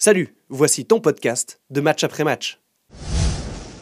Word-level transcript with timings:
Salut, 0.00 0.32
voici 0.48 0.84
ton 0.84 1.00
podcast 1.00 1.60
de 1.70 1.80
match 1.80 2.04
après 2.04 2.22
match. 2.22 2.60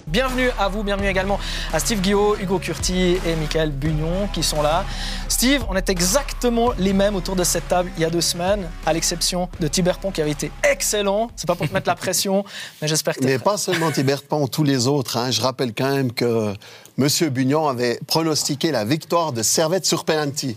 Bienvenue 0.07 0.49
à 0.59 0.69
vous, 0.69 0.83
bienvenue 0.83 1.09
également 1.09 1.39
à 1.75 1.79
Steve 1.79 2.01
Guillaume, 2.01 2.41
Hugo 2.41 2.59
Curti 2.59 3.19
et 3.27 3.37
Michael 3.37 3.71
Bugnon 3.71 4.27
qui 4.33 4.43
sont 4.43 4.63
là. 4.63 4.87
Steve, 5.29 5.67
on 5.69 5.77
est 5.77 5.91
exactement 5.91 6.73
les 6.79 6.95
mêmes 6.95 7.17
autour 7.17 7.37
de 7.37 7.45
cette 7.45 7.69
table 7.69 7.91
il 7.99 8.01
y 8.01 8.05
a 8.07 8.09
deux 8.09 8.23
semaines, 8.23 8.67
à 8.87 8.95
l'exception 8.95 9.51
de 9.61 9.69
Thibert 9.69 9.99
Pont 9.99 10.11
qui 10.11 10.23
avait 10.23 10.31
été 10.31 10.51
excellent. 10.63 11.29
C'est 11.37 11.47
pas 11.47 11.55
pour 11.55 11.69
te 11.69 11.75
mettre 11.75 11.89
la 11.89 11.97
pression, 11.97 12.47
mais 12.81 12.89
j'espère 12.89 13.15
que 13.15 13.23
Mais 13.23 13.39
pas 13.39 13.59
seulement 13.59 13.91
Thibert 13.91 14.23
Pont, 14.23 14.47
tous 14.47 14.65
les 14.65 14.87
autres. 14.87 15.19
hein. 15.19 15.31
Je 15.31 15.43
rappelle 15.43 15.75
quand 15.75 15.95
même 15.95 16.13
que 16.13 16.55
M. 16.99 17.09
Bugnon 17.29 17.69
avait 17.69 18.01
pronostiqué 18.07 18.71
la 18.71 18.87
victoire 18.87 19.33
de 19.35 19.43
Servette 19.43 19.85
sur 19.85 20.07
penalty. 20.07 20.57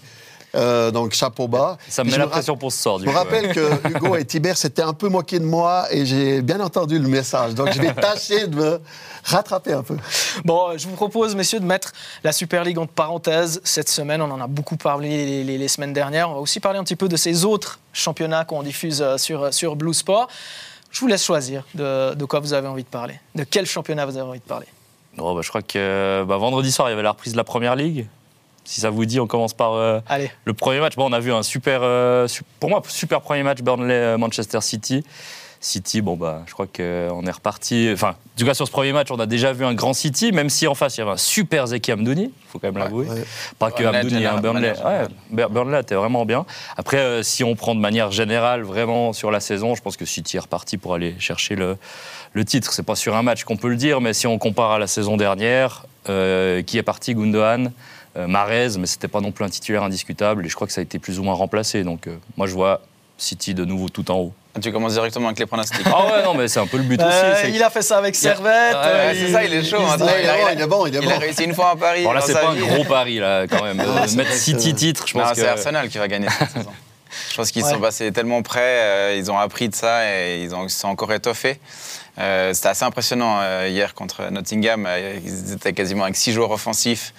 Euh, 0.55 0.89
donc 0.89 1.13
chapeau 1.13 1.47
bas. 1.47 1.77
Ça 1.89 2.03
me 2.03 2.09
met 2.09 2.17
la 2.17 2.25
pression 2.27 2.57
pour 2.57 2.71
ce 2.71 2.81
sort, 2.81 2.97
du 2.97 3.05
Je 3.05 3.09
me 3.09 3.13
coup, 3.13 3.19
rappelle 3.19 3.53
que 3.53 3.87
Hugo 3.89 4.15
et 4.15 4.25
Thibert 4.25 4.57
s'étaient 4.57 4.81
un 4.81 4.93
peu 4.93 5.07
moqués 5.07 5.37
de 5.39 5.45
moi 5.45 5.85
et 5.91 6.05
j'ai 6.07 6.41
bien 6.41 6.59
entendu 6.59 6.97
le 6.97 7.07
message. 7.07 7.53
Donc 7.53 7.71
je 7.71 7.79
vais 7.79 7.93
tâcher 7.93 8.47
de 8.47 8.55
me 8.55 8.81
rattraper 9.23 9.73
un 9.73 9.83
peu. 9.83 9.95
Bon, 10.45 10.75
je 10.75 10.87
vous 10.87 10.95
propose, 10.95 11.35
messieurs, 11.35 11.59
de 11.59 11.65
mettre 11.65 11.91
la 12.23 12.31
Super 12.31 12.63
League 12.63 12.79
entre 12.79 12.93
parenthèses 12.93 13.61
cette 13.63 13.89
semaine. 13.89 14.21
On 14.23 14.31
en 14.31 14.41
a 14.41 14.47
beaucoup 14.47 14.75
parlé 14.77 15.09
les, 15.25 15.43
les- 15.43 15.57
les 15.59 15.67
semaines 15.67 15.93
dernières. 15.93 16.29
On 16.31 16.33
va 16.33 16.39
aussi 16.39 16.59
parler 16.59 16.79
un 16.79 16.83
petit 16.83 16.95
peu 16.95 17.07
de 17.07 17.15
ces 17.17 17.45
autres 17.45 17.77
championnats 17.93 18.43
qu'on 18.45 18.63
diffuse 18.63 19.01
euh, 19.03 19.17
sur, 19.17 19.53
sur 19.53 19.75
Blue 19.75 19.93
Sport. 19.93 20.29
Je 20.89 20.99
vous 21.01 21.07
laisse 21.07 21.23
choisir 21.23 21.63
de, 21.75 22.15
de 22.15 22.25
quoi 22.25 22.39
vous 22.39 22.53
avez 22.53 22.67
envie 22.67 22.83
de 22.83 22.89
parler. 22.89 23.19
De 23.35 23.43
quel 23.43 23.67
championnat 23.67 24.07
vous 24.07 24.17
avez 24.17 24.27
envie 24.27 24.39
de 24.39 24.43
parler. 24.45 24.65
Oh, 25.19 25.35
bah, 25.35 25.41
je 25.43 25.49
crois 25.49 25.61
que 25.61 26.23
bah, 26.27 26.37
vendredi 26.37 26.71
soir, 26.71 26.87
il 26.87 26.91
y 26.91 26.93
avait 26.93 27.03
la 27.03 27.11
reprise 27.11 27.33
de 27.33 27.37
la 27.37 27.43
première 27.43 27.75
ligue. 27.75 28.07
Si 28.63 28.81
ça 28.81 28.89
vous 28.89 29.05
dit, 29.05 29.19
on 29.19 29.27
commence 29.27 29.53
par 29.53 29.73
euh, 29.73 29.99
Allez. 30.07 30.29
le 30.45 30.53
premier 30.53 30.79
match. 30.79 30.95
Bon, 30.95 31.09
on 31.09 31.13
a 31.13 31.19
vu 31.19 31.31
un 31.33 31.43
super, 31.43 31.79
euh, 31.83 32.27
pour 32.59 32.69
moi, 32.69 32.81
super 32.87 33.21
premier 33.21 33.43
match 33.43 33.59
Burnley-Manchester 33.61 34.61
City. 34.61 35.03
City, 35.61 35.99
bon, 36.01 36.15
bah, 36.15 36.43
je 36.45 36.53
crois 36.53 36.67
qu'on 36.67 37.25
est 37.25 37.31
reparti. 37.31 37.89
Enfin, 37.93 38.11
en 38.11 38.39
tout 38.39 38.45
cas, 38.45 38.53
sur 38.53 38.65
ce 38.65 38.71
premier 38.71 38.93
match, 38.93 39.09
on 39.11 39.19
a 39.19 39.25
déjà 39.25 39.51
vu 39.51 39.65
un 39.65 39.73
grand 39.73 39.91
City, 39.93 40.31
même 40.31 40.49
si 40.49 40.67
en 40.67 40.73
face, 40.75 40.95
il 40.95 40.99
y 40.99 41.03
avait 41.03 41.11
un 41.11 41.17
super 41.17 41.67
Zeki 41.67 41.91
Amdouni, 41.91 42.23
il 42.25 42.31
faut 42.49 42.59
quand 42.59 42.67
même 42.67 42.77
l'avouer. 42.77 43.07
Ouais. 43.09 43.23
Pas 43.57 43.69
que 43.69 43.83
Burnley, 43.83 43.99
Amdouni, 43.99 44.25
hein, 44.25 44.37
Burnley. 44.39 44.71
Ouais, 44.85 45.07
Bur- 45.31 45.49
Burnley 45.49 45.81
était 45.81 45.95
vraiment 45.95 46.25
bien. 46.25 46.45
Après, 46.77 46.97
euh, 46.99 47.23
si 47.23 47.43
on 47.43 47.55
prend 47.55 47.75
de 47.75 47.81
manière 47.81 48.09
générale, 48.11 48.61
vraiment 48.61 49.11
sur 49.11 49.31
la 49.31 49.41
saison, 49.41 49.75
je 49.75 49.81
pense 49.81 49.97
que 49.97 50.05
City 50.05 50.37
est 50.37 50.41
reparti 50.41 50.77
pour 50.77 50.93
aller 50.93 51.15
chercher 51.19 51.55
le, 51.57 51.75
le 52.31 52.45
titre. 52.45 52.71
C'est 52.71 52.83
pas 52.83 52.95
sur 52.95 53.17
un 53.17 53.23
match 53.23 53.43
qu'on 53.43 53.57
peut 53.57 53.69
le 53.69 53.75
dire, 53.75 53.99
mais 53.99 54.13
si 54.13 54.27
on 54.27 54.37
compare 54.37 54.71
à 54.71 54.79
la 54.79 54.87
saison 54.87 55.17
dernière, 55.17 55.85
euh, 56.07 56.61
qui 56.61 56.77
est 56.77 56.83
parti 56.83 57.13
Gundogan, 57.15 57.65
euh, 57.65 57.69
Marez, 58.15 58.69
mais 58.79 58.87
c'était 58.87 59.07
pas 59.07 59.21
non 59.21 59.31
plus 59.31 59.45
un 59.45 59.49
titulaire 59.49 59.83
indiscutable, 59.83 60.45
et 60.45 60.49
je 60.49 60.55
crois 60.55 60.67
que 60.67 60.73
ça 60.73 60.81
a 60.81 60.83
été 60.83 60.99
plus 60.99 61.19
ou 61.19 61.23
moins 61.23 61.33
remplacé. 61.35 61.83
Donc, 61.83 62.07
euh, 62.07 62.17
moi, 62.37 62.47
je 62.47 62.53
vois 62.53 62.81
City 63.17 63.53
de 63.53 63.65
nouveau 63.65 63.89
tout 63.89 64.09
en 64.11 64.15
haut. 64.17 64.33
Tu 64.61 64.71
commences 64.71 64.93
directement 64.93 65.27
avec 65.27 65.39
les 65.39 65.45
pronostics. 65.45 65.85
Ah 65.85 66.05
ouais, 66.05 66.23
non, 66.23 66.33
mais 66.33 66.47
c'est 66.47 66.59
un 66.59 66.67
peu 66.67 66.77
le 66.77 66.83
but 66.83 66.99
Euh, 67.01 67.07
aussi. 67.07 67.41
c'est 67.43 67.51
il 67.51 67.61
a 67.63 67.69
fait 67.69 67.81
ça 67.81 67.97
avec 67.97 68.15
a- 68.15 68.17
Servette. 68.17 68.43
Ouais, 68.43 68.81
euh, 68.83 69.09
Ouais, 69.11 69.15
c'est 69.17 69.31
ça, 69.31 69.43
il 69.43 69.53
est 69.53 69.63
chaud. 69.63 69.77
hein. 69.81 69.95
il 69.99 70.03
est 70.03 70.07
bon, 70.07 70.47
il 70.51 70.61
est 70.61 70.67
bon, 70.67 70.85
il 70.87 70.95
est 70.95 70.99
Il 71.03 71.11
a 71.11 71.17
réussi 71.19 71.43
une 71.43 71.53
fois 71.53 71.71
à 71.71 71.75
Paris. 71.75 72.03
Bon, 72.03 72.11
là, 72.11 72.21
c'est 72.21 72.33
pas 72.33 72.49
un 72.49 72.55
gros 72.55 72.83
pari, 72.89 73.19
là, 73.19 73.45
quand 73.47 73.63
même. 73.63 73.79
Euh, 73.79 74.07
c'est 74.07 74.15
mettre 74.17 74.31
City 74.33 74.73
titre, 74.73 75.05
je 75.07 75.17
Non, 75.17 75.23
pense 75.23 75.35
c'est 75.35 75.43
que. 75.43 75.47
Arsenal 75.47 75.87
qui 75.89 75.97
va 75.97 76.07
gagner 76.07 76.27
cette 76.29 76.49
saison. 76.57 76.71
Je 77.31 77.35
pense 77.37 77.51
qu'ils 77.51 77.63
Ouais. 77.63 77.71
sont 77.71 77.79
passés 77.79 78.11
tellement 78.11 78.41
près, 78.41 78.59
euh, 78.61 79.15
ils 79.17 79.31
ont 79.31 79.37
appris 79.39 79.69
de 79.69 79.75
ça 79.75 80.05
et 80.09 80.41
ils, 80.43 80.53
ont, 80.55 80.65
ils 80.65 80.69
sont 80.69 80.87
encore 80.89 81.11
étoffés. 81.13 81.59
Euh, 82.17 82.53
C'était 82.53 82.67
assez 82.69 82.83
impressionnant 82.85 83.37
euh, 83.41 83.67
hier 83.69 83.93
contre 83.93 84.29
Nottingham. 84.31 84.85
Euh, 84.87 85.17
Ils 85.23 85.53
étaient 85.53 85.73
quasiment 85.73 86.03
avec 86.03 86.15
six 86.15 86.33
joueurs 86.33 86.51
offensifs, 86.51 87.13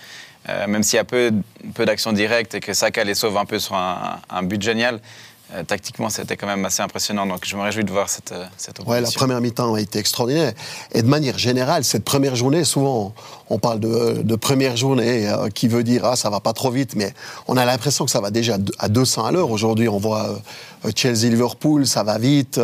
euh, 0.51 0.67
même 0.67 0.83
s'il 0.83 0.97
y 0.97 1.01
a 1.01 1.05
peu, 1.05 1.33
peu 1.75 1.85
d'actions 1.87 2.13
directes 2.13 2.55
et 2.55 2.61
que 2.61 2.75
Saka 2.75 3.05
les 3.05 3.15
sauve 3.15 3.37
un 3.37 3.45
peu 3.45 3.59
sur 3.59 3.75
un, 3.77 4.19
un 4.29 4.43
but 4.43 4.61
génial. 4.61 5.01
euh, 5.55 5.65
tactiquement, 5.65 6.09
c'était 6.11 6.37
quand 6.37 6.47
même 6.47 6.65
assez 6.65 6.81
impressionnant. 6.81 7.27
Donc, 7.27 7.41
je 7.45 7.57
me 7.57 7.63
réjouis 7.63 7.83
de 7.85 7.91
voir 7.91 8.09
cette, 8.09 8.31
euh, 8.31 8.45
cette 8.57 8.79
Ouais, 8.79 8.85
la 8.87 8.99
opposition. 8.99 9.19
première 9.19 9.41
mi-temps 9.41 9.75
a 9.75 9.81
été 9.81 9.99
extraordinaire. 9.99 10.53
Et 10.93 11.03
de 11.03 11.09
manière 11.09 11.39
générale, 11.39 11.83
cette 11.83 12.05
première 12.05 12.37
journée, 12.37 12.63
souvent, 12.63 13.13
on 13.49 13.59
parle 13.59 13.81
de, 13.81 14.23
de 14.23 14.37
première 14.37 14.77
journée 14.77 15.29
euh, 15.29 15.49
qui 15.49 15.67
veut 15.67 15.83
dire 15.83 16.05
ah 16.05 16.15
ça 16.15 16.31
va 16.31 16.39
pas 16.39 16.53
trop 16.53 16.71
vite, 16.71 16.95
mais 16.95 17.13
on 17.49 17.57
a 17.57 17.65
l'impression 17.65 18.05
que 18.05 18.13
ça 18.13 18.21
va 18.21 18.31
déjà 18.31 18.59
à 18.79 18.89
200 18.89 19.25
à 19.25 19.33
l'heure. 19.33 19.51
Aujourd'hui, 19.51 19.89
on 19.89 19.99
voit 19.99 20.41
euh, 20.87 20.91
Chelsea-Liverpool, 20.95 21.85
ça 21.85 22.05
va 22.05 22.17
vite. 22.19 22.61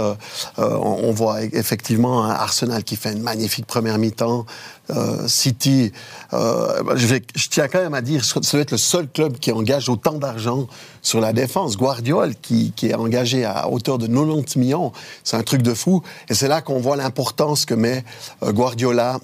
On 0.59 0.63
on 1.09 1.11
voit 1.13 1.43
e- 1.43 1.51
effectivement 1.55 2.25
un 2.25 2.31
Arsenal 2.31 2.85
qui 2.85 2.95
fait 2.97 3.13
une 3.13 3.23
magnifique 3.23 3.67
première 3.67 3.99
mi-temps. 3.99 4.47
Euh, 4.91 5.27
City, 5.27 5.91
euh, 6.33 6.81
je, 6.95 7.07
vais- 7.09 7.23
je 7.35 7.49
tiens 7.49 7.67
quand 7.67 7.81
même 7.81 7.95
à 7.95 8.03
dire, 8.03 8.25
ça 8.25 8.39
doit 8.41 8.61
être 8.61 8.71
le 8.71 8.77
seul 8.77 9.09
club 9.09 9.39
qui 9.39 9.51
engage 9.51 9.89
autant 9.89 10.13
d'argent 10.13 10.69
sur 11.03 11.21
la 11.21 11.33
défense. 11.33 11.77
Guardiola, 11.77 12.33
qui, 12.41 12.73
qui 12.77 12.89
est 12.91 12.95
engagé 12.95 13.45
à 13.45 13.69
hauteur 13.69 13.99
de 13.99 14.07
90 14.07 14.57
millions, 14.57 14.93
c'est 15.25 15.37
un 15.37 15.43
truc 15.43 15.63
de 15.63 15.75
fou. 15.75 16.03
Et 16.29 16.35
c'est 16.35 16.47
là 16.47 16.61
qu'on 16.63 16.79
voit 16.79 16.97
l'importance 16.97 17.65
que 17.65 17.75
met 17.75 18.05
euh, 18.45 18.53
Guardiola 18.53 19.19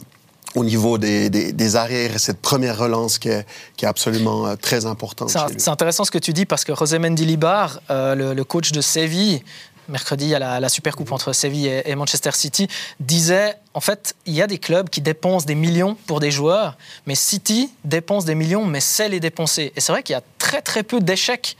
au 0.56 0.64
niveau 0.64 0.98
des, 0.98 1.30
des, 1.30 1.52
des 1.52 1.76
arrières, 1.76 2.16
et 2.16 2.18
cette 2.18 2.40
première 2.42 2.76
relance 2.76 3.18
qui 3.18 3.28
est, 3.28 3.46
qui 3.76 3.84
est 3.86 3.88
absolument 3.88 4.54
très 4.56 4.84
importante. 4.84 5.30
C'est 5.56 5.70
intéressant 5.70 6.04
ce 6.04 6.10
que 6.10 6.18
tu 6.18 6.32
dis 6.34 6.44
parce 6.44 6.64
que 6.64 6.74
José 6.74 6.98
Mendilibar, 6.98 7.80
euh, 7.90 8.14
le, 8.14 8.34
le 8.34 8.44
coach 8.44 8.70
de 8.72 8.82
Séville, 8.82 9.42
mercredi, 9.88 10.34
a 10.34 10.38
la, 10.38 10.60
la 10.60 10.68
super 10.68 10.96
coupe 10.96 11.12
entre 11.12 11.32
Séville 11.32 11.66
et, 11.66 11.90
et 11.90 11.94
Manchester 11.94 12.32
City, 12.32 12.68
disait 13.00 13.56
en 13.74 13.80
fait, 13.80 14.14
il 14.26 14.34
y 14.34 14.42
a 14.42 14.46
des 14.46 14.58
clubs 14.58 14.88
qui 14.90 15.00
dépensent 15.00 15.46
des 15.46 15.54
millions 15.54 15.96
pour 16.06 16.20
des 16.20 16.30
joueurs, 16.30 16.76
mais 17.06 17.14
City 17.14 17.70
dépense 17.84 18.24
des 18.24 18.34
millions, 18.34 18.66
mais 18.66 18.80
sait 18.80 19.08
les 19.08 19.20
dépenser. 19.20 19.72
Et 19.76 19.80
c'est 19.80 19.92
vrai 19.92 20.02
qu'il 20.02 20.12
y 20.12 20.16
a 20.16 20.22
très 20.38 20.60
très 20.60 20.82
peu 20.82 21.00
d'échecs 21.00 21.56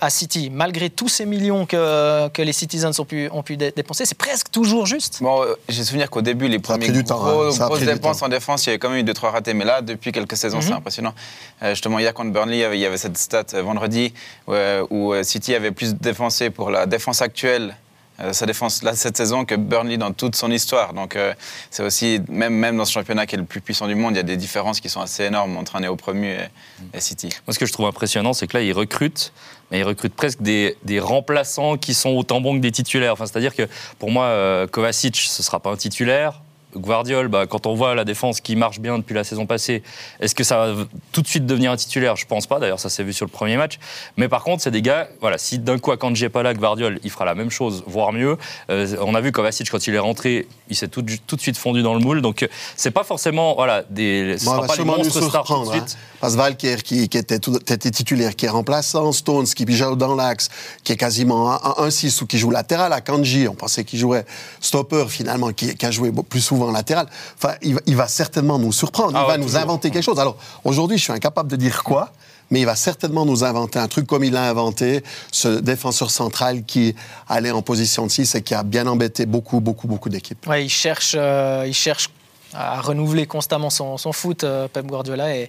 à 0.00 0.10
City, 0.10 0.50
malgré 0.50 0.88
tous 0.90 1.08
ces 1.08 1.26
millions 1.26 1.66
que, 1.66 2.28
que 2.28 2.42
les 2.42 2.52
Citizens 2.52 2.98
ont 2.98 3.04
pu, 3.04 3.28
ont 3.32 3.42
pu 3.42 3.56
dé- 3.56 3.72
dépenser, 3.74 4.06
c'est 4.06 4.16
presque 4.16 4.50
toujours 4.50 4.86
juste. 4.86 5.18
Bon, 5.22 5.42
euh, 5.42 5.54
j'ai 5.68 5.84
souvenir 5.84 6.08
qu'au 6.10 6.22
début, 6.22 6.48
les 6.48 6.58
premiers 6.58 6.86
temps, 7.04 7.18
gros- 7.18 7.42
hein. 7.52 7.66
Grosses 7.68 7.80
dépenses 7.80 8.22
en 8.22 8.28
défense, 8.28 8.64
il 8.64 8.68
y 8.68 8.70
avait 8.70 8.78
quand 8.78 8.88
même 8.90 8.98
eu 8.98 9.02
deux 9.04 9.14
trois 9.14 9.30
ratés. 9.30 9.54
Mais 9.54 9.64
là, 9.64 9.82
depuis 9.82 10.12
quelques 10.12 10.36
saisons, 10.36 10.60
c'est 10.60 10.70
Mhm. 10.70 10.76
impressionnant. 10.76 11.14
Euh, 11.62 11.70
justement, 11.70 11.98
hier 11.98 12.14
contre 12.14 12.32
Burnley, 12.32 12.60
il 12.72 12.78
y 12.80 12.86
avait- 12.86 12.96
cette 12.96 13.18
stat 13.18 13.44
euh, 13.54 13.62
vendredi 13.62 14.14
euh, 14.48 14.84
où 14.90 15.12
euh, 15.12 15.22
City 15.22 15.54
avait 15.54 15.72
plus 15.72 15.94
dépensé 15.94 16.50
pour 16.50 16.70
la 16.70 16.86
défense 16.86 17.20
actuelle. 17.22 17.76
Euh, 18.20 18.32
sa 18.32 18.46
défense 18.46 18.82
là 18.82 18.94
cette 18.94 19.16
saison 19.16 19.44
que 19.44 19.54
Burnley 19.54 19.96
dans 19.96 20.12
toute 20.12 20.36
son 20.36 20.50
histoire. 20.50 20.92
Donc 20.92 21.16
euh, 21.16 21.34
c'est 21.70 21.82
aussi 21.82 22.20
même 22.28 22.54
même 22.54 22.76
dans 22.76 22.84
ce 22.84 22.92
championnat 22.92 23.26
qui 23.26 23.34
est 23.34 23.38
le 23.38 23.44
plus 23.44 23.60
puissant 23.60 23.86
du 23.86 23.94
monde, 23.94 24.14
il 24.14 24.16
y 24.16 24.20
a 24.20 24.24
des 24.24 24.36
différences 24.36 24.80
qui 24.80 24.88
sont 24.88 25.00
assez 25.00 25.24
énormes 25.24 25.56
entre 25.56 25.76
un 25.76 25.80
néo-promu 25.80 26.28
et, 26.28 26.48
et 26.92 27.00
City. 27.00 27.28
Moi, 27.46 27.54
ce 27.54 27.58
que 27.58 27.66
je 27.66 27.72
trouve 27.72 27.86
impressionnant, 27.86 28.32
c'est 28.32 28.46
que 28.46 28.56
là, 28.56 28.62
ils 28.62 28.72
recrutent, 28.72 29.32
mais 29.70 29.80
ils 29.80 29.84
recrutent 29.84 30.14
presque 30.14 30.40
des, 30.40 30.76
des 30.84 31.00
remplaçants 31.00 31.76
qui 31.76 31.94
sont 31.94 32.10
autant 32.10 32.40
bons 32.40 32.54
que 32.54 32.60
des 32.60 32.72
titulaires. 32.72 33.14
Enfin, 33.14 33.26
C'est-à-dire 33.26 33.54
que 33.54 33.68
pour 33.98 34.10
moi, 34.10 34.26
euh, 34.26 34.66
Kovacic, 34.66 35.16
ce 35.16 35.42
ne 35.42 35.44
sera 35.44 35.60
pas 35.60 35.70
un 35.70 35.76
titulaire. 35.76 36.43
Guardiol, 36.76 37.28
bah, 37.28 37.46
quand 37.46 37.66
on 37.66 37.74
voit 37.74 37.94
la 37.94 38.04
défense 38.04 38.40
qui 38.40 38.56
marche 38.56 38.80
bien 38.80 38.98
depuis 38.98 39.14
la 39.14 39.24
saison 39.24 39.46
passée, 39.46 39.82
est-ce 40.20 40.34
que 40.34 40.44
ça 40.44 40.56
va 40.72 40.84
tout 41.12 41.22
de 41.22 41.26
suite 41.28 41.46
devenir 41.46 41.70
un 41.72 41.76
titulaire? 41.76 42.16
Je 42.16 42.26
pense 42.26 42.46
pas. 42.46 42.58
D'ailleurs, 42.58 42.80
ça 42.80 42.88
s'est 42.88 43.04
vu 43.04 43.12
sur 43.12 43.26
le 43.26 43.30
premier 43.30 43.56
match. 43.56 43.78
Mais 44.16 44.28
par 44.28 44.42
contre, 44.44 44.62
c'est 44.62 44.70
des 44.70 44.82
gars. 44.82 45.08
Voilà, 45.20 45.38
si 45.38 45.58
d'un 45.58 45.78
coup, 45.78 45.92
quand 45.96 46.14
j'ai 46.14 46.28
pas 46.28 46.42
là, 46.42 46.54
Guardiol, 46.54 46.98
il 47.04 47.10
fera 47.10 47.24
la 47.24 47.34
même 47.34 47.50
chose, 47.50 47.82
voire 47.86 48.12
mieux. 48.12 48.36
Euh, 48.70 48.96
on 49.00 49.14
a 49.14 49.20
vu 49.20 49.32
Kovacic 49.32 49.70
quand 49.70 49.86
il 49.86 49.94
est 49.94 49.98
rentré, 49.98 50.46
il 50.68 50.76
s'est 50.76 50.88
tout, 50.88 51.04
tout 51.26 51.36
de 51.36 51.40
suite 51.40 51.56
fondu 51.56 51.82
dans 51.82 51.94
le 51.94 52.00
moule. 52.00 52.20
Donc, 52.22 52.46
c'est 52.76 52.90
pas 52.90 53.04
forcément 53.04 53.54
voilà 53.54 53.82
des. 53.90 54.36
Ce 54.38 54.44
Bon, 54.44 54.52
on 54.52 54.54
sera 54.56 54.66
pas 54.66 54.76
les 54.76 54.84
monstres 54.84 55.22
stars 55.28 55.44
tout 55.44 55.64
de 55.64 55.76
hein. 55.78 55.84
Parce 56.20 56.36
Valker, 56.36 56.76
qui, 56.82 57.08
qui 57.08 57.18
était, 57.18 57.38
tout- 57.38 57.56
était 57.56 57.90
titulaire, 57.90 58.34
qui 58.34 58.46
est 58.46 58.48
remplaçant, 58.50 59.12
Stones, 59.12 59.44
qui 59.44 59.66
joue 59.76 59.94
dans 59.96 60.14
l'axe, 60.14 60.48
qui 60.82 60.92
est 60.92 60.96
quasiment 60.96 61.52
un- 61.52 61.74
un 61.84 61.90
6 61.90 62.22
ou 62.22 62.26
qui 62.26 62.38
joue 62.38 62.50
latéral 62.50 62.92
à 62.94 63.00
Kanji, 63.02 63.46
on 63.46 63.54
pensait 63.54 63.84
qu'il 63.84 63.98
jouait 63.98 64.24
stopper 64.60 65.04
finalement, 65.08 65.52
qui, 65.52 65.74
qui 65.74 65.84
a 65.84 65.90
joué 65.90 66.10
plus 66.28 66.40
souvent 66.40 66.63
latéral. 66.72 67.06
Enfin, 67.36 67.54
il, 67.62 67.74
va- 67.74 67.80
il 67.86 67.96
va 67.96 68.08
certainement 68.08 68.58
nous 68.58 68.72
surprendre, 68.72 69.10
il 69.12 69.16
Ah 69.16 69.22
va 69.22 69.28
ouais, 69.32 69.38
nous 69.38 69.44
toujours. 69.44 69.60
inventer 69.60 69.90
quelque 69.90 70.02
chose. 70.04 70.18
Alors, 70.18 70.36
aujourd'hui, 70.64 70.98
je 70.98 71.02
suis 71.04 71.12
incapable 71.12 71.50
de 71.50 71.56
dire 71.56 71.82
quoi, 71.84 72.12
mais 72.50 72.60
il 72.60 72.66
va 72.66 72.76
certainement 72.76 73.24
nous 73.24 73.42
inventer 73.44 73.78
un 73.78 73.88
truc 73.88 74.06
comme 74.06 74.22
il 74.24 74.32
l'a 74.32 74.48
inventé, 74.48 75.02
ce 75.32 75.48
défenseur 75.48 76.10
central 76.10 76.64
qui 76.64 76.94
allait 77.28 77.50
en 77.50 77.62
position 77.62 78.06
de 78.06 78.10
6 78.10 78.34
et 78.34 78.42
qui 78.42 78.54
a 78.54 78.62
bien 78.62 78.86
embêté 78.86 79.24
beaucoup, 79.26 79.60
beaucoup, 79.60 79.86
beaucoup 79.88 80.08
d'équipes. 80.10 80.46
Ouais, 80.46 80.64
il 80.64 80.68
cherche, 80.70 81.14
euh, 81.18 81.64
il 81.66 81.74
cherche 81.74 82.10
à 82.54 82.80
renouveler 82.80 83.26
constamment 83.26 83.70
son, 83.70 83.96
son 83.98 84.12
foot, 84.12 84.44
euh, 84.44 84.68
Pep 84.68 84.86
Guardiola, 84.86 85.36
et, 85.36 85.48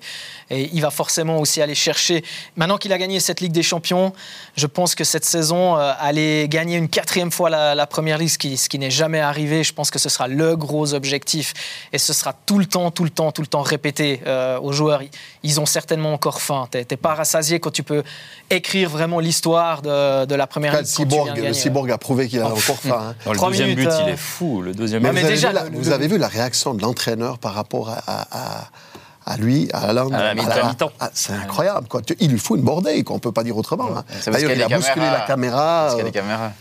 et 0.50 0.70
il 0.74 0.82
va 0.82 0.90
forcément 0.92 1.40
aussi 1.40 1.62
aller 1.62 1.76
chercher. 1.76 2.24
Maintenant 2.56 2.78
qu'il 2.78 2.92
a 2.94 2.98
gagné 2.98 3.20
cette 3.20 3.42
Ligue 3.42 3.52
des 3.52 3.64
Champions, 3.64 4.14
je 4.56 4.68
pense 4.68 4.96
que 4.96 5.04
cette 5.04 5.26
saison, 5.26 5.78
euh, 5.78 5.92
aller 6.00 6.48
gagner 6.50 6.78
une 6.78 6.90
quatrième 6.90 7.32
fois 7.32 7.50
la, 7.50 7.76
la 7.76 7.88
Première 7.88 8.18
Ligue, 8.18 8.30
ce 8.30 8.38
qui, 8.38 8.58
ce 8.58 8.70
qui 8.70 8.80
n'est 8.80 8.92
jamais 8.92 9.20
arrivé, 9.20 9.64
je 9.64 9.74
pense 9.74 9.92
que 9.92 10.00
ce 10.00 10.10
sera 10.10 10.28
le 10.28 10.56
gros 10.56 10.94
objectif, 10.94 11.54
et 11.94 11.98
ce 11.98 12.14
sera 12.14 12.34
tout 12.46 12.60
le 12.60 12.66
temps, 12.66 12.92
tout 12.92 13.04
le 13.04 13.10
temps, 13.10 13.32
tout 13.32 13.42
le 13.42 13.48
temps 13.48 13.62
répété 13.62 14.22
euh, 14.26 14.60
aux 14.60 14.72
joueurs. 14.72 15.02
Ils, 15.44 15.60
ont 15.60 15.66
certainement 15.66 16.14
encore 16.14 16.42
faim. 16.42 16.68
T'es 16.72 16.86
pas 16.98 17.14
rassasié 17.14 17.60
quand 17.60 17.72
tu 17.72 17.84
peux 17.84 18.04
écrire 18.50 18.90
vraiment 18.90 19.20
l'histoire 19.20 19.82
de, 19.82 20.26
de 20.26 20.36
la 20.36 20.48
Première 20.48 20.74
Le 20.74 20.80
Ligue. 20.80 20.88
viens 20.88 20.96
cyborg, 21.06 21.38
le 21.38 21.54
cyborg 21.54 21.92
a 21.92 21.98
prouvé 21.98 22.28
qu'il 22.28 22.40
avait 22.42 22.52
encore 22.52 22.78
faim. 22.80 23.16
hein. 23.26 23.32
Le 23.32 23.38
deuxième 23.50 23.70
minutes, 23.70 23.86
but, 23.86 23.92
euh, 23.94 24.00
il 24.08 24.10
est 24.14 24.18
fou. 24.18 24.62
Le 24.62 24.74
deuxième 24.74 25.02
but. 25.04 25.12
mais 25.12 25.20
vous, 25.22 25.26
avez 25.26 25.36
déjà, 25.36 25.50
vu 25.50 25.54
la, 25.56 25.64
le- 25.66 25.78
vous 25.78 25.90
le- 25.90 25.94
avez 25.94 26.08
vu 26.08 26.18
la 26.18 26.28
réaction 26.28 26.74
de 26.74 26.82
l'entraîneur 26.82 26.95
par 27.42 27.54
rapport 27.54 27.90
à, 27.90 27.98
à- 28.08 28.28
à- 28.32 28.68
à 29.28 29.38
lui, 29.38 29.70
à 29.74 29.80
Alain 29.90 30.08
À 30.14 30.18
la 30.20 30.36
mi-temps. 30.70 30.92
ah, 31.00 31.10
C'est 31.14 31.34
incroyable. 31.34 31.88
Quoi. 31.88 32.02
Il 32.20 32.30
lui 32.32 32.38
fout 32.40 32.60
une 32.60 32.64
bordée, 32.66 33.04
qu'on 33.04 33.16
ne 33.16 33.20
peut 33.20 33.32
pas 33.32 33.44
dire 33.44 33.58
autrement. 33.58 33.88
hein. 33.98 34.04
D'ailleurs, 34.34 34.52
il 34.52 34.62
a 34.64 34.68
bousculé 34.78 34.96
caméras. 35.06 35.18
la 35.20 35.26
caméra. 35.26 35.90
Euh, 35.94 35.96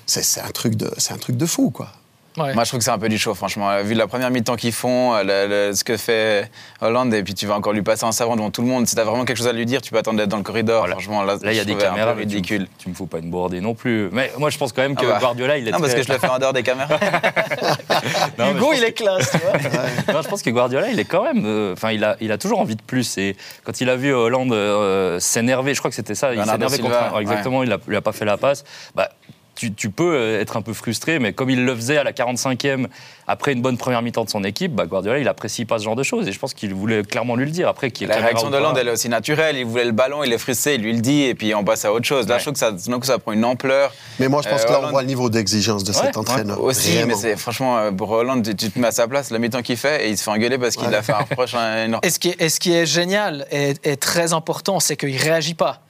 c'est 0.06 0.40
un, 0.40 0.48
truc 0.50 0.75
de- 0.75 0.90
c'est 0.96 1.12
un 1.12 1.19
truc 1.19 1.36
de 1.36 1.44
fou. 1.46 1.70
Quoi. 1.70 1.88
Ouais. 2.36 2.52
Moi, 2.54 2.64
je 2.64 2.69
trouve 2.70 2.78
que 2.78 2.84
c'est 2.84 2.90
un 2.90 2.98
peu 2.98 3.08
du 3.08 3.16
show, 3.16 3.32
franchement. 3.34 3.81
Vu 3.82 3.94
la 3.94 4.08
première 4.08 4.28
mi-temps 4.31 4.56
qu'ils 4.56 4.72
font, 4.72 5.14
euh, 5.14 5.22
le- 5.22 5.69
le- 5.69 5.75
ce 5.75 5.84
que 5.84 5.96
fait 5.96 6.50
Hollande, 6.81 7.14
et 7.14 7.22
puis 7.22 7.32
tu 7.34 7.46
vas 7.46 7.54
encore 7.54 7.72
lui 7.72 7.82
passer 7.82 8.04
un 8.04 8.10
savant 8.12 8.34
devant 8.34 8.50
tout 8.50 8.60
le 8.62 8.66
monde. 8.66 8.88
Si 8.88 8.96
t'as 8.96 9.04
vraiment 9.04 9.25
quelque 9.25 9.36
chose 9.36 9.46
à 9.46 9.52
lui 9.52 9.66
dire, 9.66 9.81
tu 9.82 9.92
peux 9.92 9.98
attendre 9.98 10.19
d'être 10.19 10.31
dans 10.31 10.38
le 10.38 10.42
corridor. 10.42 10.81
Voilà. 10.81 10.94
Franchement, 10.94 11.22
là, 11.22 11.36
il 11.44 11.52
y 11.54 11.60
a 11.60 11.64
des 11.64 11.70
trouvais 11.72 11.86
un 11.86 11.90
peu 11.90 11.94
caméras, 11.96 12.14
mais 12.16 12.26
tu, 12.26 12.34
ridicule. 12.36 12.62
me- 12.62 12.66
tu 12.78 12.88
me 12.88 12.94
fous 12.94 13.06
pas 13.06 13.19
une 13.19 13.31
bordée 13.31 13.60
non 13.60 13.75
plus. 13.75 14.08
Mais 14.10 14.32
moi, 14.36 14.50
je 14.50 14.58
pense 14.58 14.72
quand 14.72 14.82
même 14.82 14.96
que 14.96 15.06
Ah 15.06 15.12
bah. 15.12 15.19
Guardiola, 15.20 15.58
il 15.58 15.69
est 15.69 15.70
Non, 15.70 15.78
parce 15.78 15.92
très- 15.92 16.00
que 16.00 16.06
je 16.08 16.12
le 16.12 16.19
fais 16.19 16.28
en 16.28 16.38
dehors 16.40 16.52
des 16.52 16.62
caméras. 16.64 16.98
Non, 18.38 18.50
Hugo, 18.52 18.72
il 18.75 18.82
est 18.84 18.92
classe, 18.92 19.31
tu 19.31 19.38
vois. 19.38 19.52
Non, 20.14 20.22
je 20.22 20.28
pense 20.28 20.42
que 20.42 20.50
Guardiola, 20.50 20.88
il 20.90 20.98
est 20.98 21.04
quand 21.04 21.22
même. 21.22 21.44
euh, 21.46 21.72
Enfin, 21.75 21.92
il, 21.92 22.02
a, 22.04 22.16
il 22.20 22.32
a 22.32 22.38
toujours 22.38 22.58
envie 22.60 22.76
de 22.76 22.82
plus. 22.82 23.16
Et 23.19 23.36
quand 23.64 23.81
il 23.81 23.88
a 23.88 23.96
vu 23.96 24.12
Hollande 24.12 24.52
euh, 24.52 25.20
s'énerver, 25.20 25.75
je 25.75 25.78
crois 25.78 25.90
que 25.90 25.94
c'était 25.96 26.14
ça, 26.16 26.34
il 26.34 26.42
s'énervait 26.44 26.78
contre. 26.78 27.19
Exactement, 27.20 27.62
il, 27.62 27.72
a, 27.72 27.78
lui 27.86 27.96
a 27.96 28.00
pas 28.00 28.12
fait 28.12 28.25
la 28.25 28.36
passe. 28.36 28.64
Bah, 28.94 29.08
tu, 29.54 29.72
tu 29.72 29.90
peux 29.90 30.14
euh, 30.14 30.40
être 30.40 30.56
un 30.56 30.62
peu 30.62 30.72
frustré, 30.72 31.18
mais 31.18 31.32
comme 31.32 31.50
il 31.50 31.64
le 31.64 31.74
faisait 31.74 31.96
à 31.96 32.04
la 32.04 32.12
45e, 32.12 32.86
après 33.26 33.52
une 33.52 33.62
bonne 33.62 33.78
première 33.78 34.02
mi-temps 34.02 34.24
de 34.24 34.30
son 34.30 34.44
équipe, 34.44 34.74
bah, 34.74 34.86
Guardiola, 34.86 35.18
il 35.18 35.28
apprécie 35.28 35.64
pas 35.64 35.78
ce 35.78 35.84
genre 35.84 35.96
de 35.96 36.02
choses. 36.02 36.28
Et 36.28 36.32
je 36.32 36.38
pense 36.38 36.52
qu'il 36.54 36.74
voulait 36.74 37.02
clairement 37.02 37.36
lui 37.36 37.44
le 37.46 37.50
dire. 37.50 37.68
Après, 37.68 37.90
qu'il 37.90 38.08
La 38.08 38.16
réaction 38.16 38.50
de 38.50 38.56
Hollande, 38.56 38.76
elle 38.78 38.88
est 38.88 38.92
aussi 38.92 39.08
naturelle. 39.08 39.56
Il 39.56 39.64
voulait 39.64 39.84
le 39.84 39.92
ballon, 39.92 40.24
il 40.24 40.32
est 40.32 40.38
frustré, 40.38 40.74
il 40.74 40.82
lui 40.82 40.92
le 40.92 41.00
dit, 41.00 41.22
et 41.22 41.34
puis 41.34 41.54
on 41.54 41.64
passe 41.64 41.84
à 41.84 41.92
autre 41.92 42.04
chose. 42.04 42.26
Là, 42.28 42.34
Ouais. 42.34 42.40
je 42.40 42.44
trouve 42.44 42.54
que 42.54 42.58
ça, 42.58 42.72
coup, 42.98 43.04
ça 43.06 43.18
prend 43.18 43.32
une 43.32 43.44
ampleur. 43.44 43.92
Mais 44.18 44.28
moi, 44.28 44.42
je 44.44 44.48
pense 44.48 44.62
Euh, 44.62 44.64
que 44.64 44.70
là, 44.72 44.76
on 44.76 44.80
Hollande- 44.80 44.90
voit 44.92 45.02
le 45.02 45.08
niveau 45.08 45.30
d'exigence 45.30 45.84
de 45.84 45.90
Ouais, 45.92 45.96
cet 45.98 46.04
ouais. 46.06 46.18
entraîneur. 46.18 46.60
Aussi, 46.62 46.92
Vraiment. 46.92 47.06
mais 47.08 47.14
c'est 47.14 47.36
franchement, 47.36 47.78
euh, 47.78 47.90
pour 47.92 48.10
Hollande, 48.10 48.42
tu, 48.44 48.54
tu 48.56 48.70
te 48.70 48.78
mets 48.78 48.88
à 48.88 48.92
sa 48.92 49.08
place, 49.08 49.30
la 49.30 49.38
mi-temps 49.38 49.62
qu'il 49.62 49.76
fait, 49.76 50.06
et 50.06 50.10
il 50.10 50.18
se 50.18 50.24
fait 50.24 50.30
engueuler 50.30 50.58
parce 50.58 50.76
qu'il 50.76 50.88
Ouais. 50.88 50.94
a 50.96 51.02
fait 51.02 51.12
un 51.12 51.18
reproche 51.18 51.54
à 51.54 51.84
une- 51.84 51.98
Et 52.02 52.10
ce 52.10 52.18
qui 52.18 52.28
est, 52.30 52.42
et 52.42 52.48
ce 52.48 52.60
qui 52.60 52.72
est 52.74 52.86
génial 52.86 53.46
et, 53.50 53.74
et 53.84 53.96
très 53.96 54.32
important, 54.32 54.80
c'est 54.80 54.96
qu'il 54.96 55.14
ne 55.14 55.18
réagit 55.20 55.54
pas. 55.54 55.80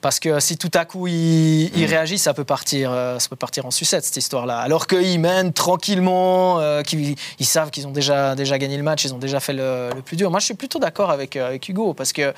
Parce 0.00 0.18
que 0.18 0.40
si 0.40 0.56
tout 0.56 0.70
à 0.74 0.84
coup 0.84 1.06
il, 1.06 1.76
il 1.76 1.84
réagit, 1.84 2.18
ça 2.18 2.32
peut, 2.32 2.44
partir, 2.44 2.90
euh, 2.90 3.18
ça 3.18 3.28
peut 3.28 3.36
partir 3.36 3.66
en 3.66 3.70
sucette, 3.70 4.04
cette 4.04 4.16
histoire-là. 4.16 4.58
Alors 4.58 4.86
qu'ils 4.86 5.20
mènent 5.20 5.52
tranquillement, 5.52 6.58
euh, 6.58 6.82
qu'ils 6.82 7.16
ils 7.38 7.46
savent 7.46 7.70
qu'ils 7.70 7.86
ont 7.86 7.90
déjà, 7.90 8.34
déjà 8.34 8.58
gagné 8.58 8.76
le 8.76 8.82
match, 8.82 9.04
ils 9.04 9.14
ont 9.14 9.18
déjà 9.18 9.40
fait 9.40 9.52
le, 9.52 9.90
le 9.94 10.02
plus 10.02 10.16
dur. 10.16 10.30
Moi, 10.30 10.40
je 10.40 10.46
suis 10.46 10.54
plutôt 10.54 10.78
d'accord 10.78 11.10
avec, 11.10 11.36
euh, 11.36 11.48
avec 11.48 11.68
Hugo, 11.68 11.92
parce 11.92 12.12
que 12.12 12.32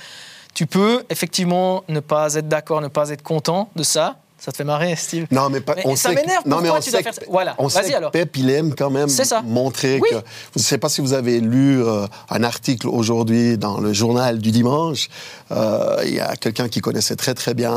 tu 0.55 0.67
peux 0.67 1.05
effectivement 1.09 1.85
ne 1.89 2.01
pas 2.01 2.35
être 2.35 2.49
d'accord, 2.49 2.81
ne 2.81 2.89
pas 2.89 3.11
être 3.11 3.23
content 3.23 3.71
de 3.77 3.83
ça. 3.83 4.17
Ça 4.45 4.51
te 4.51 4.57
fait 4.57 4.65
marrer, 4.65 4.97
Steve 4.97 5.27
Non, 5.31 5.51
mais, 5.51 5.61
pas, 5.61 5.75
Mais 5.77 5.83
on 5.85 5.95
ça 5.95 6.09
sait 6.09 6.17
que- 6.17 6.21
m'énerve, 6.23 6.43
Non, 6.47 6.57
mais 6.57 6.63
pourquoi 6.63 6.79
on 6.79 6.81
tu 6.81 6.87
sait 6.91 6.97
dois 6.97 7.03
faire 7.05 7.15
ça 7.15 7.23
Voilà, 7.31 7.55
on 7.59 7.69
vas-y 7.69 7.85
sait 7.85 7.91
que 7.93 7.97
alors. 7.97 8.11
Pep, 8.11 8.37
il 8.37 8.51
aime 8.51 8.75
quand 8.75 8.91
même 8.91 9.09
C'est 9.09 9.25
ça. 9.25 9.41
montrer 9.43 10.01
Oui. 10.03 10.09
que. 10.11 10.17
Je 10.17 10.59
ne 10.59 10.63
sais 10.63 10.79
pas 10.79 10.89
si 10.89 11.01
vous 11.01 11.13
avez 11.13 11.39
lu 11.39 11.81
euh, 11.85 12.07
un 12.29 12.43
article 12.43 12.89
aujourd'hui 12.89 13.57
dans 13.57 13.79
le 13.79 13.93
journal 13.93 14.39
du 14.41 14.51
dimanche. 14.51 15.09
Euh, 15.53 16.03
Il 16.05 16.15
y 16.15 16.19
a 16.21 16.35
quelqu'un 16.35 16.69
qui 16.69 16.81
connaissait 16.81 17.15
très 17.15 17.35
très 17.35 17.55
bien 17.55 17.73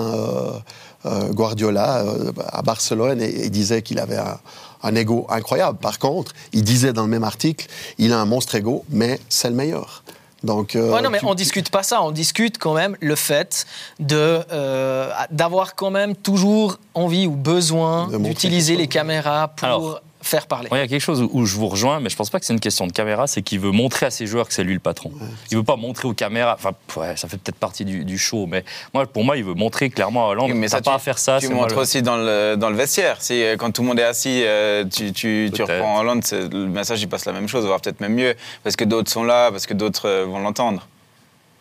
euh, 1.05 1.29
Guardiola 1.33 2.03
à 2.47 2.61
Barcelone 2.63 3.21
et, 3.21 3.45
et 3.45 3.49
disait 3.51 3.83
qu'il 3.83 3.99
avait 3.99 4.17
un, 4.17 4.39
un 4.81 4.95
ego 4.95 5.27
incroyable. 5.29 5.77
Par 5.77 5.99
contre, 5.99 6.31
il 6.51 6.63
disait 6.63 6.93
dans 6.93 7.03
le 7.03 7.09
même 7.09 7.23
article, 7.23 7.67
il 7.99 8.11
a 8.11 8.19
un 8.19 8.25
monstre 8.25 8.55
ego, 8.55 8.83
mais 8.89 9.19
c'est 9.29 9.49
le 9.49 9.55
meilleur. 9.55 10.03
Donc, 10.45 10.75
euh, 10.75 10.93
Ouais, 10.93 11.01
non, 11.01 11.09
mais 11.09 11.19
tu- 11.19 11.25
on 11.25 11.33
discute 11.33 11.69
pas 11.69 11.83
ça. 11.83 12.01
On 12.03 12.11
discute 12.11 12.57
quand 12.57 12.73
même 12.73 12.95
le 13.01 13.15
fait 13.15 13.65
de 13.99 14.39
euh, 14.51 15.09
d'avoir 15.31 15.75
quand 15.75 15.89
même 15.91 16.15
toujours 16.15 16.77
envie 16.93 17.27
ou 17.27 17.31
besoin 17.31 18.07
d'utiliser 18.29 18.75
les 18.75 18.87
caméras 18.87 19.47
pour 19.49 19.65
Alors, 19.67 20.01
faire 20.27 20.47
parler. 20.47 20.69
Ouais, 20.71 20.79
Il 20.79 20.81
y 20.81 20.83
a 20.83 20.87
quelque 20.87 21.01
chose 21.01 21.27
où 21.31 21.45
je 21.45 21.55
vous 21.55 21.67
rejoins, 21.67 21.99
mais 21.99 22.09
je 22.09 22.15
pense 22.15 22.29
pas 22.29 22.39
que 22.39 22.45
c'est 22.45 22.53
une 22.53 22.59
question 22.59 22.87
de 22.87 22.91
caméra, 22.91 23.27
c'est 23.27 23.41
qu'il 23.43 23.59
veut 23.59 23.71
montrer 23.71 24.07
à 24.07 24.11
ses 24.11 24.25
joueurs 24.25 24.47
que 24.47 24.53
c'est 24.53 24.63
lui 24.63 24.73
le 24.73 24.79
patron. 24.79 25.11
Il 25.51 25.57
veut 25.57 25.63
pas 25.63 25.75
montrer 25.75 26.07
aux 26.07 26.13
caméras, 26.13 26.55
enfin, 26.57 26.71
ouais, 26.99 27.15
ça 27.15 27.27
fait 27.27 27.37
peut-être 27.37 27.57
partie 27.59 27.85
du, 27.85 28.03
du 28.05 28.17
show, 28.17 28.47
mais 28.47 28.63
moi, 28.93 29.05
pour 29.05 29.23
moi, 29.23 29.37
il 29.37 29.43
veut 29.43 29.53
montrer 29.53 29.89
clairement 29.89 30.25
à 30.27 30.31
Hollande, 30.31 30.51
Oui, 30.51 30.57
mais 30.57 30.67
ça, 30.67 30.77
pas 30.81 30.91
tu- 30.91 30.95
à 30.95 30.99
faire 30.99 31.19
ça. 31.19 31.37
Tu 31.39 31.49
montres 31.49 31.77
aussi 31.77 32.01
dans 32.01 32.17
le, 32.17 32.55
dans 32.57 32.69
le 32.69 32.75
vestiaire. 32.75 33.21
Si, 33.21 33.43
euh, 33.43 33.55
quand 33.55 33.71
tout 33.71 33.81
le 33.83 33.87
monde 33.87 33.99
est 33.99 34.03
assis, 34.03 34.41
euh, 34.43 34.83
tu, 34.85 35.13
tu, 35.13 35.51
tu 35.53 35.61
Peut-être. 35.63 35.71
reprends 35.77 35.99
Hollande, 35.99 36.23
le 36.31 36.65
message 36.67 37.01
il 37.01 37.07
passe 37.07 37.25
la 37.25 37.31
même 37.33 37.47
chose, 37.47 37.65
voire 37.65 37.79
peut-être 37.79 37.99
même 38.01 38.13
mieux, 38.15 38.35
parce 38.63 38.75
que 38.75 38.83
d'autres 38.83 39.11
sont 39.11 39.23
là, 39.23 39.51
parce 39.51 39.65
que 39.67 39.73
d'autres 39.75 40.07
euh, 40.09 40.25
vont 40.25 40.39
l'entendre. 40.39 40.87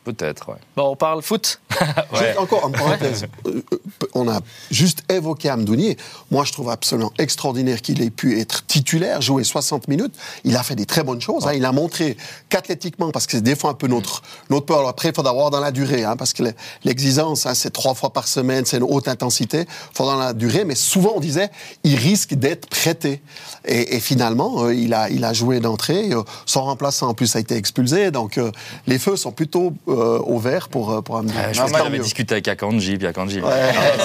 Peut-être, 0.04 0.50
ouais. 0.50 0.56
Bon, 0.76 0.90
on 0.90 0.96
parle 0.96 1.22
foot. 1.22 1.60
Juste 2.12 2.38
encore 2.38 2.64
en 2.66 2.70
parenthèse, 2.70 3.24
euh, 3.46 3.62
euh, 3.72 3.78
on 4.14 4.28
a 4.28 4.40
juste 4.70 5.02
évoqué 5.10 5.50
Amdouni. 5.50 5.96
Moi, 6.30 6.44
je 6.44 6.52
trouve 6.52 6.70
absolument 6.70 7.10
extraordinaire 7.18 7.80
qu'il 7.82 8.00
ait 8.02 8.10
pu 8.10 8.38
être 8.38 8.64
titulaire, 8.66 9.22
jouer 9.22 9.42
60 9.44 9.88
minutes. 9.88 10.14
Il 10.44 10.56
a 10.56 10.62
fait 10.62 10.76
des 10.76 10.86
très 10.86 11.02
bonnes 11.02 11.20
choses. 11.20 11.46
hein. 11.46 11.52
Il 11.54 11.64
a 11.64 11.72
montré 11.72 12.16
qu'athlétiquement, 12.48 13.10
parce 13.10 13.26
que 13.26 13.32
c'est 13.32 13.40
des 13.42 13.56
fois 13.56 13.70
un 13.70 13.74
peu 13.74 13.86
notre, 13.88 14.22
notre 14.50 14.66
peur. 14.66 14.78
Alors 14.78 14.90
après, 14.90 15.08
il 15.08 15.14
faudra 15.14 15.32
voir 15.32 15.50
dans 15.50 15.58
la 15.60 15.72
durée, 15.72 16.04
hein, 16.04 16.16
parce 16.16 16.32
que 16.32 16.42
le- 16.44 16.52
l'exigence, 16.84 17.46
hein, 17.46 17.54
c'est 17.54 17.70
trois 17.72 17.94
fois 17.94 18.10
par 18.12 18.28
semaine, 18.28 18.64
c'est 18.66 18.76
une 18.76 18.82
haute 18.84 19.08
intensité. 19.08 19.60
Il 19.62 19.96
faudra 19.96 20.14
dans 20.14 20.20
la 20.20 20.32
durée, 20.32 20.64
mais 20.64 20.74
souvent 20.76 21.14
on 21.16 21.20
disait, 21.20 21.50
il 21.82 21.96
risque 21.96 22.34
d'être 22.34 22.68
prêté. 22.68 23.20
Et, 23.64 23.96
et 23.96 24.00
finalement, 24.00 24.64
euh, 24.66 24.74
il, 24.74 24.94
a, 24.94 25.08
il 25.10 25.24
a 25.24 25.32
joué 25.32 25.58
d'entrée. 25.60 26.12
euh, 26.12 26.22
son 26.46 26.62
remplaçant, 26.64 27.08
en 27.08 27.14
plus, 27.14 27.34
a 27.36 27.40
été 27.40 27.56
expulsé. 27.56 28.10
Donc, 28.10 28.38
euh, 28.38 28.52
les 28.86 28.98
feux 28.98 29.16
sont 29.16 29.32
plutôt 29.32 29.72
euh, 30.00 30.18
au 30.20 30.38
vert 30.38 30.68
pour, 30.68 30.90
euh, 30.92 31.00
pour 31.02 31.16
Amdouni. 31.16 31.38
Euh, 31.38 31.52
je 31.52 31.56
Non, 31.58 31.62
pense 31.62 31.70
moi, 31.70 31.80
qu'il 31.80 31.88
avait 31.88 31.98
mieux. 31.98 32.02
discuté 32.04 32.34
avec 32.34 32.48
Akanji, 32.48 32.96
puis 32.98 33.06
Akanji. 33.06 33.40
Ouais, 33.40 33.50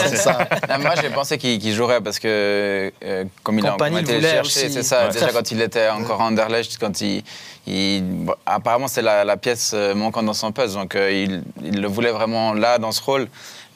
c'est 0.07 0.15
ça. 0.17 0.47
Non, 0.69 0.79
moi, 0.79 0.91
j'ai 1.01 1.09
pensé 1.09 1.37
qu'il 1.37 1.73
jouerait 1.73 2.01
parce 2.01 2.19
que, 2.19 2.91
euh, 3.03 3.25
comme 3.43 3.59
il 3.59 3.65
a 3.67 3.71
Compagnie 3.71 3.97
encore 3.99 4.15
été 4.15 4.39
aussi. 4.41 4.69
c'est 4.71 4.83
ça. 4.83 5.07
Ouais. 5.07 5.13
Déjà, 5.13 5.29
quand 5.31 5.51
il 5.51 5.61
était 5.61 5.89
encore 5.89 6.21
à 6.21 6.25
Anderlecht, 6.25 6.77
quand 6.79 7.01
il. 7.01 7.23
il- 7.67 8.01
bon, 8.03 8.33
apparemment, 8.45 8.87
c'est 8.87 9.01
la, 9.01 9.23
la 9.23 9.37
pièce 9.37 9.71
euh, 9.73 9.93
manquante 9.95 10.25
dans 10.25 10.33
son 10.33 10.51
poste. 10.51 10.75
Donc, 10.75 10.95
euh, 10.95 11.11
il, 11.11 11.43
il 11.63 11.81
le 11.81 11.87
voulait 11.87 12.11
vraiment 12.11 12.53
là, 12.53 12.77
dans 12.77 12.91
ce 12.91 13.01
rôle. 13.01 13.27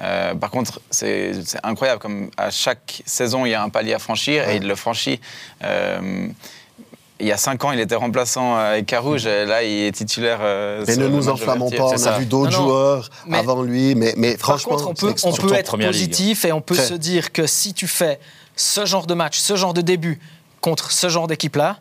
Euh, 0.02 0.34
par 0.36 0.50
contre, 0.50 0.82
c'est 0.90 1.32
incroyable. 1.64 2.00
Comme 2.02 2.30
à 2.38 2.50
chaque 2.50 3.02
saison, 3.06 3.46
il 3.46 3.50
y 3.52 3.54
a 3.54 3.62
un 3.64 3.70
palier 3.70 3.94
à 3.94 4.00
franchir 4.00 4.50
et 4.50 4.58
il 4.58 4.68
le 4.68 4.76
franchit. 4.76 5.20
Euh, 5.64 6.28
il 7.20 7.28
y 7.28 7.32
a 7.32 7.38
cinq 7.38 7.64
ans, 7.64 7.72
il 7.72 7.80
était 7.80 7.96
remplaçant 7.96 8.56
avec 8.56 8.86
Carouge. 8.86 9.26
et 9.26 9.46
Là, 9.46 9.64
il 9.64 9.84
est 9.84 9.92
titulaire. 9.92 10.40
euh, 10.42 10.84
Mais 10.88 10.96
ne 10.98 11.08
nous 11.08 11.30
enflammons 11.30 11.70
pas, 11.70 11.84
on 11.86 12.04
a 12.06 12.20
vu 12.20 12.26
d'autres 12.26 12.52
joueurs 12.52 13.10
Mais- 13.28 13.38
avant 13.38 13.62
lui, 13.62 13.96
mais, 13.96 14.14
mais 14.18 14.32
Par 14.36 14.60
franchement, 14.60 14.72
contre, 14.78 14.88
on 14.90 14.94
peut, 14.94 15.14
on 15.24 15.32
peut 15.34 15.54
être 15.54 15.78
ligue. 15.78 15.88
positif 15.88 16.46
et 16.46 16.52
on 16.52 16.62
peut 16.62 16.76
Très. 16.76 16.86
se 16.88 16.94
dire 16.96 17.32
que 17.32 17.48
si 17.48 17.74
tu 17.74 17.88
fais 17.88 18.20
ce 18.56 18.86
genre 18.86 19.06
de 19.08 19.14
match, 19.14 19.38
ce 19.40 19.56
genre 19.56 19.74
de 19.74 19.82
début 19.82 20.20
contre 20.62 20.92
ce 20.92 21.08
genre 21.10 21.28
d'équipe-là, 21.28 21.78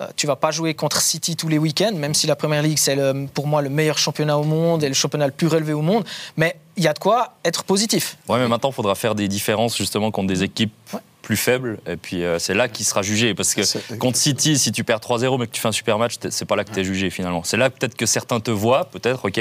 euh, 0.00 0.06
tu 0.16 0.26
vas 0.28 0.36
pas 0.36 0.50
jouer 0.52 0.74
contre 0.74 1.00
City 1.00 1.34
tous 1.34 1.48
les 1.48 1.58
week-ends, 1.58 1.92
même 1.94 2.14
si 2.14 2.26
la 2.28 2.36
Première 2.36 2.62
Ligue, 2.62 2.78
c'est 2.78 2.96
pour 3.34 3.46
moi 3.48 3.62
le 3.62 3.68
meilleur 3.68 3.98
championnat 3.98 4.38
au 4.38 4.44
monde 4.44 4.84
et 4.84 4.88
le 4.88 4.94
championnat 4.94 5.26
le 5.26 5.32
plus 5.32 5.48
relevé 5.48 5.72
au 5.72 5.82
monde. 5.82 6.04
Mais 6.36 6.56
il 6.76 6.84
y 6.84 6.88
a 6.88 6.92
de 6.92 6.98
quoi 7.00 7.34
être 7.44 7.64
positif. 7.64 8.16
Ouais, 8.28 8.38
mais 8.38 8.46
maintenant, 8.46 8.70
il 8.70 8.74
faudra 8.74 8.94
faire 8.94 9.14
des 9.16 9.26
différences 9.28 9.76
justement 9.76 10.10
contre 10.12 10.28
des 10.28 10.42
équipes 10.44 10.72
plus 11.28 11.36
faibles. 11.36 11.78
Et 11.86 11.96
puis, 11.96 12.24
euh, 12.24 12.38
c'est 12.38 12.54
là 12.54 12.68
qu'il 12.68 12.86
sera 12.86 13.02
jugé. 13.02 13.34
Parce 13.34 13.54
que 13.54 13.96
contre 13.98 14.16
City, 14.16 14.56
si 14.58 14.72
tu 14.72 14.82
perds 14.82 15.00
3-0, 15.00 15.36
mais 15.38 15.46
que 15.46 15.52
tu 15.52 15.60
fais 15.60 15.68
un 15.68 15.72
super 15.72 15.98
match, 15.98 16.14
c'est 16.30 16.46
pas 16.46 16.56
là 16.56 16.64
que 16.64 16.72
tu 16.72 16.80
es 16.80 16.84
jugé 16.84 17.10
finalement. 17.10 17.42
C'est 17.44 17.58
là 17.58 17.68
peut-être 17.68 17.94
que 17.94 18.06
certains 18.06 18.40
te 18.40 18.50
voient, 18.50 18.86
peut-être, 18.86 19.26
ok. 19.26 19.38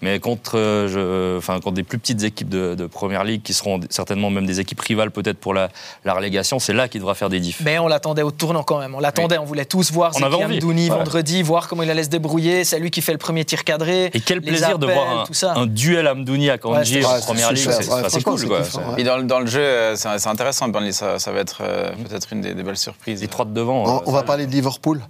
Mais 0.00 0.20
contre, 0.20 0.56
euh, 0.56 0.88
je- 0.88 1.46
contre 1.60 1.72
des 1.72 1.82
plus 1.82 1.98
petites 1.98 2.22
équipes 2.22 2.48
de, 2.48 2.74
de 2.74 2.86
première 2.86 3.24
ligue, 3.24 3.42
qui 3.42 3.52
seront 3.52 3.78
certainement 3.90 4.30
même 4.30 4.46
des 4.46 4.58
équipes 4.58 4.80
rivales 4.80 5.10
peut-être 5.10 5.36
pour 5.36 5.52
la, 5.52 5.68
la 6.06 6.14
relégation, 6.14 6.58
c'est 6.58 6.72
là 6.72 6.88
qu'il 6.88 7.00
devra 7.02 7.14
faire 7.14 7.28
des 7.28 7.40
diffs. 7.40 7.60
Mais 7.62 7.78
on 7.78 7.88
l'attendait 7.88 8.22
au 8.22 8.30
tournant 8.30 8.62
quand 8.62 8.78
même. 8.78 8.94
On 8.94 9.00
l'attendait, 9.00 9.36
on 9.36 9.44
voulait 9.44 9.66
tous 9.66 9.92
voir 9.92 10.12
On 10.14 10.22
avait 10.22 10.30
Zeki 10.32 10.44
envie. 10.44 10.54
Amdouni 10.54 10.88
Ouais. 10.90 10.96
vendredi, 10.96 11.42
voir 11.42 11.68
comment 11.68 11.82
il 11.82 11.90
allait 11.90 12.04
se 12.04 12.08
débrouiller. 12.08 12.64
C'est 12.64 12.78
lui 12.78 12.90
qui 12.90 13.02
fait 13.02 13.12
le 13.12 13.18
premier 13.18 13.44
tir 13.44 13.64
cadré. 13.64 14.06
Et 14.14 14.20
quel 14.20 14.40
plaisir 14.40 14.78
de 14.78 14.86
voir 14.86 15.26
tout 15.26 15.34
ça. 15.34 15.52
un, 15.52 15.64
un 15.64 15.66
duel 15.66 16.06
Amdouni 16.08 16.48
à 16.48 16.54
Ouais, 16.54 16.58
Kanji 16.58 16.94
c'est- 17.02 17.04
en 17.04 17.12
Ouais, 17.16 17.20
première 17.20 17.48
c'est 17.48 17.54
ligue. 17.54 17.70
C'est 17.70 17.92
Ouais, 18.16 18.22
cool. 18.22 18.46
quoi. 18.46 18.60
ouais. 18.60 18.64
Puis 18.94 19.04
dans, 19.04 19.18
dans 19.22 19.40
le 19.40 19.46
jeu, 19.46 19.60
euh, 19.60 19.94
c'est 19.94 20.08
c'est 20.18 20.28
intéressant. 20.30 20.68
Burnley, 20.68 20.92
ça, 20.92 21.17
ça 21.18 21.32
va 21.32 21.40
être 21.40 21.58
euh, 21.62 21.90
peut-être 22.08 22.32
une 22.32 22.40
des, 22.40 22.54
des 22.54 22.62
belles 22.62 22.76
surprises. 22.76 23.26
Trois 23.30 23.44
de 23.44 23.52
devant. 23.52 23.84
On, 23.84 23.96
euh, 23.96 24.00
on 24.06 24.12
va 24.12 24.22
parler 24.22 24.46
de 24.46 24.52
Liverpool, 24.52 25.00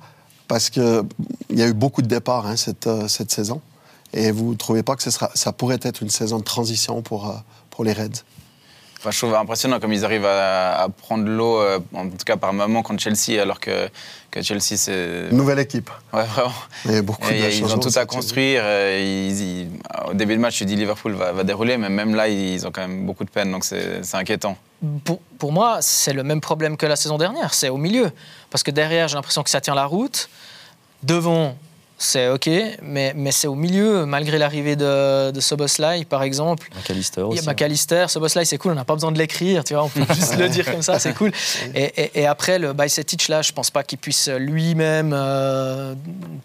parce 0.47 0.71
qu'il 0.71 1.03
y 1.51 1.63
a 1.63 1.67
eu 1.67 1.75
beaucoup 1.75 2.03
de 2.03 2.09
départs 2.09 2.47
hein, 2.47 2.57
cette, 2.57 2.87
euh, 2.87 3.09
cette 3.09 3.31
saison. 3.31 3.61
Et 4.15 4.31
vous 4.31 4.53
ne 4.53 4.57
trouvez 4.57 4.83
pas 4.83 4.97
que 4.97 5.03
ce 5.03 5.11
sera, 5.11 5.31
ça 5.35 5.53
pourrait 5.53 5.79
être 5.83 6.03
une 6.03 6.09
saison 6.11 6.39
de 6.39 6.45
transition 6.45 7.03
pour, 7.03 7.29
euh, 7.29 7.35
pour 7.71 7.85
les 7.85 7.93
Reds? 7.93 8.23
Enfin, 9.01 9.13
je 9.13 9.19
trouve 9.19 9.35
impressionnant 9.37 9.79
comme 9.79 9.93
ils 9.93 10.05
arrivent 10.05 10.25
à, 10.27 10.81
à 10.83 10.89
prendre 10.89 11.29
l'eau, 11.29 11.61
euh, 11.61 11.79
en 11.95 12.09
tout 12.09 12.25
cas 12.27 12.37
par 12.37 12.53
moment 12.53 12.83
contre 12.83 13.01
Chelsea, 13.01 13.41
alors 13.41 13.61
que, 13.61 13.89
que 14.33 14.43
Chelsea, 14.43 14.77
c'est. 14.77 15.31
Nouvelle 15.31 15.61
équipe. 15.61 15.89
Ouais, 16.13 16.25
vraiment. 16.25 16.53
Il 16.85 16.93
y 16.93 16.97
a 16.97 17.03
beaucoup 17.03 17.29
Et 17.29 17.41
de 17.43 17.49
ils 17.49 17.65
ont 17.73 17.79
tout 17.79 17.97
à 17.97 18.07
construire. 18.07 18.63
euh, 18.65 18.99
ils- 19.31 19.41
ils- 19.41 19.69
au 20.11 20.15
début 20.15 20.33
du 20.33 20.41
match, 20.41 20.57
tu 20.57 20.65
dis 20.65 20.75
Liverpool 20.75 21.13
va, 21.13 21.31
va 21.31 21.45
dérouler, 21.45 21.77
mais 21.77 21.91
même 21.91 22.17
là, 22.17 22.27
ils 22.27 22.67
ont 22.67 22.73
quand 22.73 22.81
même 22.81 23.07
beaucoup 23.07 23.23
de 23.25 23.31
peine, 23.31 23.53
donc 23.53 23.65
c'est 23.65 24.03
inquiétant. 24.15 24.57
Pour, 25.39 25.53
moi, 25.53 25.79
c'est 25.81 26.13
le 26.13 26.23
même 26.23 26.41
problème 26.41 26.77
que 26.77 26.87
la 26.87 26.97
saison 26.97 27.19
dernière. 27.19 27.55
C'est 27.55 27.69
au 27.69 27.77
milieu. 27.77 28.13
Parce 28.51 28.63
que 28.63 28.71
derrière, 28.71 29.09
j'ai 29.09 29.17
l'impression 29.17 29.43
que 29.43 29.51
ça 29.51 29.61
tient 29.61 29.75
la 29.75 29.87
route. 29.87 30.29
Devant, 31.03 31.57
c'est 32.01 32.29
OK. 32.29 32.49
Mais, 32.83 33.13
mais 33.17 33.33
c'est 33.33 33.49
au 33.49 33.57
milieu, 33.57 34.07
malgré 34.07 34.39
l'arrivée 34.39 34.77
de, 34.77 35.31
de 35.33 35.41
Soboslai, 35.41 36.05
par 36.05 36.23
exemple. 36.23 36.69
McAllister 36.77 37.21
Il 37.23 37.25
y 37.37 37.39
aussi. 37.41 37.49
a 37.49 37.53
McAllister, 37.53 38.07
Soboslai, 38.09 38.45
c'est 38.45 38.57
cool, 38.57 38.73
on 38.73 38.77
n'a 38.77 38.85
pas 38.85 38.95
besoin 38.95 39.11
de 39.13 39.19
l'écrire, 39.19 39.65
tu 39.65 39.75
vois, 39.75 39.83
on 39.85 39.89
peut 39.89 40.03
juste 40.15 40.37
le 40.39 40.49
dire 40.49 40.71
comme 40.71 40.83
ça, 40.83 40.99
c'est 41.01 41.13
cool. 41.15 41.33
Et, 41.75 41.83
et- 42.03 42.21
et 42.21 42.27
après, 42.27 42.59
le 42.61 42.73
Bajcetic, 42.73 43.29
là, 43.29 43.43
je 43.43 43.53
pense 43.53 43.71
pas 43.71 43.83
qu'il 43.83 43.99
puisse 43.99 44.29
lui-même 44.29 45.13
euh, 45.13 45.95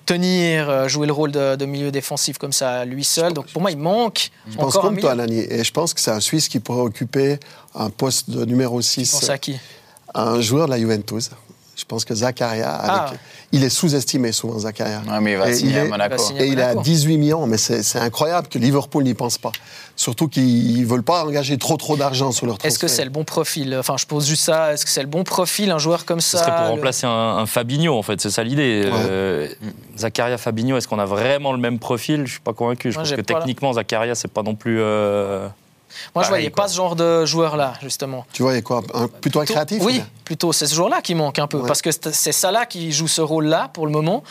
tenir, 0.05 0.69
euh, 0.69 0.88
jouer 0.88 1.07
le 1.07 1.13
rôle 1.13 1.31
de, 1.31 1.55
de 1.55 1.65
milieu 1.65 1.91
défensif 1.91 2.38
comme 2.38 2.53
ça, 2.53 2.83
lui 2.86 3.03
seul. 3.03 3.33
Donc 3.33 3.48
pour 3.48 3.62
moi, 3.62 3.72
il 3.72 3.77
manque 3.77 4.29
Je 4.50 4.55
pense 4.55 4.75
encore 4.75 4.83
comme 4.89 4.98
toi, 5.00 5.15
milieu. 5.15 5.27
Nani. 5.27 5.45
Et 5.50 5.63
je 5.63 5.72
pense 5.72 5.93
que 5.93 6.01
c'est 6.01 6.12
un 6.12 6.19
Suisse 6.19 6.48
qui 6.48 6.60
pourrait 6.60 6.81
occuper 6.81 7.38
un 7.75 7.89
poste 7.89 8.29
de 8.29 8.43
numéro 8.45 8.81
Tu 8.81 8.88
6. 9.05 9.12
penses 9.12 9.29
à 9.29 9.38
qui? 9.38 9.57
Un 10.15 10.41
joueur 10.41 10.65
de 10.67 10.72
la 10.72 10.79
Juventus. 10.79 11.29
Je 11.75 11.86
pense 11.86 12.06
que 12.06 12.13
Zakaria, 12.13 12.70
Ah. 12.72 13.12
il 13.51 13.63
est 13.63 13.70
sous-estimé 13.70 14.32
souvent, 14.32 14.60
Zakaria. 14.60 15.01
Ouais, 15.10 15.20
mais 15.22 15.32
il 15.32 15.38
va 15.39 15.50
Et 15.50 15.53
signer 15.56 15.72
il 15.74 15.77
à 15.80 15.84
est- 15.86 15.88
Monaco. 15.88 16.15
il 16.15 16.20
signer 16.20 16.44
Et 16.44 16.48
il 16.50 16.60
est 16.60 16.62
à 16.62 16.68
Monaco. 16.68 16.82
18 16.84 17.18
millions, 17.18 17.48
mais 17.48 17.58
c'est 17.58 17.98
incroyable 18.00 18.48
que 18.48 18.60
Liverpool 18.60 19.03
n'y 19.03 19.15
pense 19.15 19.39
pas. 19.39 19.51
Surtout 19.96 20.27
qu'ils 20.27 20.82
ne 20.82 20.86
veulent 20.86 21.01
pas 21.03 21.25
engager 21.25 21.58
trop 21.58 21.75
trop 21.77 21.98
d'argent 21.98 22.32
sur 22.32 22.46
leur 22.46 22.58
transfert. 22.58 22.68
Est-ce 22.72 22.80
que 22.80 22.88
c'est 22.88 23.03
le 23.03 23.10
bon 23.10 23.24
profil? 23.24 23.75
Enfin, 23.80 23.96
je 23.98 24.06
pose 24.06 24.27
juste 24.27 24.44
ça. 24.44 24.72
Est-ce 24.74 24.86
que 24.86 24.92
c'est 24.92 25.01
le 25.01 25.08
bon 25.08 25.24
profil, 25.24 25.72
un 25.72 25.80
joueur 25.80 26.06
comme 26.06 26.22
Ce 26.22 26.38
ça 26.38 26.44
serait 26.44 26.51
pour 26.56 26.63
le- 26.65 26.70
remplacer 26.72 27.08
un, 27.08 27.10
un 27.10 27.46
Fabinho, 27.48 27.98
en 27.98 28.03
fait, 28.03 28.22
c'est 28.22 28.30
ça 28.32 28.44
l'idée. 28.44 28.84
Ouais. 28.86 28.92
Euh, 29.10 29.48
Zakaria 29.98 30.38
Fabinho, 30.38 30.77
est-ce 30.77 30.88
qu'on 30.88 31.00
a 31.00 31.06
vraiment 31.06 31.51
le 31.53 31.60
même 31.60 31.80
profil? 31.80 32.25
Je 32.27 32.32
suis 32.34 32.39
pas 32.39 32.53
convaincu. 32.53 32.92
Je 32.92 32.98
Moi, 32.98 33.03
pense 33.03 33.12
que 33.15 33.22
pas 33.22 33.34
la- 33.34 33.39
techniquement, 33.39 33.74
Zakaria, 33.74 34.13
c'est 34.15 34.27
pas 34.32 34.44
non 34.44 34.53
plus. 34.56 34.80
euh, 34.80 35.48
Moi, 36.16 36.24
je 36.24 36.30
voyais 36.30 36.50
quoi. 36.52 36.64
pas 36.64 36.68
ce 36.70 36.76
genre 36.76 36.96
de 36.96 37.26
joueur-là, 37.26 37.74
justement. 37.82 38.26
Tu 38.34 38.44
vois, 38.44 38.54
il 38.54 38.56
y 38.56 38.60
a 38.60 38.62
quoi? 38.62 38.82
Un- 38.94 39.08
Plutôt 39.08 39.40
un 39.40 39.46
créatif 39.46 39.82
Oui, 39.84 40.00
ou 40.00 40.24
plutôt. 40.26 40.54
C'est 40.54 40.68
ce 40.68 40.76
joueur-là 40.76 41.02
qui 41.02 41.16
manque 41.16 41.40
un 41.40 41.48
peu. 41.48 41.58
Ouais. 41.60 41.68
Parce 41.68 41.82
que 41.82 41.90
c'est 41.92 42.32
Salah 42.32 42.66
qui 42.66 42.92
joue 42.92 43.08
ce 43.08 43.22
rôle-là 43.22 43.70
pour 43.74 43.86
le 43.86 43.92
moment. 43.92 44.24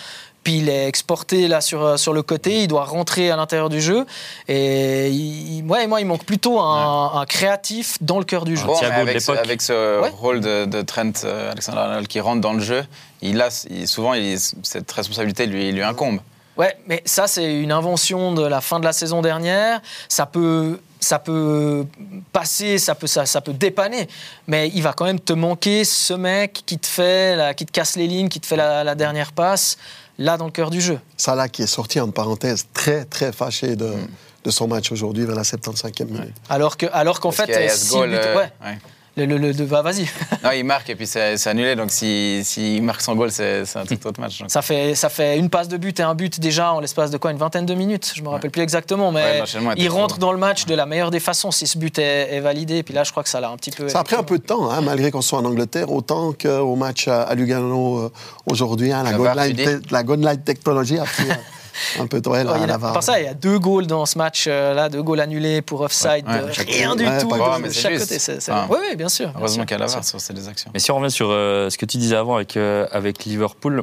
Puis 0.44 0.58
il 0.58 0.68
est 0.68 0.88
exporté 0.88 1.46
là 1.46 1.60
sur, 1.60 1.84
euh, 1.84 1.96
sur 1.96 2.12
le 2.12 2.22
côté, 2.22 2.62
il 2.62 2.66
doit 2.66 2.84
rentrer 2.84 3.30
à 3.30 3.36
l'intérieur 3.36 3.68
du 3.68 3.80
jeu. 3.80 4.04
Et 4.48 5.08
il- 5.08 5.64
ouais, 5.68 5.86
moi, 5.86 6.00
il 6.00 6.06
manque 6.06 6.24
plutôt 6.24 6.58
un, 6.58 7.12
un 7.14 7.24
créatif 7.26 7.96
dans 8.00 8.18
le 8.18 8.24
cœur 8.24 8.44
du 8.44 8.56
jeu. 8.56 8.66
Bon, 8.66 8.76
avec, 8.76 9.20
ce, 9.20 9.30
l'époque. 9.30 9.44
avec 9.44 9.62
ce 9.62 10.00
Ouais. 10.00 10.08
rôle 10.08 10.40
de, 10.40 10.64
de 10.64 10.82
Trent 10.82 11.12
euh, 11.24 11.52
Alexander-Arnold 11.52 12.08
qui 12.08 12.18
rentre 12.18 12.40
dans 12.40 12.54
le 12.54 12.60
jeu, 12.60 12.84
il 13.20 13.40
a, 13.40 13.50
il- 13.70 13.86
souvent, 13.86 14.14
il- 14.14 14.36
cette 14.64 14.90
responsabilité 14.90 15.46
lui, 15.46 15.70
lui 15.70 15.82
incombe. 15.82 16.18
Ouais, 16.56 16.76
mais 16.86 17.02
ça, 17.06 17.26
c'est 17.26 17.54
une 17.60 17.72
invention 17.72 18.32
de 18.32 18.44
la 18.46 18.60
fin 18.60 18.78
de 18.78 18.84
la 18.84 18.92
saison 18.92 19.22
dernière. 19.22 19.80
Ça 20.08 20.26
peut, 20.26 20.78
ça 21.00 21.18
peut 21.18 21.86
passer, 22.32 22.78
ça 22.78 22.94
peut, 22.94 23.06
ça, 23.06 23.24
ça 23.26 23.40
peut 23.40 23.54
dépanner, 23.54 24.06
mais 24.46 24.68
il 24.74 24.82
va 24.82 24.92
quand 24.92 25.06
même 25.06 25.18
te 25.20 25.32
manquer 25.32 25.84
ce 25.84 26.12
mec 26.12 26.62
qui 26.66 26.78
te 26.78 26.86
fait, 26.86 27.36
la- 27.36 27.54
qui 27.54 27.64
te 27.66 27.72
casse 27.72 27.96
les 27.96 28.06
lignes, 28.06 28.28
qui 28.28 28.38
te 28.40 28.46
fait 28.46 28.56
la, 28.56 28.84
la 28.84 28.94
dernière 28.94 29.32
passe, 29.32 29.78
là 30.18 30.36
dans 30.36 30.44
le 30.44 30.50
cœur 30.52 30.70
du 30.70 30.80
jeu. 30.80 31.00
Salah 31.16 31.48
qui 31.48 31.62
est 31.62 31.66
sorti 31.66 31.98
en 32.00 32.10
parenthèse 32.10 32.66
très 32.74 33.04
très 33.06 33.32
fâché 33.32 33.74
de, 33.74 33.86
Hmm. 33.86 34.06
de 34.44 34.50
son 34.50 34.68
match 34.68 34.92
aujourd'hui 34.92 35.24
vers 35.24 35.36
la 35.36 35.44
75e 35.44 36.04
minute. 36.06 36.34
Alors 36.50 36.76
que, 36.76 36.86
alors 36.92 37.18
qu'en 37.20 37.30
fait, 37.32 37.44
il 37.48 37.52
y 37.52 37.54
a 37.54 37.68
ce 37.70 37.90
goal, 37.92 38.10
but- 38.10 38.16
euh, 38.18 38.36
ouais, 38.36 38.52
ouais. 38.64 38.78
Le, 39.16 39.26
le- 39.26 39.52
le- 39.52 39.64
bah, 39.66 39.82
vas-y. 39.82 40.06
Non, 40.44 40.50
il 40.52 40.64
marque 40.64 40.90
et 40.90 40.96
puis 40.96 41.06
c'est 41.06 41.46
annulé. 41.46 41.76
Donc 41.76 41.90
s'il 41.90 42.44
si, 42.44 42.80
marque 42.80 43.00
son 43.00 43.14
goal, 43.14 43.30
c'est 43.30 43.62
un 43.76 43.84
tout 43.84 44.06
autre 44.06 44.20
match. 44.20 44.40
donc. 44.40 44.50
Ça 44.50 44.60
fait, 44.62 44.94
ça 44.94 45.08
fait 45.08 45.38
une 45.38 45.50
passe 45.50 45.68
de 45.68 45.76
but 45.76 46.00
et 46.00 46.02
un 46.02 46.14
but 46.14 46.40
déjà 46.40 46.72
en 46.72 46.80
l'espace 46.80 47.10
de 47.10 47.16
quoi 47.18 47.30
Une 47.30 47.36
vingtaine 47.38 47.66
de 47.66 47.74
minutes? 47.74 48.12
Je 48.16 48.22
me 48.22 48.28
rappelle 48.28 48.50
plus 48.50 48.62
exactement, 48.62 49.12
mais 49.12 49.42
il 49.76 49.88
rentre 49.88 50.18
dans 50.18 50.32
le 50.32 50.38
match 50.38 50.64
de 50.66 50.74
la 50.74 50.86
meilleure 50.86 51.10
des 51.10 51.20
façons 51.20 51.50
si 51.50 51.66
ce 51.66 51.78
but 51.78 51.98
est, 51.98 52.34
est 52.34 52.40
validé. 52.40 52.78
Et 52.78 52.82
puis 52.82 52.94
là, 52.94 53.04
je 53.04 53.10
crois 53.12 53.22
que 53.22 53.28
ça 53.28 53.40
l'a 53.40 53.50
un 53.50 53.56
petit 53.56 53.70
peu. 53.70 53.88
Ça 53.88 54.00
a 54.00 54.04
pris 54.04 54.16
un 54.16 54.22
peu 54.24 54.38
de 54.38 54.42
temps, 54.42 54.70
hein, 54.70 54.80
malgré 54.80 55.10
qu'on 55.10 55.22
soit 55.22 55.38
en 55.38 55.44
Angleterre, 55.44 55.92
autant 55.92 56.32
qu'au 56.32 56.74
match 56.76 57.06
à, 57.08 57.32
Lugano 57.34 57.98
euh, 57.98 58.12
aujourd'hui. 58.46 58.92
hein, 58.92 59.02
la, 59.04 59.34
La 59.34 59.46
la 59.90 60.02
goal 60.02 60.20
line 60.20 60.42
technologie 60.42 60.98
a 60.98 61.04
pris 61.04 61.30
euh, 61.30 61.34
un 61.98 62.06
peu 62.06 62.20
de 62.20 62.28
ouais, 62.28 62.42
en 62.46 62.62
a- 62.62 62.66
la 62.66 62.76
VAR. 62.76 62.92
par 62.92 63.02
ça, 63.02 63.20
il 63.20 63.24
y 63.24 63.28
a 63.28 63.34
deux 63.34 63.58
goals 63.58 63.86
dans 63.86 64.06
ce 64.06 64.18
match 64.18 64.44
euh, 64.48 64.74
là, 64.74 64.88
deux 64.88 65.02
goals 65.02 65.20
annulés 65.20 65.62
pour 65.62 65.80
offside, 65.82 66.26
Ouais, 66.26 66.52
chaque- 66.52 66.68
rien 66.70 66.94
du 66.96 67.04
ouais, 67.04 67.20
tout 67.20 67.28
pas 67.28 67.58
de 67.58 67.70
chaque 67.72 67.92
juste. 67.94 68.08
côté. 68.28 68.52
Oui, 68.70 68.78
oui, 68.90 68.96
bien 68.96 69.08
sûr. 69.08 69.30
Heureusement 69.36 69.64
qu'il 69.64 69.72
y 69.72 69.74
a 69.74 69.78
la 69.78 69.86
VAR 69.86 70.04
sur 70.04 70.20
ces 70.20 70.48
actions. 70.48 70.70
Mais 70.74 70.80
si 70.80 70.90
on 70.90 70.96
revient 70.98 71.10
sur 71.10 71.28
euh, 71.30 71.70
ce 71.70 71.78
que 71.78 71.86
tu 71.86 71.96
disais 71.98 72.16
avant 72.16 72.36
avec, 72.36 72.56
euh, 72.56 72.86
avec 72.92 73.24
Liverpool, 73.24 73.82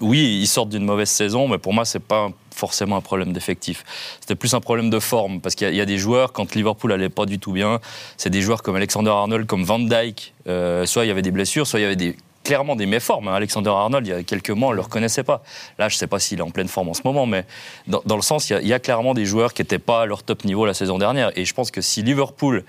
oui, 0.00 0.38
ils 0.40 0.46
sortent 0.46 0.68
d'une 0.68 0.84
mauvaise 0.84 1.08
saison, 1.10 1.48
mais 1.48 1.58
pour 1.58 1.72
moi, 1.74 1.84
c'est 1.84 1.98
pas 1.98 2.28
forcément 2.54 2.96
un 2.96 3.00
problème 3.00 3.32
d'effectif. 3.32 3.84
C'était 4.20 4.34
plus 4.36 4.54
un 4.54 4.60
problème 4.60 4.90
de 4.90 4.98
forme, 5.00 5.40
parce 5.40 5.54
qu'il 5.56 5.66
y, 5.66 5.70
a- 5.70 5.72
il 5.72 5.76
y 5.76 5.80
a 5.80 5.84
des 5.86 5.98
joueurs, 5.98 6.32
quand 6.32 6.54
Liverpool 6.54 6.92
allait 6.92 7.08
pas 7.08 7.26
du 7.26 7.38
tout 7.40 7.52
bien, 7.52 7.80
c'est 8.16 8.30
des 8.30 8.40
joueurs 8.40 8.62
comme 8.62 8.76
Alexander 8.76 9.10
Arnold, 9.10 9.46
comme 9.46 9.64
Van 9.64 9.78
Dyke, 9.80 10.34
euh, 10.48 10.86
soit 10.86 11.04
il 11.04 11.08
y 11.08 11.10
avait 11.10 11.22
des 11.22 11.30
blessures, 11.32 11.66
soit 11.66 11.80
il 11.80 11.82
y 11.82 11.86
avait 11.86 11.96
des, 11.96 12.16
clairement 12.48 12.76
des 12.76 12.86
méformes. 12.86 13.28
hein. 13.28 13.34
Alexander 13.34 13.68
Arnold, 13.68 14.06
il 14.06 14.10
y 14.10 14.12
a 14.14 14.22
quelques 14.22 14.48
mois, 14.48 14.68
on 14.68 14.70
ne 14.70 14.76
le 14.76 14.82
reconnaissait 14.82 15.22
pas. 15.22 15.42
Là, 15.78 15.90
je 15.90 15.96
ne 15.96 15.98
sais 15.98 16.06
pas 16.06 16.18
s'il 16.18 16.38
est 16.38 16.42
en 16.42 16.50
pleine 16.50 16.66
forme 16.66 16.88
en 16.88 16.94
ce 16.94 17.02
moment, 17.04 17.26
mais 17.26 17.44
dans, 17.86 18.16
le 18.16 18.22
sens, 18.22 18.48
il 18.48 18.66
y, 18.66 18.72
a, 18.72 18.78
clairement 18.78 19.12
des 19.12 19.26
joueurs 19.26 19.52
qui 19.52 19.60
n'étaient 19.60 19.78
pas 19.78 20.02
à 20.02 20.06
leur 20.06 20.22
top 20.22 20.44
niveau 20.44 20.64
la 20.64 20.72
saison 20.72 20.96
dernière. 20.96 21.30
Et 21.36 21.44
je 21.44 21.52
pense 21.52 21.70
que 21.70 21.82
si 21.82 22.02
Liverpool, 22.02 22.64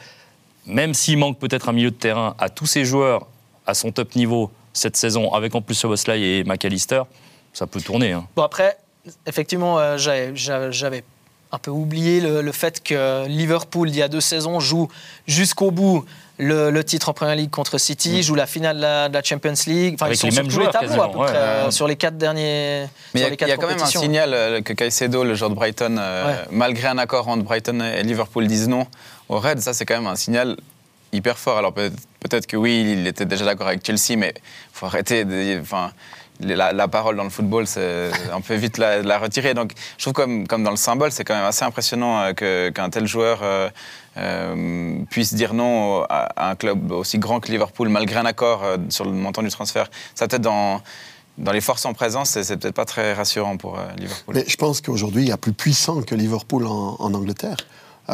même 0.65 0.93
s'il 0.93 1.17
manque 1.17 1.39
peut-être 1.39 1.69
un 1.69 1.71
milieu 1.71 1.91
de 1.91 1.95
terrain, 1.95 2.35
à 2.39 2.49
tous 2.49 2.65
ces 2.65 2.83
joueurs 2.83 3.25
à 3.65 3.73
son 3.73 3.93
top 3.93 4.15
niveau 4.15 4.51
cette 4.73 4.97
saison, 4.97 5.31
avec 5.33 5.55
en 5.55 5.61
plus 5.61 5.75
Soboslai 5.75 6.21
et 6.21 6.43
McAllister, 6.43 7.03
ça 7.53 7.65
peut 7.65 7.79
tourner. 7.79 8.11
hein. 8.11 8.27
Bon, 8.35 8.43
après, 8.43 8.77
effectivement, 9.25 9.79
euh, 9.79 9.95
j'avais 9.97 11.03
un 11.51 11.57
peu 11.57 11.71
oublié 11.71 12.21
le, 12.21 12.41
le 12.41 12.51
fait 12.51 12.83
que 12.83 13.25
Liverpool, 13.27 13.89
il 13.89 13.95
y 13.95 14.01
a 14.03 14.07
deux 14.07 14.21
saisons, 14.21 14.59
joue 14.59 14.87
jusqu'au 15.27 15.71
bout 15.71 16.05
le, 16.37 16.69
le 16.69 16.83
titre 16.83 17.09
en 17.09 17.13
Première 17.13 17.35
Ligue 17.35 17.49
contre 17.49 17.77
City, 17.79 18.21
joue 18.23 18.35
la 18.35 18.45
finale 18.45 18.77
de 18.77 18.81
la, 18.81 19.09
de 19.09 19.13
la 19.15 19.23
Champions 19.23 19.53
League. 19.67 19.95
Enfin, 19.95 20.05
Avec 20.05 20.17
ils 20.17 20.19
sont 20.19 20.27
les 20.27 20.33
sur 20.33 20.43
tous 20.43 20.49
les 20.49 20.53
joueurs, 20.55 20.71
tableaux 20.71 21.01
à 21.01 21.07
peu 21.11 21.17
près, 21.17 21.31
ouais, 21.31 21.37
euh, 21.37 21.71
sur 21.71 21.87
les 21.87 21.95
quatre 21.95 22.17
derniers. 22.17 22.85
Mais 23.13 23.21
il 23.21 23.21
y 23.21 23.25
a- 23.25 23.55
y 23.55 23.57
quand 23.57 23.67
même 23.67 23.81
un 23.81 23.85
signal 23.85 24.33
euh, 24.33 24.61
que 24.61 24.73
Caicedo, 24.73 25.23
le 25.23 25.33
joueur 25.35 25.49
de 25.49 25.55
Brighton, 25.55 25.97
euh, 25.99 26.27
Ouais. 26.27 26.37
malgré 26.51 26.87
un 26.87 26.97
accord 26.97 27.27
entre 27.27 27.43
Brighton 27.43 27.81
et 27.81 28.03
Liverpool, 28.03 28.47
disent 28.47 28.69
non 28.69 28.85
au 29.27 29.39
Red. 29.39 29.59
Ça, 29.59 29.73
c'est 29.73 29.85
quand 29.85 29.95
même 29.95 30.07
un 30.07 30.15
signal 30.15 30.55
hyper 31.11 31.37
fort. 31.39 31.57
Alors 31.57 31.73
peut- 31.73 31.91
peut-être 32.21 32.45
que 32.47 32.55
oui, 32.55 32.93
il 32.97 33.07
était 33.07 33.25
déjà 33.25 33.43
d'accord 33.43 33.67
avec 33.67 33.83
Chelsea, 33.85 34.15
mais 34.17 34.33
il 34.37 34.41
faut 34.71 34.85
arrêter. 34.85 35.25
de- 35.25 35.59
Enfin, 35.59 35.91
la, 36.39 36.73
la 36.73 36.87
parole 36.87 37.15
dans 37.15 37.23
le 37.23 37.29
football, 37.29 37.65
on 38.33 38.41
peut 38.41 38.55
vite 38.55 38.77
la, 38.77 39.01
la 39.01 39.17
retirer. 39.17 39.53
Donc, 39.53 39.73
je 39.97 40.03
trouve 40.03 40.13
comme, 40.13 40.47
comme 40.47 40.63
dans 40.63 40.71
le 40.71 40.77
symbole, 40.77 41.11
c'est 41.11 41.23
quand 41.23 41.35
même 41.35 41.45
assez 41.45 41.65
impressionnant 41.65 42.31
euh, 42.41 42.71
qu'un 42.71 42.89
tel 42.89 43.07
joueur 43.07 43.39
euh, 43.43 43.69
euh, 44.17 45.03
puisse 45.09 45.33
dire 45.33 45.53
non 45.53 46.03
à, 46.03 46.29
à 46.35 46.49
un 46.51 46.55
club 46.55 46.91
aussi 46.91 47.19
grand 47.19 47.39
que 47.39 47.51
Liverpool, 47.51 47.89
malgré 47.89 48.19
un 48.19 48.25
accord 48.25 48.63
euh, 48.63 48.77
sur 48.89 49.05
le 49.05 49.11
montant 49.11 49.41
du 49.43 49.49
transfert. 49.49 49.89
Ça 50.15 50.27
peut-être 50.27 50.41
dans 50.41 50.81
dans 51.37 51.53
les 51.53 51.61
forces 51.61 51.85
en 51.85 51.93
présence, 51.93 52.31
c'est 52.31 52.57
peut-être 52.57 52.75
pas 52.75 52.83
très 52.83 53.13
rassurant 53.13 53.55
pour 53.55 53.77
Liverpool. 53.97 54.35
Mais 54.35 54.43
je 54.45 54.57
pense 54.57 54.81
qu'aujourd'hui, 54.81 55.23
il 55.23 55.29
y 55.29 55.31
a 55.31 55.37
plus 55.37 55.53
puissant 55.53 56.01
que 56.01 56.13
Liverpool 56.13 56.67
en, 56.67 56.97
en 56.99 57.13
Angleterre. 57.13 57.55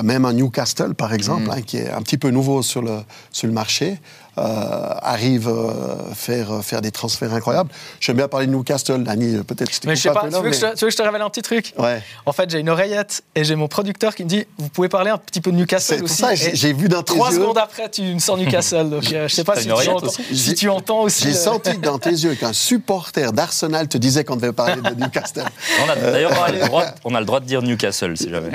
Même 0.03 0.25
un 0.25 0.33
Newcastle, 0.33 0.93
par 0.93 1.11
exemple, 1.11 1.49
hein, 1.49 1.61
qui 1.61 1.77
est 1.77 1.89
un 1.89 2.01
petit 2.03 2.17
peu 2.19 2.29
nouveau 2.29 2.61
sur 2.61 2.83
le, 2.83 2.99
sur 3.31 3.47
le 3.47 3.53
marché, 3.53 3.97
arrive 4.37 5.47
à 5.49 6.13
faire, 6.15 6.63
faire 6.63 6.81
des 6.81 6.91
transferts 6.91 7.33
incroyables. 7.33 7.69
J'aime 7.99 8.17
bien 8.17 8.27
parler 8.27 8.47
de 8.47 8.51
Newcastle, 8.51 9.03
Dani, 9.03 9.37
peut-être 9.43 9.71
je 9.73 9.87
Mais 9.87 9.95
je 9.95 10.01
sais 10.01 10.09
pas, 10.11 10.21
peu 10.23 10.29
tu 10.29 10.35
veux, 10.35 10.41
que 10.49 10.55
je, 10.55 10.61
mais- 10.65 10.71
te- 10.73 10.77
tu 10.77 10.85
veux 10.85 10.89
que 10.89 10.91
je 10.93 10.97
te 10.97 11.01
révèle 11.03 11.21
un 11.21 11.29
petit 11.29 11.41
truc? 11.41 11.73
Ouais. 11.77 12.01
En 12.25 12.31
fait, 12.33 12.49
j'ai 12.49 12.59
une 12.59 12.69
oreillette 12.69 13.23
et 13.35 13.43
j'ai 13.43 13.55
mon 13.55 13.67
producteur 13.67 14.15
qui 14.15 14.23
me 14.23 14.29
dit 14.29 14.45
Vous 14.57 14.69
pouvez 14.69 14.89
parler 14.89 15.09
un 15.11 15.17
petit 15.17 15.41
peu 15.41 15.51
de 15.51 15.57
Newcastle 15.57 15.95
C'est 15.97 16.03
aussi. 16.03 16.15
ça, 16.15 16.33
Et 16.33 16.55
j'ai 16.55 16.73
vu 16.73 16.89
tes 16.89 17.03
Trois 17.03 17.29
yeux. 17.31 17.37
secondes 17.39 17.57
après, 17.57 17.89
tu 17.89 18.01
me 18.01 18.19
sors 18.19 18.37
Newcastle. 18.37 18.89
Donc, 18.89 19.11
euh, 19.13 19.27
je 19.27 19.33
sais 19.35 19.43
pas 19.43 19.55
si 19.55 19.65
tu, 19.67 19.71
entends, 19.71 20.05
aussi 20.07 20.23
si 20.23 20.35
J'ai- 20.35 20.53
tu 20.55 20.69
entends 20.69 21.01
aussi. 21.01 21.23
J'ai 21.23 21.29
le- 21.29 21.35
senti 21.35 21.77
dans 21.77 21.97
tes 21.99 22.09
yeux 22.11 22.35
qu'un 22.35 22.53
supporter 22.53 23.31
d'Arsenal 23.31 23.87
te 23.87 23.97
disait 23.97 24.23
qu'on 24.23 24.35
devait 24.35 24.51
parler 24.53 24.81
de 24.81 24.95
Newcastle. 24.95 25.43
On 25.85 25.89
a 25.89 25.95
d'ailleurs 25.95 26.31
on 26.37 26.43
a 26.43 26.51
le 26.51 26.59
droit- 26.59 26.85
on 27.05 27.15
a 27.15 27.19
le 27.19 27.25
droit 27.25 27.39
de 27.39 27.45
dire 27.45 27.61
Newcastle 27.61 28.17
si 28.17 28.29
jamais. 28.29 28.49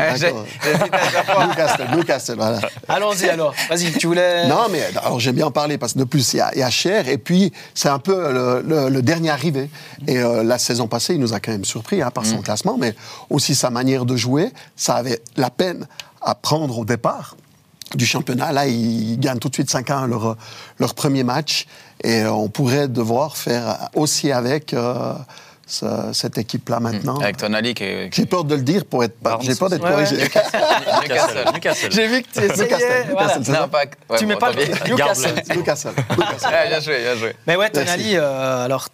Newcastle, 1.47 1.87
Newcastle, 1.97 2.35
voilà. 2.37 2.61
Allons-y 2.89 3.29
alors. 3.29 3.55
Vas-y, 3.69 3.93
tu 3.93 4.07
voulais. 4.07 4.47
Non, 4.49 4.67
mais 4.71 4.83
alors 4.97 5.21
j'aime 5.21 5.37
bien 5.37 5.47
en 5.47 5.51
parler 5.51 5.70
parce 5.79 5.95
que 5.95 5.99
de 5.99 6.05
plus, 6.05 6.35
il 6.35 6.37
y 6.39 6.41
a, 6.41 6.51
il 6.55 6.59
y 6.61 6.63
a 6.63 6.71
Cher 6.71 7.09
et 7.09 7.19
puis 7.19 7.53
c'est 7.75 7.89
un 7.89 7.99
peu 7.99 8.33
le, 8.33 8.63
le- 8.67 8.89
le 8.89 9.03
dernier 9.03 9.31
arrivé. 9.31 9.71
Et 10.07 10.19
euh, 10.19 10.43
la 10.43 10.59
saison 10.59 10.87
passée, 10.89 11.15
il 11.15 11.21
nous 11.21 11.33
a 11.35 11.41
quand 11.41 11.53
même 11.53 11.65
surpris 11.65 12.03
hein, 12.03 12.11
par 12.11 12.25
son 12.27 12.41
classement, 12.43 12.77
mais 12.79 12.95
aussi 13.29 13.55
sa 13.55 13.71
manière 13.71 14.05
de 14.05 14.17
jouer. 14.17 14.53
Ça 14.77 14.95
avait 14.97 15.21
la 15.37 15.51
peine 15.51 15.87
à 16.23 16.35
prendre 16.35 16.79
au 16.79 16.85
départ 16.85 17.37
du 17.95 18.07
championnat. 18.07 18.53
Là, 18.53 18.67
ils 18.69 19.19
gagnent 19.19 19.39
tout 19.41 19.49
de 19.49 19.55
suite 19.55 19.71
5-1 19.71 20.07
leur, 20.09 20.37
leur 20.79 20.95
premier 20.95 21.25
match 21.25 21.67
et 22.05 22.21
euh, 22.23 22.33
on 22.33 22.49
pourrait 22.49 22.87
devoir 22.89 23.37
faire 23.37 23.89
aussi 23.95 24.31
avec 24.31 24.75
euh, 24.75 25.15
ce- 25.71 26.11
cette 26.13 26.37
équipe-là 26.39 26.81
maintenant. 26.81 27.19
Avec 27.21 27.37
Tonali 27.37 27.75
qui 27.75 27.85
est. 27.85 28.11
J'ai 28.15 28.27
peur 28.27 28.45
de 28.45 28.55
le 28.55 28.63
dire 28.63 28.85
pour 28.85 29.05
être. 29.05 29.15
J'ai 29.41 29.55
peur 29.55 29.71
d'être 29.71 29.83
corrigé. 29.89 30.17
Newcastle. 30.17 31.45
Newcastle. 31.55 31.93
J'ai 31.93 32.07
vu 32.09 32.23
que 32.23 32.29
tu 32.33 32.41
essayais. 32.45 32.65
Newcastle, 32.69 33.07
voilà. 33.13 33.27
Newcastle, 33.39 33.45
c'est 33.45 33.53
ça 33.53 33.61
Non, 33.61 33.69
pas. 33.69 33.79
ouais, 34.11 34.19
Tu 34.19 34.27
mets 34.27 34.35
bon, 34.35 34.41
pas 34.41 34.53
pis. 34.53 34.69
truc. 34.71 34.89
Newcastle. 34.89 35.35
Newcastle. 35.57 35.93
Newcastle. 36.17 36.49
Ouais, 36.49 36.69
bien 36.69 36.81
joué, 36.81 36.99
bien 37.03 37.15
joué. 37.17 37.37
Mais 37.47 37.57
ouais. 37.57 37.71
Tonali, 37.71 38.17
euh, 38.17 38.65
alors. 38.65 38.89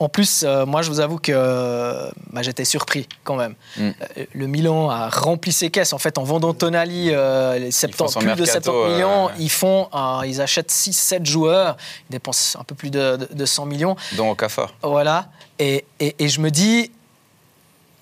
En 0.00 0.08
plus, 0.08 0.44
euh, 0.46 0.64
moi, 0.64 0.82
je 0.82 0.90
vous 0.90 1.00
avoue 1.00 1.18
que 1.18 1.32
euh, 1.34 2.08
bah, 2.32 2.42
j'étais 2.42 2.64
surpris 2.64 3.08
quand 3.24 3.34
même. 3.34 3.56
Mm. 3.76 3.88
Euh, 4.18 4.24
Le 4.32 4.46
Milan 4.46 4.88
a 4.90 5.08
rempli 5.08 5.50
ses 5.50 5.70
caisses. 5.70 5.92
En 5.92 5.98
fait, 5.98 6.18
en 6.18 6.22
vendant 6.22 6.54
Tonali, 6.54 7.08
euh, 7.10 7.58
les 7.58 7.72
70, 7.72 8.12
son 8.12 8.20
plus 8.20 8.28
de 8.30 8.34
mercato, 8.42 8.70
70 8.70 8.92
millions, 8.94 9.26
euh, 9.26 9.32
ils 9.40 9.50
font, 9.50 9.88
un- 9.92 10.24
ils 10.24 10.40
achètent 10.40 10.70
6-7 10.70 11.26
joueurs, 11.26 11.76
ils 12.08 12.12
dépensent 12.12 12.56
un 12.60 12.62
peu 12.62 12.76
plus 12.76 12.90
de, 12.90 13.16
de- 13.16 13.28
de 13.34 13.44
100 13.44 13.66
millions. 13.66 13.96
Dont 14.12 14.30
Okafor. 14.30 14.72
Voilà. 14.84 15.30
Et, 15.58 15.84
et- 16.00 16.14
et 16.18 16.28
je 16.28 16.40
me 16.40 16.50
dis, 16.50 16.90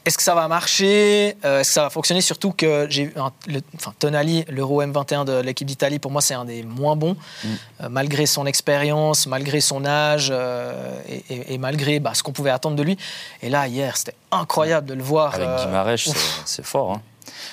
est-ce 0.05 0.17
que 0.17 0.23
ça 0.23 0.35
va 0.37 0.47
marcher? 0.47 1.37
Euh, 1.45 1.61
Est-ce 1.61 1.71
que 1.71 1.75
ça 1.75 1.83
va 1.83 1.91
fonctionner? 1.91 2.21
Surtout 2.21 2.53
que 2.53 2.87
j'ai 2.89 3.13
le- 3.49 3.61
enfin, 3.75 3.93
Tonali, 3.99 4.45
l'Euro 4.49 4.81
M21 4.83 5.25
de 5.25 5.41
l'équipe 5.41 5.67
d'Italie, 5.67 5.99
pour 5.99 6.13
moi, 6.13 6.21
c'est 6.21 6.35
un 6.35 6.45
des 6.45 6.63
moins 6.63 6.95
bons, 6.95 7.17
Mm. 7.43 7.49
Euh, 7.83 7.89
malgré 7.91 8.25
son 8.27 8.47
expérience, 8.47 9.27
malgré 9.27 9.61
son 9.61 9.85
âge 9.85 10.29
euh, 10.31 10.97
et, 11.09 11.25
et- 11.31 11.55
et 11.55 11.59
malgré 11.59 11.99
bah, 11.99 12.13
ce 12.15 12.23
qu'on 12.23 12.33
pouvait 12.33 12.51
attendre 12.51 12.77
de 12.77 12.83
lui. 12.85 12.97
Et 13.43 13.49
là, 13.49 13.67
hier, 13.67 13.97
c'était 13.97 14.15
incroyable 14.31 14.87
de 14.87 14.95
le 14.95 15.03
voir. 15.03 15.35
Avec 15.35 15.49
Guimarães, 15.67 15.97
c'est 16.45 16.65
fort. 16.65 16.93
hein. 16.93 17.03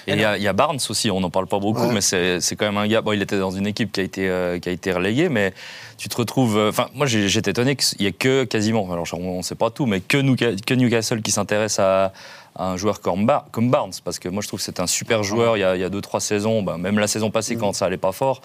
Et 0.07 0.13
il 0.13 0.19
y, 0.19 0.23
a- 0.25 0.37
il 0.37 0.43
y 0.43 0.47
a 0.47 0.53
Barnes 0.53 0.79
aussi, 0.89 1.09
on 1.11 1.19
n'en 1.19 1.29
parle 1.29 1.47
pas 1.47 1.59
beaucoup, 1.59 1.87
Ouais. 1.87 1.93
mais 1.93 2.01
c'est 2.01 2.55
quand 2.55 2.65
même 2.65 2.77
un 2.77 2.87
gars. 2.87 3.01
Bon, 3.01 3.11
il 3.13 3.21
était 3.21 3.37
dans 3.39 3.51
une 3.51 3.67
équipe 3.67 3.91
qui 3.91 3.99
a 3.99 4.03
été, 4.03 4.29
euh, 4.29 4.59
qui 4.59 4.69
a 4.69 4.71
été 4.71 4.91
reléguée, 4.91 5.29
mais 5.29 5.53
tu 5.97 6.09
te 6.09 6.15
retrouves. 6.17 6.57
euh, 6.57 6.69
Enfin, 6.69 6.87
moi, 6.93 7.05
j'étais 7.07 7.51
étonné 7.51 7.75
qu'il 7.75 7.99
n'y 8.01 8.07
ait 8.07 8.11
que 8.11 8.43
quasiment, 8.43 8.91
alors 8.91 9.05
on 9.13 9.37
ne 9.37 9.41
sait 9.43 9.55
pas 9.55 9.69
tout, 9.69 9.85
mais 9.85 9.99
que, 10.01 10.17
Newca- 10.17 10.59
que 10.61 10.73
Newcastle 10.73 11.21
qui 11.21 11.31
s'intéresse 11.31 11.79
à, 11.79 12.11
à 12.55 12.65
un 12.69 12.77
joueur 12.77 13.01
comme, 13.01 13.25
Bar- 13.25 13.45
comme 13.51 13.69
Barnes, 13.71 13.93
parce 14.03 14.19
que 14.19 14.29
moi, 14.29 14.41
je 14.41 14.47
trouve 14.47 14.59
que 14.59 14.65
c'est 14.65 14.79
un 14.79 14.87
super 14.87 15.23
joueur. 15.23 15.57
Il 15.57 15.61
y 15.61 15.63
a, 15.63 15.75
il 15.75 15.81
y 15.81 15.85
a 15.85 15.89
deux, 15.89 16.01
trois 16.01 16.19
saisons, 16.19 16.61
ben, 16.63 16.77
même 16.77 16.99
la 16.99 17.07
saison 17.07 17.31
passée, 17.31 17.55
quand 17.55 17.73
ça 17.73 17.85
allait 17.85 17.97
pas 17.97 18.11
fort. 18.11 18.41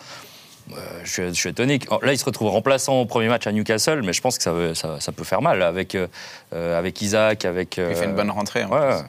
euh, 0.71 1.01
je, 1.03 1.11
suis, 1.11 1.23
je 1.29 1.33
suis 1.33 1.49
étonné. 1.49 1.79
que- 1.79 1.89
Là, 2.05 2.13
il 2.13 2.19
se 2.19 2.25
retrouve 2.27 2.51
remplaçant 2.51 3.01
au 3.01 3.07
premier 3.07 3.29
match 3.29 3.47
à 3.47 3.53
Newcastle, 3.53 4.03
mais 4.05 4.13
je 4.13 4.21
pense 4.21 4.37
que 4.37 4.43
ça, 4.45 4.53
veut- 4.53 4.75
ça, 4.75 5.01
ça 5.01 5.13
peut 5.13 5.25
faire 5.25 5.41
mal 5.41 5.63
avec, 5.63 5.95
euh, 5.95 6.07
euh, 6.53 6.79
avec 6.79 7.01
Isaac, 7.01 7.47
avec. 7.47 7.79
Il 7.79 7.85
fait 7.95 8.03
euh, 8.03 8.05
une 8.05 8.15
bonne 8.15 8.31
rentrée. 8.31 8.65
en 8.65 8.69
ouais, 8.71 8.79
plus. 8.81 8.97
ouais. 8.97 9.03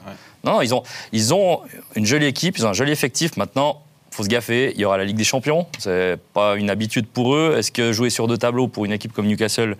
Ouais. 0.44 0.50
non, 0.50 0.82
ils 1.12 1.34
ont, 1.34 1.60
une 1.96 2.06
jolie 2.06 2.26
équipe, 2.26 2.58
ils 2.58 2.66
ont 2.66 2.70
un 2.70 2.74
joli 2.74 2.92
effectif. 2.92 3.36
Maintenant, 3.36 3.82
faut 4.10 4.22
se 4.22 4.28
gaffer. 4.28 4.72
Il 4.74 4.80
y 4.80 4.84
aura 4.84 4.98
la 4.98 5.04
Ligue 5.04 5.16
des 5.16 5.24
Champions. 5.24 5.66
C'est 5.78 6.18
pas 6.34 6.56
une 6.56 6.70
habitude 6.70 7.06
pour 7.06 7.34
eux. 7.34 7.54
Est-ce 7.56 7.70
que 7.70 7.92
jouer 7.92 8.10
sur 8.10 8.26
deux 8.26 8.38
tableaux 8.38 8.68
pour 8.68 8.84
une 8.84 8.92
équipe 8.92 9.12
comme 9.12 9.26
Newcastle, 9.26 9.76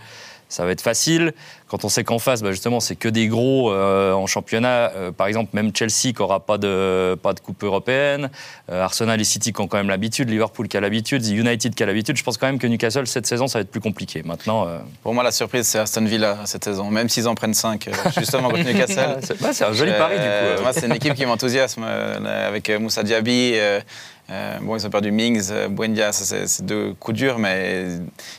ça 0.50 0.66
va 0.66 0.72
être 0.72 0.82
facile 0.82 1.32
Quand 1.68 1.84
on 1.84 1.88
sait 1.88 2.04
qu'en 2.04 2.18
face, 2.18 2.42
bah, 2.42 2.50
justement, 2.50 2.80
c'est 2.80 2.96
que 2.96 3.08
des 3.08 3.28
gros 3.28 3.72
euh, 3.72 4.12
en 4.12 4.26
championnat. 4.26 4.90
euh, 4.96 5.12
par 5.12 5.28
exemple, 5.28 5.50
même 5.54 5.70
Chelsea 5.74 6.12
qui 6.12 6.16
n'aura 6.18 6.40
pas 6.40 6.58
de, 6.58 7.16
pas 7.22 7.32
de 7.32 7.40
coupe 7.40 7.62
européenne. 7.62 8.28
euh, 8.70 8.82
Arsenal 8.82 9.20
et 9.20 9.24
City 9.24 9.52
qui 9.52 9.60
ont 9.60 9.68
quand 9.68 9.76
même 9.78 9.88
l'habitude. 9.88 10.28
Liverpool 10.28 10.66
qui 10.68 10.76
a 10.76 10.80
l'habitude. 10.80 11.24
United 11.26 11.74
qui 11.74 11.82
a 11.82 11.86
l'habitude. 11.86 12.16
Je 12.16 12.22
pense 12.24 12.36
quand 12.36 12.48
même 12.48 12.58
que 12.58 12.66
Newcastle, 12.66 13.06
cette 13.06 13.26
saison, 13.26 13.46
ça 13.46 13.58
va 13.58 13.62
être 13.62 13.70
plus 13.70 13.80
compliqué. 13.80 14.22
Maintenant, 14.24 14.66
Pour 15.02 15.14
moi, 15.14 15.22
la 15.22 15.30
surprise, 15.32 15.66
c'est 15.66 15.78
Aston 15.78 16.04
Villa 16.04 16.38
cette 16.44 16.64
saison, 16.64 16.90
même 16.90 17.08
s'ils 17.08 17.28
en 17.28 17.34
prennent 17.36 17.54
5, 17.54 17.88
justement 18.18 18.50
contre 18.50 18.64
Newcastle. 18.70 19.20
c'est 19.52 19.64
un 19.64 19.72
joli 19.72 19.92
pari 19.92 20.16
du 20.16 20.22
coup. 20.56 20.62
Moi, 20.62 20.72
c'est 20.72 20.86
une 20.86 20.92
équipe 20.94 21.14
qui 21.14 21.24
m'enthousiasme 21.24 21.84
avec 21.84 22.68
Moussa 22.80 23.02
Diaby. 23.04 23.54
Euh, 24.30 24.58
bon, 24.60 24.76
ils 24.76 24.86
ont 24.86 24.90
perdu 24.90 25.10
Mings, 25.10 25.48
euh, 25.50 25.68
Buendia, 25.68 26.12
c'est 26.12 26.64
deux 26.64 26.94
coups 26.94 27.16
durs, 27.16 27.38
mais 27.38 27.86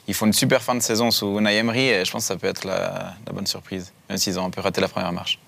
ils 0.08 0.14
font 0.14 0.26
une 0.26 0.34
super 0.34 0.62
fin 0.62 0.76
de 0.76 0.80
saison 0.80 1.12
sous 1.12 1.38
Unai 1.38 1.58
et 1.58 2.06
je 2.06 2.12
pense 2.12 2.24
que 2.24 2.28
ça 2.28 2.38
peut 2.38 2.48
être 2.48 2.66
la, 2.66 3.14
la 3.28 3.34
bonne 3.34 3.48
surprise, 3.48 3.92
même 4.10 4.18
s'ils 4.18 4.40
ont 4.40 4.46
un 4.46 4.50
peu 4.50 4.62
raté 4.62 4.80
la 4.80 4.88
première 4.88 5.12
marche. 5.12 5.40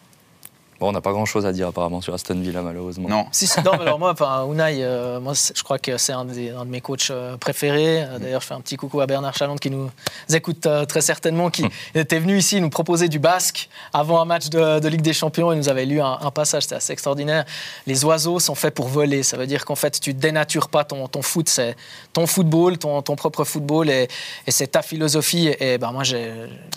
Bon, 0.83 0.89
on 0.89 0.91
n'a 0.91 0.99
pas 0.99 1.13
grand-chose 1.13 1.45
à 1.45 1.53
dire 1.53 1.69
apparemment 1.69 2.01
sur 2.01 2.13
Aston 2.13 2.41
Villa, 2.41 2.61
malheureusement. 2.61 3.07
Non, 3.07 3.27
Si, 3.31 3.47
si, 3.47 3.61
non, 3.61 3.71
mais 3.77 3.83
alors 3.83 3.99
moi, 3.99 4.11
enfin, 4.11 4.45
Unai, 4.51 4.79
euh, 4.83 5.21
moi, 5.21 5.31
je 5.33 5.63
crois 5.63 5.79
que 5.79 5.95
c'est 5.95 6.11
un, 6.11 6.25
de 6.25 6.51
mes 6.65 6.81
coachs 6.81 7.09
euh, 7.09 7.37
préférés. 7.37 8.03
Euh, 8.03 8.19
D'ailleurs, 8.19 8.41
je 8.41 8.47
fais 8.47 8.53
un 8.53 8.59
petit 8.59 8.75
coucou 8.75 8.99
à 8.99 9.07
Bernard 9.07 9.33
Chalande 9.33 9.61
qui 9.61 9.69
nous 9.69 9.89
écoute 10.33 10.65
euh, 10.65 10.83
très 10.83 10.99
certainement, 10.99 11.49
qui 11.49 11.63
était 11.95 12.19
venu 12.19 12.37
ici 12.37 12.59
nous 12.59 12.69
proposer 12.69 13.07
du 13.07 13.17
basque 13.17 13.69
avant 13.93 14.19
un 14.19 14.25
match 14.25 14.49
de, 14.49 14.81
de 14.81 14.87
Ligue 14.89 15.03
des 15.03 15.13
Champions. 15.13 15.53
Il 15.53 15.57
nous 15.57 15.69
avait 15.69 15.85
lu 15.85 16.01
un, 16.01 16.17
un 16.19 16.31
passage, 16.31 16.63
c'était 16.63 16.75
assez 16.75 16.91
extraordinaire. 16.91 17.45
Les 17.87 18.03
oiseaux 18.03 18.41
sont 18.41 18.55
faits 18.55 18.75
pour 18.75 18.89
voler. 18.89 19.23
Ça 19.23 19.37
veut 19.37 19.47
dire 19.47 19.63
qu'en 19.63 19.75
fait, 19.75 20.01
tu 20.01 20.13
dénatures 20.13 20.67
pas 20.67 20.83
ton, 20.83 21.07
ton 21.07 21.21
foot, 21.21 21.47
c'est 21.47 21.77
ton 22.11 22.27
football, 22.27 22.77
ton, 22.77 23.01
ton 23.01 23.15
propre 23.15 23.45
football, 23.45 23.89
et, 23.89 24.09
et 24.47 24.51
c'est 24.51 24.67
ta 24.67 24.81
philosophie. 24.81 25.47
Et 25.61 25.77
ben 25.77 25.93
moi, 25.93 26.03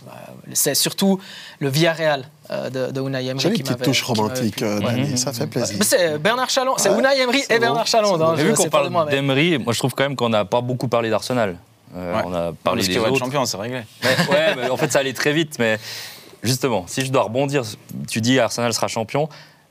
bah, 0.06 0.12
c'est 0.52 0.76
surtout 0.76 1.18
le 1.58 1.68
Villarreal 1.70 2.28
de, 2.70 2.90
de 2.92 3.00
Unai 3.00 3.24
Emery 3.26 3.40
Jolie 3.40 3.56
qui 3.56 3.62
petite 3.62 3.82
touche 3.82 4.02
romantique, 4.02 4.62
euh, 4.62 4.78
Ouais. 4.78 4.84
Dani, 4.86 5.18
ça 5.18 5.32
fait 5.32 5.46
plaisir. 5.46 5.76
Mais 5.78 5.84
c'est 5.84 6.18
Bernard 6.18 6.50
Chalon, 6.50 6.74
c'est 6.78 6.90
Ouais, 6.90 6.98
Unai 6.98 7.20
Emery 7.20 7.42
et 7.48 7.54
bon, 7.54 7.60
Bernard 7.60 7.86
Chalon. 7.86 8.20
hein, 8.22 8.34
vu 8.34 8.52
qu'on 8.54 8.68
parle 8.68 9.08
d'Emery, 9.10 9.58
moi 9.58 9.72
je 9.72 9.78
trouve 9.78 9.94
quand 9.94 10.04
même 10.04 10.16
qu'on 10.16 10.28
n'a 10.28 10.44
pas 10.44 10.60
beaucoup 10.60 10.88
parlé 10.88 11.10
d'Arsenal. 11.10 11.56
Euh, 11.96 12.14
Ouais. 12.16 12.22
On 12.26 12.34
a 12.34 12.52
parlé 12.52 12.82
parce 12.82 12.88
des 12.88 12.98
autres. 12.98 13.18
champions, 13.18 13.44
c'est 13.46 13.56
réglé. 13.56 13.82
Mais- 14.02 14.08
ouais, 14.34 14.54
mais 14.56 14.70
en 14.70 14.76
fait 14.76 14.90
ça 14.92 14.98
allait 14.98 15.12
très 15.12 15.32
vite. 15.32 15.56
Mais 15.58 15.78
justement, 16.42 16.84
si 16.86 17.04
je 17.04 17.10
dois 17.12 17.22
rebondir, 17.22 17.62
tu 18.08 18.20
dis 18.20 18.38
Arsenal 18.38 18.72
sera 18.74 18.88
champion. 18.88 19.28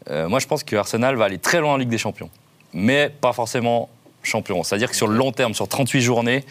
Euh, 0.09 0.27
moi 0.27 0.39
je 0.39 0.47
pense 0.47 0.63
que 0.63 0.75
Arsenal 0.75 1.15
va 1.15 1.25
aller 1.25 1.37
très 1.39 1.59
loin 1.59 1.73
en 1.73 1.77
Ligue 1.77 1.89
des 1.89 1.97
Champions, 1.97 2.29
mais 2.73 3.09
pas 3.21 3.33
forcément 3.33 3.89
champion. 4.23 4.63
C'est-à-dire 4.63 4.89
que 4.89 4.95
sur 4.95 5.07
le 5.07 5.15
long 5.15 5.31
terme, 5.31 5.53
sur 5.53 5.67
38 5.67 6.01
journées, 6.01 6.43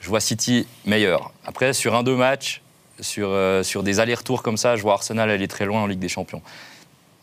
je 0.00 0.08
vois 0.08 0.20
City 0.20 0.66
meilleur. 0.84 1.32
Après, 1.46 1.72
sur 1.72 1.94
un 1.96 2.02
deux 2.02 2.14
matchs, 2.16 2.60
sur, 3.00 3.28
euh, 3.30 3.62
sur 3.62 3.82
des 3.82 4.00
allers-retours 4.00 4.42
comme 4.42 4.56
ça, 4.56 4.76
je 4.76 4.82
vois 4.82 4.94
Arsenal 4.94 5.30
aller 5.30 5.48
très 5.48 5.64
loin 5.64 5.82
en 5.82 5.86
Ligue 5.86 5.98
des 5.98 6.08
Champions. 6.08 6.42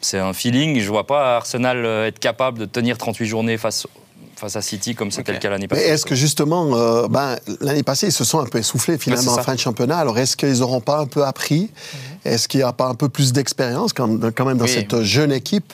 C'est 0.01 0.19
un 0.19 0.33
feeling. 0.33 0.79
Je 0.79 0.87
vois 0.89 1.07
pas 1.07 1.37
Arsenal 1.37 1.85
euh, 1.85 2.07
être 2.07 2.19
capable 2.19 2.59
de 2.59 2.65
tenir 2.65 2.97
38 2.97 3.25
journées 3.25 3.57
face, 3.57 3.87
face 4.35 4.55
à 4.55 4.61
City 4.61 4.93
comme 4.95 5.11
c'était 5.11 5.33
le 5.33 5.39
cas 5.39 5.49
l'année 5.49 5.63
Mais 5.63 5.77
passée. 5.77 5.87
est-ce 5.87 6.05
que 6.05 6.15
justement, 6.15 6.75
euh, 6.75 7.07
ben, 7.07 7.37
l'année 7.61 7.83
passée, 7.83 8.07
ils 8.07 8.13
se 8.13 8.23
sont 8.23 8.39
un 8.39 8.45
peu 8.45 8.59
essoufflés 8.59 8.97
finalement 8.97 9.33
en 9.33 9.43
fin 9.43 9.55
de 9.55 9.59
championnat. 9.59 9.97
Alors 9.97 10.17
est-ce 10.19 10.37
qu'ils 10.37 10.59
n'auront 10.59 10.81
pas 10.81 10.99
un 10.99 11.07
peu 11.07 11.23
appris 11.23 11.71
Est-ce 12.25 12.47
qu'il 12.47 12.59
n'y 12.59 12.63
a 12.65 12.73
pas 12.73 12.87
un 12.87 12.95
peu 12.95 13.07
plus 13.09 13.31
d'expérience 13.33 13.93
quand, 13.93 14.09
quand 14.33 14.45
même 14.45 14.57
dans 14.57 14.65
Oui. 14.65 14.71
cette 14.71 15.01
jeune 15.03 15.31
équipe 15.31 15.73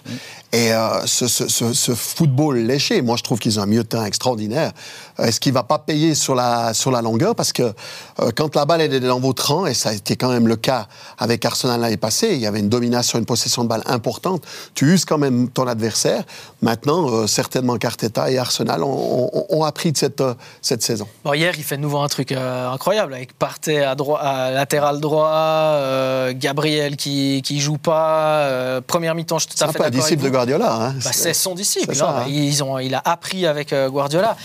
Et 0.54 0.74
euh, 0.74 1.06
ce, 1.06 1.28
ce- 1.28 1.48
ce- 1.48 1.72
ce 1.74 1.96
football 1.96 2.58
léché, 2.58 3.02
moi 3.02 3.16
je 3.18 3.24
trouve 3.24 3.40
qu'ils 3.40 3.58
ont 3.60 3.64
un 3.64 3.68
milieu 3.68 3.84
de 3.84 3.88
terrain 3.88 4.04
extraordinaire. 4.06 4.74
Euh, 5.20 5.24
Est-ce 5.26 5.40
qu'il 5.40 5.54
ne 5.54 5.58
va 5.58 5.64
pas 5.64 5.80
payer 5.80 6.14
sur 6.14 6.36
la, 6.36 6.74
sur 6.74 6.92
la 6.92 7.02
longueur? 7.02 7.36
Parce 7.36 7.54
que 7.54 7.64
euh, 7.64 8.32
quand 8.36 8.54
la 8.56 8.66
balle 8.66 8.82
est 8.82 9.00
dans 9.00 9.20
votre 9.22 9.54
rang, 9.54 9.66
et 9.66 9.74
ça 9.74 9.90
a 9.90 9.94
été 9.94 10.18
quand 10.18 10.30
même 10.30 10.48
le 10.50 10.58
cas 10.58 10.88
avec 11.18 11.46
Arsenal 11.46 11.80
l'année 11.80 11.96
passée, 11.96 12.32
il 12.34 12.40
y 12.40 12.46
avait 12.48 12.60
une 12.60 12.68
domination, 12.70 13.18
une 13.18 13.26
possession 13.26 13.64
de 13.64 13.70
balle 13.70 13.84
importante, 13.86 14.44
tu 14.76 14.92
uses 14.94 15.06
quand 15.06 15.18
même 15.18 15.48
ton 15.50 15.68
adversaire. 15.68 16.24
Maintenant, 16.62 17.10
euh, 17.10 17.28
certainement 17.28 17.78
qu'Arteta 17.78 18.30
et 18.30 18.38
Arsenal 18.38 18.84
ont, 18.84 19.30
ont- 19.34 19.46
ont 19.50 19.64
appris 19.64 19.94
de 19.94 19.98
cette, 19.98 20.20
euh, 20.20 20.34
cette 20.62 20.84
saison. 20.84 21.08
Bon, 21.24 21.32
hier, 21.34 21.54
il 21.58 21.64
fait 21.64 21.78
de 21.78 21.82
nouveau 21.82 22.00
un 22.00 22.08
truc 22.10 22.34
euh, 22.34 22.70
incroyable 22.70 23.14
avec 23.14 23.32
Partey 23.38 23.82
à, 23.84 23.96
droit, 23.96 24.20
à 24.20 24.52
latéral 24.52 25.00
droit, 25.00 25.30
euh, 25.32 26.34
Gabriel 26.42 26.98
qui 26.98 27.42
qui 27.44 27.62
joue 27.62 27.78
pas. 27.78 28.40
euh, 28.48 28.82
première 28.82 29.16
mi-temps, 29.16 29.38
je 29.40 29.44
suis 29.44 29.52
tout 29.52 29.58
C'est 29.58 29.64
à 29.64 29.68
un 29.70 29.72
fait 29.72 29.80
un 29.80 29.84
d'accord 29.84 29.94
avec 30.04 30.04
disciple 30.04 30.24
de. 30.26 30.30
Guardiola. 30.30 30.74
Hein. 30.74 30.96
Bah, 31.04 31.12
c'est 31.14 31.34
son 31.34 31.56
disciple. 31.56 31.86
C'est 31.94 32.00
ça, 32.00 32.24
hein. 32.24 32.26
Ils 32.28 32.64
ont, 32.64 32.78
il 32.80 32.94
a 32.96 33.02
appris 33.06 33.46
avec 33.46 33.72
euh, 33.72 33.90
Guardiola. 33.90 34.36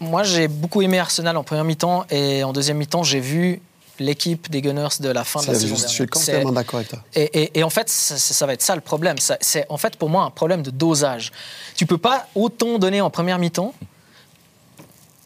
Moi, 0.00 0.22
j'ai 0.22 0.48
beaucoup 0.48 0.82
aimé 0.82 0.98
Arsenal 0.98 1.36
en 1.36 1.42
première 1.44 1.64
mi-temps 1.64 2.04
et 2.10 2.44
en 2.44 2.52
deuxième 2.52 2.76
mi-temps, 2.78 3.02
j'ai 3.02 3.20
vu 3.20 3.60
l'équipe 3.98 4.50
des 4.50 4.60
Gunners 4.60 4.88
de 5.00 5.08
la 5.08 5.24
fin 5.24 5.40
de 5.40 5.46
la 5.46 5.54
C'est- 5.54 5.60
saison 5.60 5.74
je 5.76 5.86
suis 5.86 5.96
C'est- 5.96 6.06
complètement 6.06 6.52
d'accord 6.52 6.76
avec 6.80 6.88
toi. 6.90 6.98
et, 7.14 7.22
et- 7.44 7.58
et 7.58 7.62
en 7.64 7.70
fait, 7.70 7.88
ça, 7.88 8.18
ça- 8.18 8.44
va 8.44 8.52
être 8.52 8.60
ça 8.60 8.74
le 8.74 8.82
problème. 8.82 9.16
C'est 9.40 9.64
en 9.70 9.78
fait 9.78 9.96
pour 9.96 10.10
moi 10.10 10.24
un 10.24 10.30
problème 10.30 10.62
de 10.62 10.70
dosage. 10.70 11.32
Tu 11.76 11.86
peux 11.86 11.96
pas 11.96 12.26
autant 12.34 12.78
donner 12.78 13.00
en 13.00 13.08
première 13.08 13.38
mi-temps, 13.38 13.72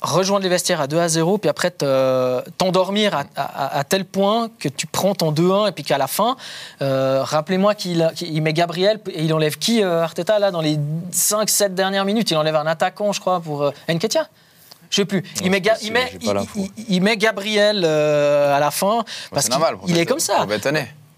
rejoindre 0.03 0.43
les 0.43 0.49
vestiaires 0.49 0.81
à 0.81 0.87
2 0.87 0.99
à 0.99 1.09
0, 1.09 1.39
puis 1.39 1.51
après 1.51 1.71
te- 1.71 2.49
t'endormir 2.59 3.15
à, 3.15 3.25
à- 3.37 3.79
à 3.79 3.85
tel 3.85 4.05
point 4.05 4.49
que 4.59 4.69
tu 4.69 4.87
prends 4.87 5.15
ton 5.15 5.31
2-1 5.33 5.69
et 5.69 5.73
puis 5.73 5.85
qu'à 5.85 5.99
la 5.99 6.07
fin, 6.07 6.37
euh, 6.83 7.23
rappelez-moi 7.23 7.75
qu'il 7.75 8.11
il 8.21 8.43
met 8.43 8.53
Gabriel 8.53 9.01
et 9.13 9.25
il 9.25 9.33
enlève 9.35 9.59
qui 9.59 9.83
euh, 9.83 10.03
Arteta 10.03 10.39
là 10.39 10.51
dans 10.51 10.61
les 10.63 10.79
5-7 11.13 11.75
dernières 11.75 12.05
minutes? 12.05 12.31
Il 12.31 12.37
enlève 12.37 12.57
un 12.57 12.67
attaquant, 12.67 13.13
je 13.13 13.21
crois, 13.21 13.41
pour 13.41 13.63
euh, 13.63 13.71
Nketiah 13.89 14.29
je 14.89 14.97
sais 14.97 15.05
plus. 15.05 15.23
Il 15.37 15.45
Non, 15.45 15.51
met, 15.53 15.63
il 15.83 15.93
met, 15.93 16.13
il- 16.57 16.71
il- 16.89 17.01
met 17.01 17.17
Gabriel 17.17 17.83
euh, 17.85 18.57
à 18.57 18.59
la 18.59 18.73
fin 18.73 19.05
parce 19.31 19.45
C'est 19.45 19.51
qu'il 19.53 19.61
normal. 19.61 19.77
pour 19.79 19.89
il 19.89 19.97
est 19.97 20.05
comme 20.05 20.19
ça. 20.19 20.45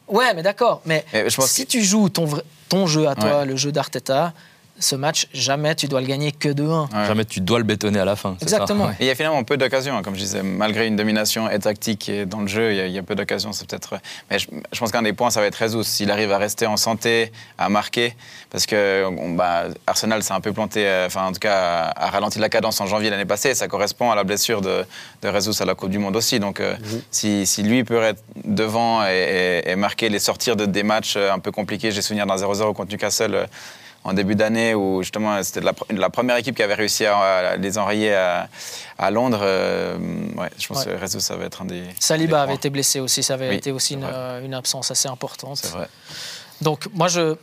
Ouais, 0.08 0.34
mais 0.34 0.42
d'accord. 0.42 0.82
Mais, 0.84 1.06
Mais 1.14 1.30
je 1.30 1.36
pense 1.36 1.46
si 1.48 1.64
que- 1.64 1.70
tu 1.70 1.82
joues 1.82 2.10
ton, 2.10 2.28
ton 2.68 2.86
jeu 2.86 3.08
à 3.08 3.14
toi, 3.14 3.38
Ouais. 3.38 3.46
le 3.46 3.56
jeu 3.56 3.72
d'Arteta, 3.72 4.34
ce 4.82 4.96
match, 4.96 5.26
jamais 5.32 5.74
tu 5.74 5.86
dois 5.88 6.00
le 6.00 6.06
gagner 6.06 6.32
que 6.32 6.48
2-1. 6.48 6.82
Ouais. 6.92 7.06
Jamais 7.06 7.24
tu 7.24 7.40
dois 7.40 7.58
le 7.58 7.64
bétonner 7.64 8.00
à 8.00 8.04
la 8.04 8.16
fin. 8.16 8.36
ça 8.38 8.42
Exactement. 8.44 8.86
Ouais. 8.86 8.92
Et 9.00 9.04
il 9.04 9.06
y 9.06 9.10
a 9.10 9.14
finalement 9.14 9.42
peu 9.44 9.56
d'occasions, 9.56 9.96
hein, 9.96 10.02
comme 10.02 10.14
je 10.14 10.20
disais, 10.20 10.42
malgré 10.42 10.86
une 10.86 10.96
domination 10.96 11.48
et 11.50 11.58
tactique 11.58 12.08
et 12.08 12.26
dans 12.26 12.40
le 12.40 12.46
jeu, 12.48 12.72
il 12.72 12.76
y 12.76 12.80
a, 12.80 12.86
il 12.86 12.92
y 12.92 12.98
a 12.98 13.02
peu 13.02 13.14
d'occasions, 13.14 13.52
c'est 13.52 13.66
peut-être. 13.68 13.94
Mais 14.30 14.38
je, 14.38 14.46
je 14.72 14.78
pense 14.78 14.92
qu'un 14.92 15.02
des 15.02 15.12
points, 15.12 15.30
ça 15.30 15.40
va 15.40 15.46
être 15.46 15.58
Jesus, 15.58 15.84
s'il 15.84 16.10
arrive 16.10 16.32
à 16.32 16.38
rester 16.38 16.66
en 16.66 16.76
santé, 16.76 17.32
à 17.58 17.68
marquer, 17.68 18.14
parce 18.50 18.66
que 18.66 19.04
on- 19.18 19.30
bah, 19.30 19.64
Arsenal 19.86 20.22
s'est 20.22 20.32
un 20.34 20.40
peu 20.40 20.52
planté, 20.52 20.86
euh, 20.86 21.06
enfin 21.06 21.26
en 21.26 21.32
tout 21.32 21.38
cas, 21.40 21.92
a, 21.94 22.06
a 22.06 22.10
ralenti 22.10 22.38
la 22.38 22.48
cadence 22.48 22.80
en 22.80 22.86
janvier 22.86 23.10
l'année 23.10 23.24
passée, 23.24 23.50
et 23.50 23.54
ça 23.54 23.68
correspond 23.68 24.10
à 24.10 24.14
la 24.16 24.24
blessure 24.24 24.60
de, 24.60 24.84
de 25.22 25.32
Jesus 25.32 25.62
à 25.62 25.64
la 25.64 25.74
Coupe 25.74 25.90
du 25.90 25.98
Monde 25.98 26.16
aussi. 26.16 26.40
Donc 26.40 26.60
euh, 26.60 26.74
si, 27.10 27.46
si 27.46 27.62
lui 27.62 27.84
peut 27.84 28.02
être 28.02 28.22
devant 28.44 29.04
et, 29.06 29.62
et- 29.66 29.70
et 29.70 29.76
marquer 29.76 30.08
les 30.08 30.18
sortir 30.18 30.56
de 30.56 30.66
des 30.66 30.82
matchs 30.82 31.14
euh, 31.16 31.32
un 31.32 31.38
peu 31.38 31.52
compliqués, 31.52 31.90
j'ai 31.92 32.02
souvenir 32.02 32.26
d'un 32.26 32.36
0-0 32.36 32.72
contre 32.74 32.90
Newcastle. 32.90 33.46
En 34.04 34.12
début 34.12 34.34
d'année 34.34 34.74
où 34.74 35.02
justement 35.02 35.40
c'était 35.42 35.60
la, 35.60 35.72
pr- 35.72 35.94
la 35.96 36.10
première 36.10 36.36
équipe 36.36 36.56
qui 36.56 36.62
avait 36.62 36.74
réussi 36.74 37.06
à, 37.06 37.16
à 37.18 37.56
les 37.56 37.78
enrayer 37.78 38.14
à, 38.14 38.48
à 38.98 39.10
Londres. 39.10 39.40
euh, 39.42 39.96
ouais, 40.36 40.50
je 40.58 40.66
pense 40.66 40.84
Ouais. 40.86 40.92
que 40.94 41.00
Rezo, 41.00 41.20
ça 41.20 41.36
va 41.36 41.44
être 41.44 41.62
un 41.62 41.66
des. 41.66 41.84
Saliba 42.00 42.38
des 42.38 42.42
avait 42.42 42.54
été 42.54 42.70
blessé 42.70 42.98
aussi, 43.00 43.22
ça 43.22 43.34
avait 43.34 43.48
Oui, 43.50 43.56
été 43.56 43.70
aussi 43.72 43.94
une, 43.94 44.04
euh, 44.04 44.44
une 44.44 44.54
absence 44.54 44.90
assez 44.90 45.08
importante. 45.08 45.58
C'est 45.58 45.70
vrai. 45.70 45.86
Donc 46.60 46.88
moi 46.92 47.08
je, 47.08 47.36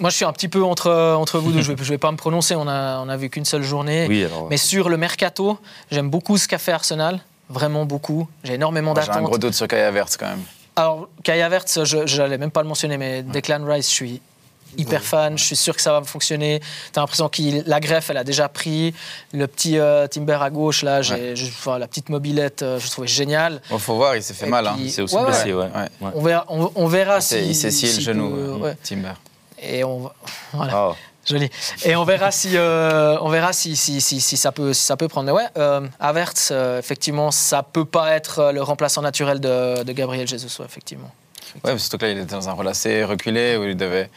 moi 0.00 0.10
je 0.10 0.16
suis 0.16 0.24
un 0.24 0.32
petit 0.32 0.48
peu 0.48 0.62
entre, 0.64 0.90
entre 1.16 1.38
vous 1.38 1.52
deux, 1.52 1.62
je 1.62 1.70
ne 1.72 1.76
vais, 1.76 1.84
je 1.84 1.90
vais 1.90 1.98
pas 1.98 2.10
me 2.10 2.16
prononcer, 2.16 2.54
on 2.56 2.66
a, 2.68 2.98
on 2.98 3.08
a 3.08 3.16
vu 3.16 3.30
qu'une 3.30 3.44
seule 3.44 3.62
journée. 3.62 4.06
Oui, 4.08 4.24
alors. 4.24 4.48
Mais 4.50 4.56
sur 4.56 4.88
le 4.88 4.96
mercato, 4.96 5.58
j'aime 5.90 6.10
beaucoup 6.10 6.36
ce 6.38 6.48
qu'a 6.48 6.58
fait 6.58 6.72
Arsenal, 6.72 7.20
vraiment 7.48 7.84
beaucoup. 7.84 8.28
J'ai 8.44 8.54
énormément 8.54 8.92
Moi, 8.92 9.02
J'ai 9.02 9.10
un 9.10 9.14
d'attentes. 9.14 9.28
gros 9.28 9.38
doute 9.38 9.54
sur 9.54 9.68
Kai 9.68 9.82
Havertz 9.82 10.16
quand 10.16 10.26
même. 10.28 10.42
Alors, 10.76 11.08
Kai 11.24 11.42
Havertz, 11.42 11.84
je 11.84 12.22
n'allais 12.22 12.38
même 12.38 12.50
pas 12.52 12.62
le 12.62 12.68
mentionner, 12.68 12.96
mais 12.96 13.22
Declan 13.22 13.64
Rice, 13.66 13.88
je 13.88 13.94
suis 13.94 14.22
hyper 14.76 15.02
fan. 15.02 15.36
Je 15.38 15.44
suis 15.44 15.56
sûr 15.56 15.74
que 15.76 15.82
ça 15.82 15.92
va 15.92 16.02
fonctionner. 16.04 16.60
Tu 16.92 16.98
as 16.98 17.02
l'impression 17.02 17.28
que 17.28 17.68
la 17.68 17.80
greffe, 17.80 18.10
elle 18.10 18.16
a 18.16 18.24
déjà 18.24 18.48
pris. 18.48 18.94
Le 19.32 19.46
petit 19.46 19.78
euh, 19.78 20.06
Timber 20.06 20.38
à 20.42 20.50
gauche, 20.50 20.82
là, 20.82 21.02
j'ai- 21.02 21.34
enfin, 21.48 21.78
la 21.78 21.86
petite 21.88 22.08
mobilette, 22.08 22.62
euh, 22.62 22.78
je 22.78 22.90
trouvais 22.90 23.08
génial. 23.08 23.60
Il 23.70 23.78
faut 23.78 23.94
voir, 23.96 24.16
il 24.16 24.22
s'est 24.22 24.34
fait 24.34 24.46
Et 24.46 24.50
mal. 24.50 24.66
hein. 24.66 24.72
puis- 24.76 24.84
Il 24.86 24.90
s'est 24.90 25.02
aussi 25.02 25.14
Ouais, 25.16 25.24
blessé, 25.24 25.52
ouais. 25.54 25.68
On 26.14 26.22
verra, 26.22 26.44
on, 26.48 26.70
on 26.74 26.86
verra 26.86 27.16
Il 27.18 27.22
s'est- 27.22 27.42
si. 27.42 27.48
il 27.50 27.54
s'est 27.54 27.70
scié 27.70 27.92
le 27.92 28.00
genou, 28.00 28.34
euh. 28.64 28.74
Timber. 28.82 29.12
Et 29.62 29.84
on 29.84 30.10
voilà. 30.52 30.72
Ah, 30.74 30.92
Joli. 31.26 31.50
Et 31.84 31.94
on 31.96 32.04
verra 32.04 32.30
si, 32.30 32.56
euh, 32.56 33.18
on 33.20 33.28
verra 33.28 33.52
si, 33.52 33.76
si, 33.76 34.00
si, 34.00 34.20
si 34.22 34.36
ça 34.38 34.52
peut, 34.52 34.72
si 34.72 34.82
ça 34.82 34.96
peut 34.96 35.06
prendre. 35.06 35.26
Mais 35.26 35.32
ouais, 35.32 35.46
euh, 35.58 35.86
Havertz, 36.00 36.48
euh, 36.50 36.78
effectivement, 36.78 37.30
ça 37.30 37.62
peut 37.62 37.84
pas 37.84 38.12
être 38.12 38.50
le 38.54 38.62
remplaçant 38.62 39.02
naturel 39.02 39.38
de, 39.38 39.82
de 39.82 39.92
Gabriel 39.92 40.26
Jesus, 40.26 40.48
ouais, 40.58 40.64
effectivement. 40.64 41.10
Ouais, 41.62 41.76
surtout 41.78 41.98
que 41.98 42.06
là, 42.06 42.12
il 42.12 42.18
était 42.18 42.34
dans 42.34 42.48
un 42.48 42.52
rôle 42.52 42.68
assez 42.68 43.04
reculé 43.04 43.56
où 43.58 43.64
il 43.64 43.76
devait 43.76 44.08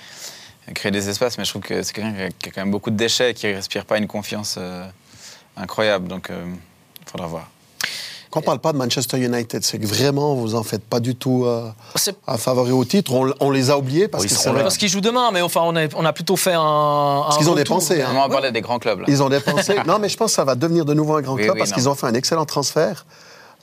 créer 0.73 0.91
des 0.91 1.09
espaces, 1.09 1.37
mais 1.37 1.45
je 1.45 1.49
trouve 1.49 1.61
que 1.63 1.81
c'est 1.83 1.93
quelqu'un 1.93 2.29
qui 2.39 2.49
a- 2.49 2.51
quand 2.51 2.61
même 2.61 2.71
beaucoup 2.71 2.89
de 2.91 2.95
déchets, 2.97 3.33
qui 3.33 3.47
ne 3.47 3.55
respire 3.55 3.85
pas 3.85 3.97
une 3.97 4.07
confiance 4.07 4.55
euh, 4.57 4.85
incroyable. 5.57 6.07
Donc, 6.07 6.29
il 6.29 7.09
faudra 7.11 7.27
voir. 7.27 7.47
Quand 8.31 8.39
on 8.39 8.43
parle 8.43 8.59
pas 8.59 8.73
de 8.73 8.77
Manchester 8.79 9.19
United, 9.19 9.63
c'est 9.63 9.77
que 9.77 9.85
vraiment, 9.85 10.33
vous 10.33 10.55
en 10.55 10.63
faites 10.63 10.83
pas 10.83 10.99
du 10.99 11.15
tout 11.15 11.45
euh, 11.45 11.69
un 12.27 12.37
favori 12.37 12.71
au 12.71 12.83
titre. 12.83 13.13
On, 13.13 13.31
on 13.39 13.51
les 13.51 13.69
a 13.69 13.77
oubliés 13.77 14.07
parce 14.07 14.23
Oui, 14.23 14.27
que 14.29 14.33
ils 14.33 14.35
c'est 14.37 14.41
seront 14.45 14.53
vrai. 14.53 14.61
là. 14.61 14.63
parce 14.63 14.77
qu'ils 14.77 14.89
jouent 14.89 15.01
demain, 15.01 15.29
mais 15.31 15.41
enfin, 15.43 15.61
on 15.63 15.75
a, 15.75 15.85
on 15.95 16.03
a 16.03 16.13
plutôt 16.13 16.35
fait 16.35 16.53
un. 16.55 17.21
Parce 17.25 17.37
qu'ils 17.37 17.49
ont 17.51 17.53
dépensé, 17.55 18.01
hein. 18.01 18.09
On 18.15 18.27
parlait 18.29 18.51
des 18.51 18.61
grands 18.61 18.79
clubs. 18.79 19.01
Là. 19.01 19.05
Ils 19.07 19.21
ont 19.21 19.29
dépensé. 19.29 19.75
non, 19.85 19.99
mais 19.99 20.09
je 20.09 20.17
pense 20.17 20.31
que 20.31 20.35
ça 20.37 20.45
va 20.45 20.55
devenir 20.55 20.83
de 20.83 20.95
nouveau 20.95 21.15
un 21.15 21.21
grand 21.21 21.35
Oui, 21.35 21.43
club 21.43 21.53
oui, 21.53 21.59
parce 21.59 21.73
qu'ils 21.73 21.87
ont 21.87 21.93
fait 21.93 22.07
un 22.07 22.15
excellent 22.15 22.45
transfert. 22.45 23.05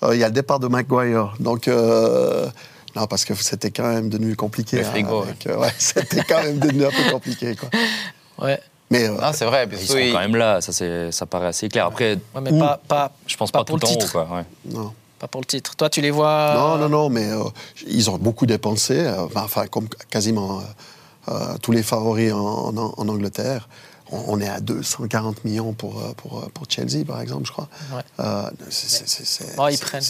Euh, 0.04 0.14
Il 0.14 0.20
y 0.20 0.24
a 0.24 0.28
le 0.28 0.32
départ 0.34 0.60
de 0.60 0.68
Maguire. 0.68 1.34
Donc, 1.40 1.66
euh, 1.66 2.48
non, 2.96 3.07
parce 3.07 3.24
que 3.24 3.35
c'était 3.35 3.70
quand 3.70 3.88
même 3.92 4.09
devenu 4.09 4.35
compliqué. 4.37 4.79
Le 4.79 4.85
frigo, 4.85 5.22
avec, 5.22 5.46
euh, 5.46 5.57
ouais, 5.59 5.72
c'était 5.79 6.22
quand 6.24 6.42
même 6.42 6.59
devenu 6.59 6.85
un 6.87 6.90
peu 6.90 7.11
compliqué. 7.11 7.55
Quoi. 7.57 7.68
Ouais, 8.46 8.61
Mais 8.90 9.05
euh, 9.09 9.12
Non, 9.20 9.33
c'est 9.33 9.44
vrai. 9.44 9.66
puis 9.66 9.79
Ils 9.81 9.87
sont 9.87 9.94
quand 10.12 10.20
même 10.20 10.37
là, 10.37 10.61
ça, 10.61 10.72
c'est- 10.72 11.12
ça 11.12 11.26
paraît 11.26 11.46
assez 11.48 11.68
clair. 11.68 11.87
Après, 11.87 12.14
Ouais, 12.35 12.40
mais 12.42 12.50
Ou- 12.53 12.59
pas, 12.59 12.81
pas, 12.88 13.12
je 13.26 13.37
pense 13.37 13.50
Pas 13.53 13.61
pas, 13.61 13.64
pour 13.64 13.79
tout 13.79 13.87
le 13.87 13.92
en 13.92 13.94
haut. 13.94 13.98
titre. 14.00 14.12
Quoi, 14.12 14.29
ouais. 14.37 14.44
non. 14.66 14.92
pas 15.18 15.29
pour 15.29 15.40
le 15.42 15.46
titre. 15.46 15.76
Toi, 15.76 15.90
tu 15.90 16.00
les 16.00 16.11
vois. 16.11 16.55
Non, 16.55 16.79
non, 16.79 16.88
non, 16.88 17.09
mais 17.11 17.29
euh, 17.31 17.44
ils 17.87 18.09
ont 18.11 18.16
beaucoup 18.18 18.46
dépensé, 18.46 18.98
euh, 19.00 19.26
enfin, 19.37 19.66
comme 19.66 19.87
quasiment 20.11 20.61
euh, 20.61 21.33
euh, 21.33 21.59
tous 21.61 21.72
les 21.72 21.83
favoris 21.83 22.33
en, 22.33 22.74
en- 22.76 22.94
en 22.96 23.09
Angleterre. 23.09 23.68
On, 24.12 24.24
on 24.26 24.40
est 24.40 24.48
à 24.48 24.59
240 24.61 25.44
millions 25.44 25.72
pour, 25.74 26.00
euh, 26.00 26.12
pour, 26.16 26.38
euh, 26.40 26.46
pour 26.53 26.64
Chelsea, 26.68 27.05
par 27.07 27.20
exemple, 27.20 27.44
je 27.46 27.53
crois. 27.53 27.68
Ouais. 27.94 28.03
Euh, 28.18 28.50
Oh, 29.59 29.68
ils 29.70 29.79
prennent. 29.79 30.03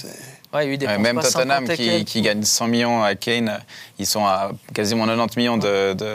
C'est- 0.50 0.56
Ouais, 0.56 0.64
il 0.64 0.68
y 0.68 0.70
a 0.70 0.74
eu 0.74 0.78
des 0.78 0.86
Ouais, 0.86 0.92
dépenses 0.98 1.04
même 1.04 1.20
Tottenham 1.22 1.66
50 1.66 1.80
et 1.80 2.04
qui, 2.04 2.22
gagne 2.22 2.42
100 2.42 2.66
millions 2.68 3.02
à 3.02 3.14
Kane, 3.14 3.60
ils 3.98 4.06
sont 4.06 4.24
à 4.24 4.50
quasiment 4.74 5.06
90 5.06 5.36
millions 5.36 5.56
de. 5.56 5.92
de- 5.94 6.06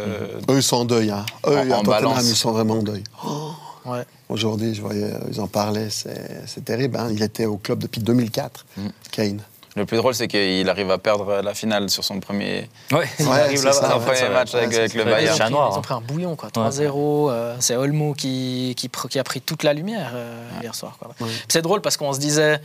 Eux, 0.49 0.57
ils 0.57 0.63
sont 0.63 0.77
en 0.77 0.85
deuil. 0.85 1.11
Hein. 1.11 1.25
Eux, 1.47 1.51
En- 1.57 1.57
à 1.57 1.61
en 1.61 1.83
Tottenham, 1.83 1.85
balance. 1.85 2.23
ils 2.29 2.35
sont 2.35 2.51
vraiment 2.51 2.75
en 2.75 2.83
deuil. 2.83 3.03
Oh, 3.25 3.51
Ouais. 3.85 4.03
Aujourd'hui, 4.29 4.73
je 4.73 4.81
voyais, 4.81 5.03
euh, 5.03 5.19
ils 5.31 5.39
en 5.39 5.45
parlaient, 5.47 5.91
c'est 5.91 6.41
c'est 6.47 6.65
terrible. 6.65 6.97
hein. 6.97 7.09
Il 7.11 7.21
était 7.21 7.45
au 7.45 7.57
club 7.57 7.77
depuis 7.77 8.01
2004, 8.01 8.65
Mm. 8.77 8.87
Kane. 9.11 9.41
Le 9.75 9.85
plus 9.85 9.97
drôle, 9.97 10.15
c'est 10.15 10.27
qu'il 10.29 10.67
arrive 10.69 10.89
à 10.89 10.97
perdre 10.97 11.41
la 11.43 11.53
finale 11.53 11.89
sur 11.89 12.03
son 12.03 12.19
premier, 12.21 12.69
Ouais, 12.93 13.07
il 13.19 13.27
Ouais, 13.27 13.39
arrive 13.41 13.57
c'est 13.59 13.65
là-bas. 13.65 13.77
ça, 13.79 13.91
son 13.91 13.99
ouais, 13.99 14.05
premier 14.05 14.29
match 14.33 14.53
ouais, 14.53 14.59
avec, 14.61 14.71
c'est 14.73 14.79
avec 14.79 14.91
ça. 14.93 14.97
le 14.97 15.03
Bayern. 15.03 15.37
Ils 15.37 15.53
hein. 15.55 15.69
ont 15.77 15.81
pris 15.81 15.93
un 15.93 16.01
bouillon, 16.01 16.35
quoi. 16.35 16.49
3-0. 16.49 17.29
euh, 17.29 17.55
c'est 17.59 17.75
Olmo 17.75 18.13
qui, 18.13 18.73
qui, 18.77 18.87
pr- 18.87 19.07
qui 19.09 19.19
a 19.19 19.23
pris 19.23 19.41
toute 19.41 19.61
la 19.63 19.73
lumière 19.73 20.13
euh, 20.15 20.49
hier 20.63 20.73
soir. 20.73 20.97
Quoi. 20.97 21.11
Ouais. 21.21 21.31
C'est 21.49 21.61
drôle 21.61 21.81
parce 21.81 21.97
qu'on 21.97 22.13
se 22.13 22.19
disait, 22.19 22.59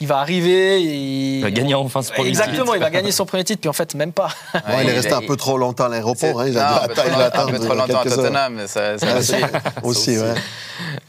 il 0.00 0.06
va 0.06 0.18
arriver. 0.18 0.80
Il, 0.82 1.36
Il 1.38 1.42
va 1.42 1.50
gagner 1.50 1.74
enfin 1.74 2.02
ce 2.02 2.12
premier 2.12 2.28
Exactement, 2.28 2.64
titre. 2.64 2.76
il 2.76 2.80
va 2.80 2.90
gagner 2.90 3.12
son 3.12 3.24
premier 3.26 3.44
titre, 3.44 3.60
puis 3.60 3.68
en 3.70 3.72
fait, 3.72 3.94
même 3.94 4.12
pas. 4.12 4.28
Ouais, 4.54 4.60
il 4.84 4.88
est 4.90 4.92
resté 4.92 5.12
un 5.12 5.22
peu 5.22 5.36
trop 5.36 5.56
longtemps 5.58 5.84
à 5.84 5.88
l'aéroport. 5.88 6.40
Hein. 6.40 6.46
Il 6.48 6.54
Non, 6.54 6.60
a 6.60 6.64
dû 6.80 6.84
un 6.84 6.88
peu 6.88 6.94
trop 6.94 7.02
atta- 7.02 7.08
il 7.08 7.12
a 7.12 7.16
longtemps- 7.16 7.20
un 7.20 7.26
attendu 7.26 7.52
peu 7.52 7.58
trop 7.60 7.74
longtemps 7.74 8.00
à. 8.00 8.04
Tottenham, 8.04 8.54
mais 8.54 8.66
ça, 8.66 8.98
ça 8.98 9.16
aussi. 9.18 9.34
aussi, 9.82 10.18
ouais. 10.18 10.34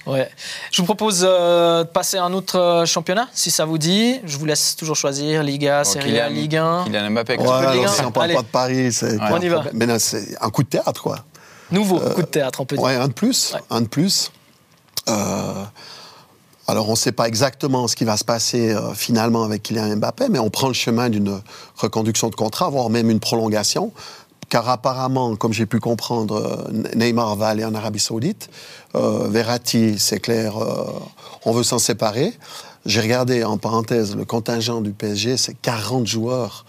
Ouais. 0.06 0.30
Je 0.71 0.82
vous 0.82 0.86
propose 0.86 1.26
euh, 1.28 1.84
de 1.84 1.89
passer 1.89 2.17
à 2.17 2.23
un 2.23 2.32
autre 2.34 2.58
euh, 2.58 2.86
championnat, 2.86 3.28
si 3.34 3.52
ça 3.52 3.65
vous 3.65 3.78
dit. 3.78 4.19
Je 4.26 4.38
vous 4.38 4.45
laisse 4.45 4.76
toujours 4.78 4.95
choisir 4.95 5.43
Liga, 5.43 5.84
Bon, 5.84 5.89
Serie 5.89 6.19
A, 6.19 6.30
Ligue 6.30 6.56
1. 6.56 6.84
Kylian 6.86 7.10
Mbappé. 7.12 7.34
Ouais, 7.38 7.43
quoi. 7.45 7.60
peu 7.60 7.65
de 7.67 7.71
Ligue 7.73 7.82
alors, 7.82 7.93
1. 7.93 7.95
si 7.97 8.06
on 8.06 8.12
parle 8.12 8.26
Allez. 8.26 8.36
pas 8.36 8.41
de 8.41 8.47
Paris, 8.47 8.93
c'est 8.93 9.17
On 9.19 9.39
y 9.41 9.50
va. 9.50 9.63
Mais 9.73 9.86
là, 9.86 10.00
c'est 10.00 10.38
un 10.39 10.50
coup 10.50 10.63
de 10.63 10.69
théâtre, 10.69 11.02
quoi. 11.02 11.17
Nouveau 11.71 12.00
coup 12.00 12.21
de 12.21 12.28
théâtre, 12.28 12.62
on 12.62 12.65
peut 12.65 12.78
dire. 12.78 12.86
Ouais, 12.86 12.95
un 12.95 13.10
de 13.10 13.13
plus. 13.13 13.52
Ouais. 13.54 13.60
Un 13.69 13.82
de 13.82 13.88
plus. 13.88 14.32
Euh, 15.10 15.63
alors, 16.69 16.89
on 16.89 16.91
ne 16.91 16.97
sait 16.97 17.13
pas 17.13 17.30
exactement 17.30 17.88
ce 17.88 17.95
qui 17.95 18.03
va 18.03 18.17
se 18.17 18.25
passer 18.25 18.73
euh, 18.73 18.93
finalement 18.93 19.43
avec 19.43 19.63
Kylian 19.63 19.95
Mbappé, 19.95 20.25
mais 20.30 20.39
on 20.39 20.49
prend 20.49 20.67
le 20.67 20.73
chemin 20.73 21.10
d'une 21.10 21.41
reconduction 21.77 22.30
de 22.30 22.36
contrat, 22.36 22.69
voire 22.69 22.89
même 22.89 23.10
une 23.10 23.21
prolongation. 23.21 23.93
Car 24.49 24.69
apparemment, 24.69 25.36
comme 25.36 25.51
j'ai 25.51 25.65
pu 25.65 25.80
comprendre, 25.80 26.36
euh, 26.36 26.95
Neymar 26.95 27.36
va 27.36 27.47
aller 27.47 27.65
en 27.65 27.75
Arabie 27.75 27.99
Saoudite. 27.99 28.49
Euh, 28.95 29.27
Verratti, 29.27 29.99
c'est 29.99 30.19
clair, 30.19 30.58
euh, 30.58 30.86
on 31.43 31.51
veut 31.51 31.63
s'en 31.63 31.80
séparer. 31.80 32.34
J'ai 32.86 33.01
regardé 33.01 33.43
en 33.43 33.58
parenthèse 33.58 34.15
le 34.15 34.23
contingent 34.23 34.80
du 34.80 34.91
PSG, 34.91 35.36
c'est 35.36 35.53
40 35.56 36.08
joueurs 36.08 36.65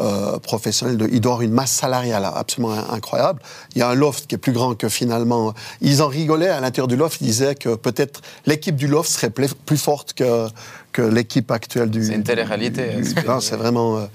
euh, 0.00 0.38
professionnels. 0.38 0.96
De, 0.96 1.08
il 1.10 1.20
doit 1.20 1.32
avoir 1.32 1.42
une 1.42 1.52
masse 1.52 1.72
salariale 1.72 2.24
absolument 2.34 2.72
in- 2.74 2.94
incroyable. 2.94 3.40
Il 3.74 3.78
y 3.78 3.82
a 3.82 3.88
un 3.88 3.94
loft 3.94 4.26
qui 4.26 4.34
est 4.34 4.38
plus 4.38 4.52
grand 4.52 4.74
que 4.74 4.88
finalement. 4.88 5.54
Ils 5.80 6.02
en 6.02 6.08
rigolaient 6.08 6.48
à 6.50 6.60
l'intérieur 6.60 6.88
du 6.88 6.96
loft. 6.96 7.20
Ils 7.20 7.26
disaient 7.26 7.54
que 7.54 7.74
peut-être 7.74 8.20
l'équipe 8.46 8.76
du 8.76 8.86
loft 8.88 9.10
serait 9.10 9.30
plus 9.30 9.78
forte 9.78 10.12
que, 10.14 10.48
que 10.92 11.02
l'équipe 11.02 11.50
actuelle 11.50 11.90
du. 11.90 12.04
C'est 12.04 12.14
une 12.14 12.22
télé-réalité, 12.22 12.88
du- 12.88 13.02
hein, 13.02 13.12
c'est- 13.14 13.26
non, 13.26 13.40
c'est 13.40 13.56
vraiment 13.56 13.98
euh, 13.98 14.06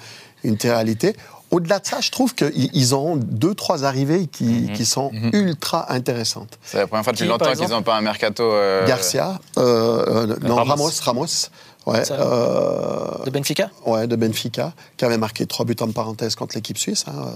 une 0.44 0.58
télé-réalité. 0.58 1.16
Au-delà 1.52 1.80
de 1.80 1.86
ça, 1.86 2.00
je 2.00 2.12
trouve 2.12 2.34
qu'ils 2.34 2.70
ils 2.74 2.96
ont 2.96 3.18
deux, 3.18 3.54
trois 3.54 3.84
arrivées 3.84 4.28
qui, 4.28 4.46
Mhm. 4.46 4.72
qui 4.74 4.86
sont 4.86 5.12
ultra 5.34 5.92
intéressantes. 5.92 6.58
C'est 6.64 6.78
la 6.78 6.88
première 6.88 7.04
fois 7.04 7.12
depuis 7.12 7.28
longtemps 7.28 7.52
qu'ils 7.52 7.68
n'ont 7.68 7.82
pas 7.84 7.98
un 7.98 8.02
mercato. 8.02 8.44
euh, 8.54 8.88
Garcia, 8.88 9.38
euh, 9.58 10.28
euh, 10.30 10.36
non, 10.44 10.56
Ramos. 10.56 10.70
Ramos, 10.72 10.92
Ramos, 11.04 11.50
ouais, 11.86 12.06
Ça- 12.06 12.16
euh, 12.20 13.24
De 13.26 13.30
Benfica? 13.32 13.70
Ouais, 13.86 14.08
de 14.08 14.16
Benfica, 14.16 14.74
qui 14.98 15.06
avait 15.06 15.18
marqué 15.18 15.46
trois 15.46 15.66
buts 15.66 15.76
en 15.82 15.92
parenthèse 15.92 16.36
contre 16.36 16.56
l'équipe 16.56 16.78
suisse 16.78 17.06
hein, 17.08 17.14
euh, 17.18 17.32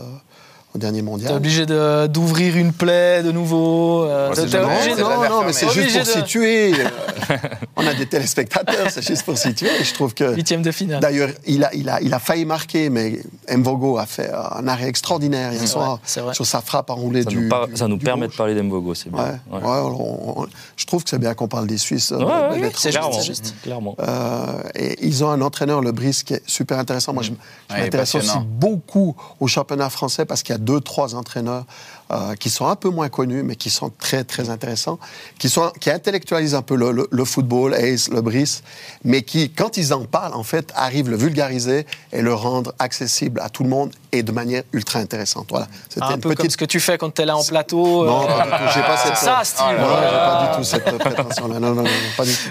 au 0.75 0.77
dernier 0.77 0.99
T'es 0.99 1.03
mondial. 1.05 1.33
obligé 1.33 1.65
de- 1.65 2.07
d'ouvrir 2.07 2.57
une 2.57 2.73
plaie 2.73 3.23
de 3.23 3.31
nouveau. 3.31 4.03
euh, 4.03 4.29
Ouais, 4.29 4.35
t'es- 4.35 4.41
c'est 4.41 4.47
t'es 4.47 4.51
jamais- 4.57 4.75
obligé 4.75 4.91
de- 4.91 4.97
jamais 4.97 5.29
non, 5.29 5.35
non, 5.37 5.43
mais 5.45 5.53
c'est 5.53 5.67
juste 5.69 5.77
Obligé 5.79 5.99
pour 5.99 6.07
de- 6.07 6.11
situer. 6.19 6.73
euh, 6.73 6.87
on 7.77 7.87
a 7.87 7.93
des 7.93 8.05
téléspectateurs, 8.05 8.87
c'est 8.89 9.01
juste 9.05 9.23
pour 9.23 9.37
situer. 9.37 9.69
Et 9.79 9.83
je 9.83 9.93
trouve 9.93 10.13
que. 10.13 10.35
Huitième 10.35 10.61
de 10.61 10.71
finale. 10.71 10.99
D'ailleurs, 10.99 11.29
il 11.47 11.63
a, 11.63 11.73
il, 11.73 11.87
a, 11.89 12.01
il 12.01 12.13
a 12.13 12.19
failli 12.19 12.45
marquer, 12.45 12.89
mais 12.89 13.19
Mvogo 13.49 13.97
a 13.97 14.05
fait 14.05 14.29
un 14.31 14.67
arrêt 14.67 14.87
extraordinaire 14.87 15.53
hier 15.53 15.67
soir 15.67 15.99
vrai, 16.17 16.33
sur 16.33 16.45
sa 16.45 16.61
frappe 16.61 16.89
enroulée 16.89 17.23
Ça 17.23 17.29
du. 17.29 17.37
nous, 17.37 17.49
par- 17.49 17.67
du- 17.67 17.77
ça 17.77 17.87
nous 17.87 17.97
du 17.97 18.03
permet 18.05 18.27
de 18.27 18.33
parler 18.33 18.53
d'Embogo, 18.55 18.93
c'est 18.93 19.09
Ouais, 19.09 19.21
bien. 19.49 19.59
ouais, 19.59 19.61
on- 19.65 20.41
on- 20.41 20.47
je 20.75 20.85
trouve 20.85 21.03
que 21.03 21.09
c'est 21.09 21.19
bien 21.19 21.33
qu'on 21.33 21.47
parle 21.47 21.67
des 21.67 21.77
Suisses. 21.77 22.11
euh, 22.11 22.17
de- 22.17 22.23
de 22.23 22.69
c'est 22.75 22.89
juste, 22.89 22.89
clairement, 22.89 23.11
c'est 23.13 23.25
juste. 23.25 23.55
clairement. 23.63 23.95
Euh, 23.99 24.45
et 24.75 24.97
ils 25.05 25.23
ont 25.23 25.29
un 25.29 25.41
entraîneur, 25.41 25.81
le 25.81 25.91
Brice, 25.93 26.23
qui 26.23 26.33
est 26.33 26.43
super 26.45 26.79
intéressant. 26.79 27.13
Moi, 27.13 27.23
je, 27.23 27.31
m'intéresse 27.73 28.15
aussi 28.15 28.37
beaucoup 28.45 29.15
au 29.39 29.47
championnat 29.47 29.89
français 29.89 30.25
parce 30.25 30.43
qu'il 30.43 30.53
y 30.53 30.55
a 30.55 30.59
deux, 30.65 30.81
trois 30.81 31.15
entraîneurs 31.15 31.63
euh, 32.11 32.35
qui 32.35 32.49
sont 32.49 32.67
un 32.67 32.75
peu 32.75 32.89
moins 32.89 33.09
connus, 33.09 33.41
mais 33.43 33.55
qui 33.55 33.69
sont 33.69 33.91
très, 33.99 34.23
très 34.23 34.49
intéressants, 34.49 34.99
qui, 35.39 35.49
sont, 35.49 35.71
qui 35.79 35.89
intellectualisent 35.89 36.55
un 36.55 36.61
peu 36.61 36.75
le, 36.75 36.91
le- 36.91 37.07
le 37.11 37.25
football, 37.25 37.73
Ace, 37.73 38.09
le 38.09 38.21
Brice, 38.21 38.61
mais 39.03 39.23
qui, 39.23 39.49
quand 39.49 39.77
ils 39.77 39.93
en 39.93 40.05
parlent, 40.05 40.33
en 40.35 40.43
fait, 40.43 40.71
arrivent 40.75 41.09
le 41.09 41.17
vulgariser 41.17 41.85
et 42.11 42.21
le 42.21 42.33
rendre 42.33 42.73
accessible 42.79 43.39
à 43.41 43.49
tout 43.49 43.63
le 43.63 43.69
monde 43.69 43.91
et 44.11 44.23
de 44.23 44.31
manière 44.31 44.63
ultra 44.71 44.99
intéressante. 44.99 45.47
Voilà. 45.49 45.67
C'était 45.89 46.03
Un 46.05 46.11
une 46.15 46.19
peu 46.21 46.35
comme 46.35 46.49
ce 46.49 46.57
que 46.57 46.65
tu 46.65 46.79
fais 46.79 46.97
quand 46.97 47.09
t'es 47.13 47.25
là 47.25 47.35
en 47.35 47.43
plateau. 47.43 48.05
Non, 48.05 48.23
euh, 48.29 48.43
du 48.43 48.49
tout. 48.49 48.71
J'ai 48.73 48.81
pas 48.81 48.97
cette. 48.97 49.17
Ça, 49.25 49.41
Steve. 49.43 49.65
Non, 49.79 49.87
j'ai 49.99 50.17
pas 50.17 50.47
du 50.51 50.57
tout 50.57 50.63
cette 50.63 50.97
prétention-là. 50.99 51.59
Non, 51.59 51.73
non, 51.73 51.83
non, 51.83 51.89
pas 52.15 52.23
du 52.23 52.31
tout. 52.31 52.49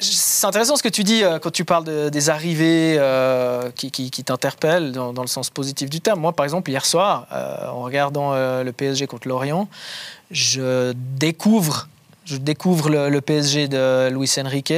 C'est 0.00 0.46
intéressant 0.46 0.76
ce 0.76 0.82
que 0.82 0.88
tu 0.88 1.04
dis 1.04 1.22
euh, 1.22 1.38
quand 1.38 1.50
tu 1.52 1.64
parles 1.64 1.84
de- 1.84 2.08
des 2.08 2.30
arrivées 2.30 2.96
euh, 2.98 3.70
qui, 3.74 3.90
qui- 3.90 4.10
qui 4.10 4.24
t'interpellent 4.24 4.92
dans, 4.92 5.12
dans 5.12 5.22
le 5.22 5.28
sens 5.28 5.50
positif 5.50 5.88
du 5.90 6.00
terme. 6.00 6.20
Moi, 6.20 6.32
par 6.32 6.44
exemple, 6.44 6.70
hier 6.70 6.84
soir, 6.86 7.26
euh, 7.32 7.68
en 7.68 7.82
regardant 7.82 8.32
euh, 8.32 8.64
le 8.64 8.72
PSG 8.78 9.06
contre 9.06 9.28
l'Orient, 9.28 9.68
je 10.30 10.92
découvre, 10.94 11.88
je 12.24 12.36
découvre 12.36 12.88
le, 12.88 13.08
le 13.10 13.20
PSG 13.20 13.68
de 13.68 14.08
Luis 14.10 14.30
Enrique. 14.38 14.72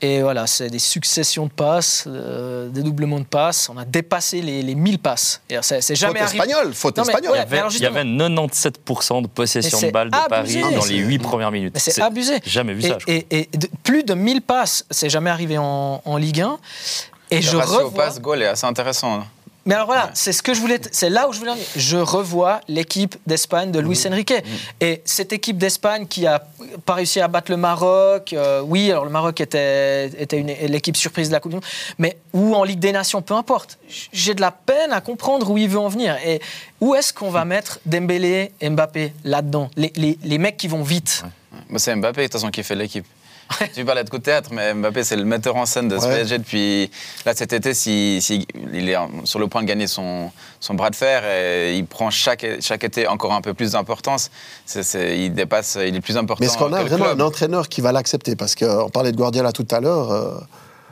Et 0.00 0.22
voilà, 0.22 0.46
c'est 0.46 0.70
des 0.70 0.78
successions 0.78 1.46
de 1.46 1.50
passes, 1.50 2.04
euh, 2.06 2.68
des 2.68 2.84
doublements 2.84 3.18
de 3.18 3.24
passes. 3.24 3.68
On 3.68 3.76
a 3.76 3.84
dépassé 3.84 4.40
les, 4.40 4.62
les 4.62 4.76
1000 4.76 5.00
passes. 5.00 5.40
C'est 5.60 5.96
jamais 5.96 6.20
Faute 6.20 6.28
arrivé. 6.28 6.38
espagnole, 6.44 6.72
faute 6.74 6.96
Non, 6.98 7.02
mais 7.04 7.08
espagnole. 7.14 7.32
Il 7.34 7.34
y 7.34 7.38
ouais, 7.40 7.42
avait, 7.46 7.58
alors 7.58 7.72
il 7.74 7.82
y 7.82 7.86
avait 7.86 8.04
97% 8.04 9.22
de 9.22 9.26
possession 9.26 9.80
de 9.80 9.90
balles 9.90 10.10
de 10.10 10.16
abusé. 10.16 10.60
Paris 10.60 10.74
dans 10.76 10.84
les 10.84 10.98
8 10.98 11.18
premières 11.18 11.50
minutes. 11.50 11.72
Mais 11.74 11.80
c'est 11.80 12.00
abusé. 12.00 12.38
Jamais 12.46 12.74
vu 12.74 12.84
Et, 12.84 12.88
ça, 12.88 12.96
je 13.00 13.04
crois. 13.06 13.14
et- 13.16 13.26
et 13.52 13.56
de- 13.58 13.68
plus 13.82 14.04
de 14.04 14.14
1000 14.14 14.40
passes, 14.42 14.84
c'est 14.88 15.10
jamais 15.10 15.30
arrivé 15.30 15.58
en, 15.58 16.00
en 16.04 16.16
Ligue 16.16 16.42
1. 16.42 16.58
Et 17.32 17.36
Le 17.36 17.42
je 17.42 17.56
ratio 17.56 17.86
revois. 17.86 18.04
passe-goal 18.04 18.42
est 18.42 18.46
assez 18.46 18.66
intéressant. 18.66 19.14
hein. 19.16 19.26
Mais 19.68 19.74
alors 19.74 19.86
voilà, 19.86 20.06
Ouais. 20.06 20.10
c'est 20.14 20.32
ce 20.32 20.42
que 20.42 20.54
je 20.54 20.60
voulais. 20.60 20.80
C'est 20.92 21.10
là 21.10 21.28
où 21.28 21.32
je 21.34 21.38
voulais 21.38 21.50
en 21.50 21.54
venir. 21.54 21.66
Je 21.76 21.98
revois 21.98 22.62
l'équipe 22.68 23.16
d'Espagne 23.26 23.70
de 23.70 23.78
Luis 23.78 24.02
Enrique. 24.08 24.32
Et 24.80 25.02
cette 25.04 25.32
équipe 25.34 25.58
d'Espagne 25.58 26.06
qui 26.06 26.26
a 26.26 26.42
pas 26.86 26.94
réussi 26.94 27.20
à 27.20 27.28
battre 27.28 27.50
le 27.50 27.58
Maroc. 27.58 28.32
euh, 28.32 28.62
oui, 28.64 28.90
alors 28.90 29.04
le 29.04 29.10
Maroc 29.10 29.40
était, 29.42 30.06
était 30.18 30.38
une- 30.38 30.46
l'équipe 30.72 30.96
surprise 30.96 31.28
de 31.28 31.34
la 31.34 31.40
Coupe 31.40 31.50
du 31.52 31.56
Monde. 31.56 31.64
Mais 31.98 32.16
ou 32.32 32.54
en 32.54 32.64
Ligue 32.64 32.78
des 32.80 32.92
Nations, 32.92 33.20
peu 33.20 33.34
importe. 33.34 33.78
J'ai 34.12 34.32
de 34.34 34.40
la 34.40 34.50
peine 34.52 34.90
à 34.92 35.02
comprendre 35.02 35.50
où 35.50 35.58
il 35.58 35.68
veut 35.68 35.78
en 35.78 35.88
venir. 35.88 36.16
Et 36.24 36.40
où 36.80 36.94
est-ce 36.94 37.12
qu'on 37.12 37.30
va 37.30 37.44
mettre 37.44 37.78
Dembélé 37.84 38.52
Mbappé 38.62 39.12
là-dedans? 39.24 39.70
Les, 39.76 39.92
les- 39.96 40.18
les 40.24 40.38
mecs 40.38 40.56
qui 40.56 40.68
vont 40.68 40.82
vite. 40.82 41.24
Bah, 41.68 41.78
c'est 41.78 41.94
Mbappé, 41.94 42.22
de 42.22 42.26
toute 42.26 42.32
façon, 42.32 42.50
qui 42.50 42.62
fait 42.62 42.74
l'équipe. 42.74 43.04
Tu 43.74 43.84
parlais 43.84 44.04
de 44.04 44.10
coup 44.10 44.18
de 44.18 44.22
théâtre, 44.22 44.50
mais 44.52 44.74
Mbappé, 44.74 45.04
c'est 45.04 45.16
le 45.16 45.24
metteur 45.24 45.56
en 45.56 45.66
scène 45.66 45.88
de 45.88 45.98
ce 45.98 46.04
Ouais. 46.06 46.16
PSG 46.16 46.38
depuis. 46.38 46.90
Là, 47.24 47.32
cet 47.34 47.52
été, 47.52 47.74
si, 47.74 48.20
si- 48.20 48.46
il 48.72 48.88
est 48.88 48.96
sur 49.24 49.38
le 49.38 49.46
point 49.46 49.62
de 49.62 49.66
gagner 49.66 49.86
son, 49.86 50.30
son 50.60 50.74
bras 50.74 50.90
de 50.90 50.96
fer 50.96 51.22
et 51.24 51.76
il 51.76 51.86
prend 51.86 52.10
chaque, 52.10 52.44
chaque 52.60 52.84
été 52.84 53.06
encore 53.06 53.32
un 53.32 53.40
peu 53.40 53.54
plus 53.54 53.72
d'importance. 53.72 54.30
C'est- 54.66 54.82
c'est- 54.82 55.18
il 55.18 55.32
dépasse, 55.32 55.78
il 55.80 55.94
est 55.96 56.00
plus 56.00 56.16
important. 56.16 56.40
Mais 56.40 56.46
est-ce 56.46 56.58
qu'on 56.58 56.72
a 56.72 56.82
vraiment 56.82 57.06
club. 57.06 57.20
un 57.20 57.24
entraîneur 57.24 57.68
qui 57.68 57.80
va 57.80 57.92
l'accepter 57.92 58.36
Parce 58.36 58.54
qu'on 58.54 58.90
parlait 58.90 59.12
de 59.12 59.16
Guardiola 59.16 59.52
tout 59.52 59.66
à 59.70 59.80
l'heure. 59.80 60.10
euh, 60.12 60.38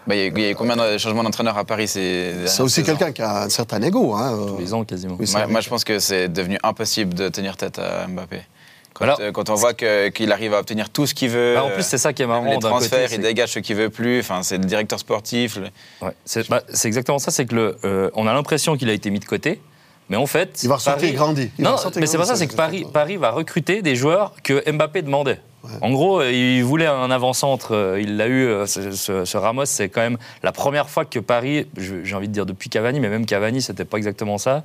Bah, 0.06 0.14
il 0.14 0.38
y 0.38 0.44
a- 0.46 0.50
eu 0.50 0.54
combien 0.54 0.76
de 0.76 0.98
changements 0.98 1.24
d'entraîneur 1.24 1.58
à 1.58 1.64
Paris 1.64 1.88
ces 1.88 2.32
c'est 2.46 2.62
aussi 2.62 2.84
quelqu'un 2.84 3.10
qui 3.10 3.22
a 3.22 3.42
un 3.42 3.48
certain 3.48 3.82
ego. 3.82 4.14
Hein, 4.14 4.34
euh. 4.38 4.46
Tous 4.50 4.58
les 4.58 4.72
ans 4.72 4.84
quasiment. 4.84 5.16
Oui, 5.18 5.26
Moi, 5.48 5.60
je 5.60 5.68
pense 5.68 5.82
que 5.82 5.98
c'est 5.98 6.28
devenu 6.28 6.58
impossible 6.62 7.12
de 7.12 7.28
tenir 7.28 7.56
tête 7.56 7.80
à 7.80 8.06
Mbappé. 8.06 8.42
Quand, 8.98 9.20
euh, 9.20 9.32
quand 9.32 9.50
on 9.50 9.54
voit 9.54 9.74
qu'il 9.74 10.32
arrive 10.32 10.54
à 10.54 10.58
obtenir 10.60 10.90
tout 10.90 11.06
ce 11.06 11.14
qu'il 11.14 11.28
veut. 11.30 11.54
Bah, 11.54 11.64
en 11.64 11.70
plus, 11.70 11.82
c'est 11.84 11.98
ça 11.98 12.12
qui 12.12 12.22
est 12.22 12.26
marrant. 12.26 12.44
les 12.44 12.54
côté, 12.54 12.66
transferts, 12.68 13.08
c'est 13.10 13.16
il 13.16 13.20
dégage 13.22 13.50
ce 13.52 13.58
qu'il 13.58 13.76
veut 13.76 13.90
plus. 13.90 14.20
Enfin, 14.20 14.42
c'est 14.42 14.58
le 14.58 14.64
directeur 14.64 14.98
sportif. 14.98 15.56
le- 15.56 15.68
Ouais, 16.06 16.12
c'est 16.24 16.48
bah, 16.48 16.62
c'est 16.72 16.88
exactement 16.88 17.18
ça, 17.18 17.30
c'est 17.30 17.46
que 17.46 17.54
le, 17.54 17.76
euh, 17.84 18.10
on 18.14 18.26
a 18.26 18.32
l'impression 18.32 18.76
qu'il 18.76 18.88
a 18.88 18.92
été 18.92 19.10
mis 19.10 19.18
de 19.20 19.24
côté, 19.24 19.60
mais 20.08 20.16
en 20.16 20.26
fait, 20.26 20.60
Il 20.62 20.68
va 20.68 20.76
ressortir 20.76 21.02
Paris- 21.08 21.12
grandi. 21.16 21.50
Il 21.58 21.64
Non, 21.64 21.72
ressortir 21.72 22.00
mais 22.00 22.06
c'est 22.06 22.16
pas 22.18 22.24
ça, 22.24 22.36
c'est 22.36 22.46
que 22.46 22.54
Paris, 22.54 22.86
Paris 22.92 23.16
va 23.16 23.30
recruter 23.32 23.82
des 23.82 23.96
joueurs 23.96 24.32
que 24.42 24.70
Mbappé 24.70 25.02
demandait. 25.02 25.40
Ouais. 25.64 25.70
En 25.82 25.90
gros, 25.90 26.20
euh, 26.20 26.30
il 26.30 26.62
voulait 26.62 26.86
un 26.86 27.10
avant-centre, 27.10 27.96
il 28.00 28.16
l'a 28.16 28.28
eu. 28.28 28.48
Ce, 28.66 28.92
ce- 28.92 29.24
ce 29.24 29.36
Ramos, 29.36 29.64
c'est 29.64 29.88
quand 29.88 30.00
même 30.00 30.16
la 30.44 30.52
première 30.52 30.88
fois 30.88 31.04
que 31.04 31.18
Paris, 31.18 31.66
j'ai 31.76 32.14
envie 32.14 32.28
de 32.28 32.32
dire 32.32 32.46
depuis 32.46 32.70
Cavani, 32.70 33.00
mais 33.00 33.08
même 33.08 33.26
Cavani, 33.26 33.60
c'était 33.60 33.84
pas 33.84 33.96
exactement 33.98 34.38
ça. 34.38 34.62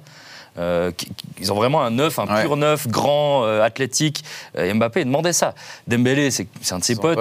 Euh, 0.58 0.92
ils 1.40 1.52
ont 1.52 1.56
vraiment 1.56 1.82
un 1.82 1.92
neuf, 1.92 2.20
un 2.20 2.26
Ouais. 2.28 2.42
pur 2.42 2.58
neuf, 2.58 2.88
grand, 2.88 3.46
euh, 3.46 3.62
athlétique. 3.64 4.24
Euh, 4.58 4.74
Mbappé 4.74 5.06
demandait 5.06 5.32
ça. 5.34 5.54
Dembélé, 5.88 6.30
c'est 6.30 6.48
c'est 6.62 6.74
un 6.74 6.80
de 6.80 6.84
ses 6.84 6.96
Son 6.96 7.02
potes. 7.02 7.20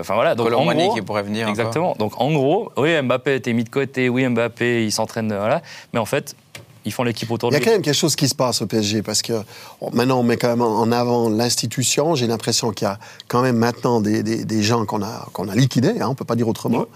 Enfin 0.00 0.14
voilà. 0.14 0.34
Donc 0.36 0.52
en 0.52 0.64
gros, 0.72 0.94
qui 0.94 1.02
pourrait 1.02 1.24
venir. 1.24 1.48
encore. 1.48 1.58
Exactement. 1.58 1.96
Donc 1.98 2.20
en 2.20 2.30
gros, 2.32 2.70
oui, 2.76 3.00
Mbappé 3.02 3.32
a 3.32 3.34
été 3.34 3.52
mis 3.52 3.64
de 3.64 3.68
côté, 3.70 4.08
oui, 4.08 4.26
Mbappé, 4.28 4.84
il 4.84 4.92
s'entraîne, 4.92 5.26
voilà. 5.28 5.60
Mais 5.92 5.98
en 5.98 6.04
fait, 6.04 6.36
ils 6.84 6.92
font 6.92 7.02
l'équipe 7.02 7.30
autour 7.32 7.50
Il 7.50 7.56
y 7.56 7.58
de 7.58 7.62
a 7.62 7.64
quand 7.64 7.72
même 7.72 7.82
quelque 7.82 7.94
chose 7.96 8.14
qui 8.16 8.28
se 8.28 8.34
passe 8.36 8.62
au 8.62 8.66
PSG 8.66 9.02
parce 9.02 9.20
que 9.22 9.32
bon, 9.80 9.90
maintenant 9.92 10.20
on 10.20 10.22
met 10.22 10.36
quand 10.36 10.48
même 10.48 10.62
en 10.62 10.90
avant 10.92 11.28
l'institution. 11.28 12.14
J'ai 12.14 12.28
l'impression 12.28 12.70
qu'il 12.70 12.86
y 12.86 12.90
a 12.90 12.98
quand 13.26 13.42
même 13.42 13.56
maintenant 13.56 14.00
des, 14.00 14.22
des- 14.22 14.44
des 14.44 14.62
gens 14.62 14.84
qu'on 14.86 15.02
a, 15.02 15.26
qu'on 15.32 15.48
a 15.48 15.54
liquidés, 15.56 15.96
hein, 16.00 16.06
on 16.08 16.14
peut 16.14 16.24
pas 16.24 16.36
dire 16.36 16.46
autrement. 16.48 16.86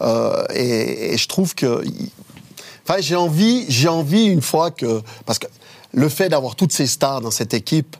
Euh, 0.00 0.44
et, 0.54 1.12
et 1.12 1.18
je 1.18 1.28
trouve 1.28 1.54
que. 1.54 1.84
Enfin, 2.88 3.00
j'ai 3.00 3.16
envie, 3.16 3.64
j'ai 3.68 3.88
envie 3.88 4.26
une 4.26 4.42
fois 4.42 4.70
que. 4.70 5.02
Parce 5.24 5.40
que 5.40 5.46
le 5.92 6.08
fait 6.08 6.28
d'avoir 6.28 6.54
toutes 6.54 6.72
ces 6.72 6.86
stars 6.86 7.20
dans 7.20 7.32
cette 7.32 7.52
équipe, 7.52 7.96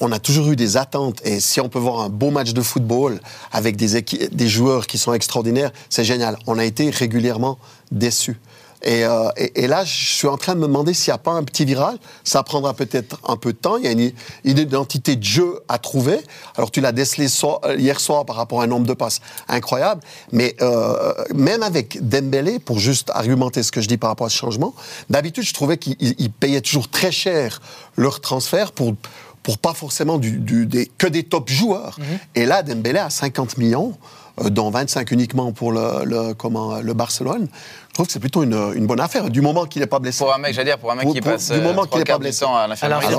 on, 0.00 0.12
a 0.12 0.20
toujours 0.20 0.50
eu 0.50 0.56
des 0.56 0.76
attentes. 0.76 1.20
Et 1.24 1.40
si 1.40 1.60
on 1.60 1.68
peut 1.68 1.78
voir 1.80 2.00
un 2.00 2.08
beau 2.08 2.30
match 2.30 2.52
de 2.52 2.62
football 2.62 3.20
avec 3.50 3.76
des, 3.76 4.00
des 4.02 4.48
joueurs 4.48 4.86
qui 4.86 4.98
sont 4.98 5.14
extraordinaires, 5.14 5.72
c'est 5.88 6.04
génial. 6.04 6.38
On 6.46 6.58
a 6.58 6.64
été 6.64 6.90
régulièrement 6.90 7.58
déçus. 7.90 8.38
Et, 8.82 9.04
euh, 9.04 9.28
et- 9.36 9.64
et 9.64 9.66
là, 9.66 9.84
je 9.84 9.92
suis 10.14 10.26
en 10.28 10.36
train 10.38 10.54
de 10.54 10.60
me 10.60 10.66
demander 10.66 10.94
s'il 10.94 11.10
n'y 11.10 11.14
a 11.14 11.18
pas 11.18 11.32
un 11.32 11.42
petit 11.44 11.64
virage. 11.64 11.96
Ça 12.24 12.42
prendra 12.42 12.72
peut-être 12.74 13.18
un 13.28 13.36
peu 13.36 13.52
de 13.52 13.58
temps. 13.58 13.76
Il 13.76 13.84
y 13.84 13.88
a 13.88 13.92
une, 13.92 14.12
une 14.44 14.58
identité 14.58 15.16
de 15.16 15.22
jeu 15.24 15.60
à 15.68 15.78
trouver. 15.78 16.18
Alors, 16.56 16.70
tu 16.70 16.80
l'as 16.80 16.92
décelé 16.92 17.28
so- 17.28 17.58
euh, 17.64 17.76
hier 17.76 18.00
soir 18.00 18.24
par 18.24 18.36
rapport 18.36 18.60
à 18.60 18.64
un 18.64 18.68
nombre 18.68 18.86
de 18.86 18.94
passes 18.94 19.20
incroyable. 19.48 20.00
Mais 20.32 20.56
euh, 20.62 21.12
même 21.34 21.62
avec 21.62 21.98
Dembélé, 22.08 22.58
pour 22.58 22.78
juste 22.78 23.10
argumenter 23.14 23.62
ce 23.62 23.70
que 23.72 23.80
je 23.80 23.88
dis 23.88 23.98
par 23.98 24.08
rapport 24.10 24.26
à 24.26 24.30
ce 24.30 24.36
changement, 24.36 24.74
d'habitude, 25.10 25.44
je 25.44 25.52
trouvais 25.54 25.76
qu'ils 25.76 25.96
ils- 26.00 26.14
ils 26.18 26.30
payaient 26.32 26.60
toujours 26.62 26.88
très 26.88 27.12
cher 27.12 27.60
leur 27.96 28.20
transfert 28.20 28.72
pour 28.72 28.94
pour 29.42 29.56
pas 29.56 29.72
forcément 29.72 30.18
du, 30.18 30.32
du- 30.32 30.66
des, 30.66 30.90
que 30.98 31.06
des 31.06 31.22
top 31.22 31.48
joueurs. 31.48 31.96
Et 32.34 32.44
là, 32.44 32.62
Dembélé 32.62 32.98
a 32.98 33.08
50 33.08 33.56
millions, 33.56 33.94
euh, 34.42 34.50
dont 34.50 34.68
25 34.70 35.10
uniquement 35.12 35.50
pour 35.52 35.72
le, 35.72 36.04
le- 36.04 36.34
comment, 36.34 36.78
le 36.80 36.92
Barcelone. 36.92 37.48
Je 37.90 37.94
trouve 37.94 38.06
que 38.06 38.12
c'est 38.12 38.20
plutôt 38.20 38.42
une, 38.44 38.72
une 38.76 38.86
bonne 38.86 39.00
affaire, 39.00 39.28
du 39.30 39.40
moment 39.40 39.66
qu'il 39.66 39.80
n'est 39.80 39.86
pas 39.86 39.98
blessé. 39.98 40.24
Pour 40.24 40.32
un 40.32 40.38
mec, 40.38 40.54
j'allais 40.54 40.70
dire, 40.70 40.78
pour 40.78 40.92
un 40.92 40.94
mec 40.94 41.04
Pour- 41.04 41.12
qui 41.14 41.20
pour- 41.20 41.32
passe 41.32 41.50
du 41.50 41.60
moment 41.60 41.82
euh, 41.82 41.86
qu'il 41.86 42.00
est 42.00 42.04
trois 42.04 42.14
pas 42.16 42.18
blessé. 42.20 42.44
à 42.44 42.66
l'infirmerie. 42.68 43.14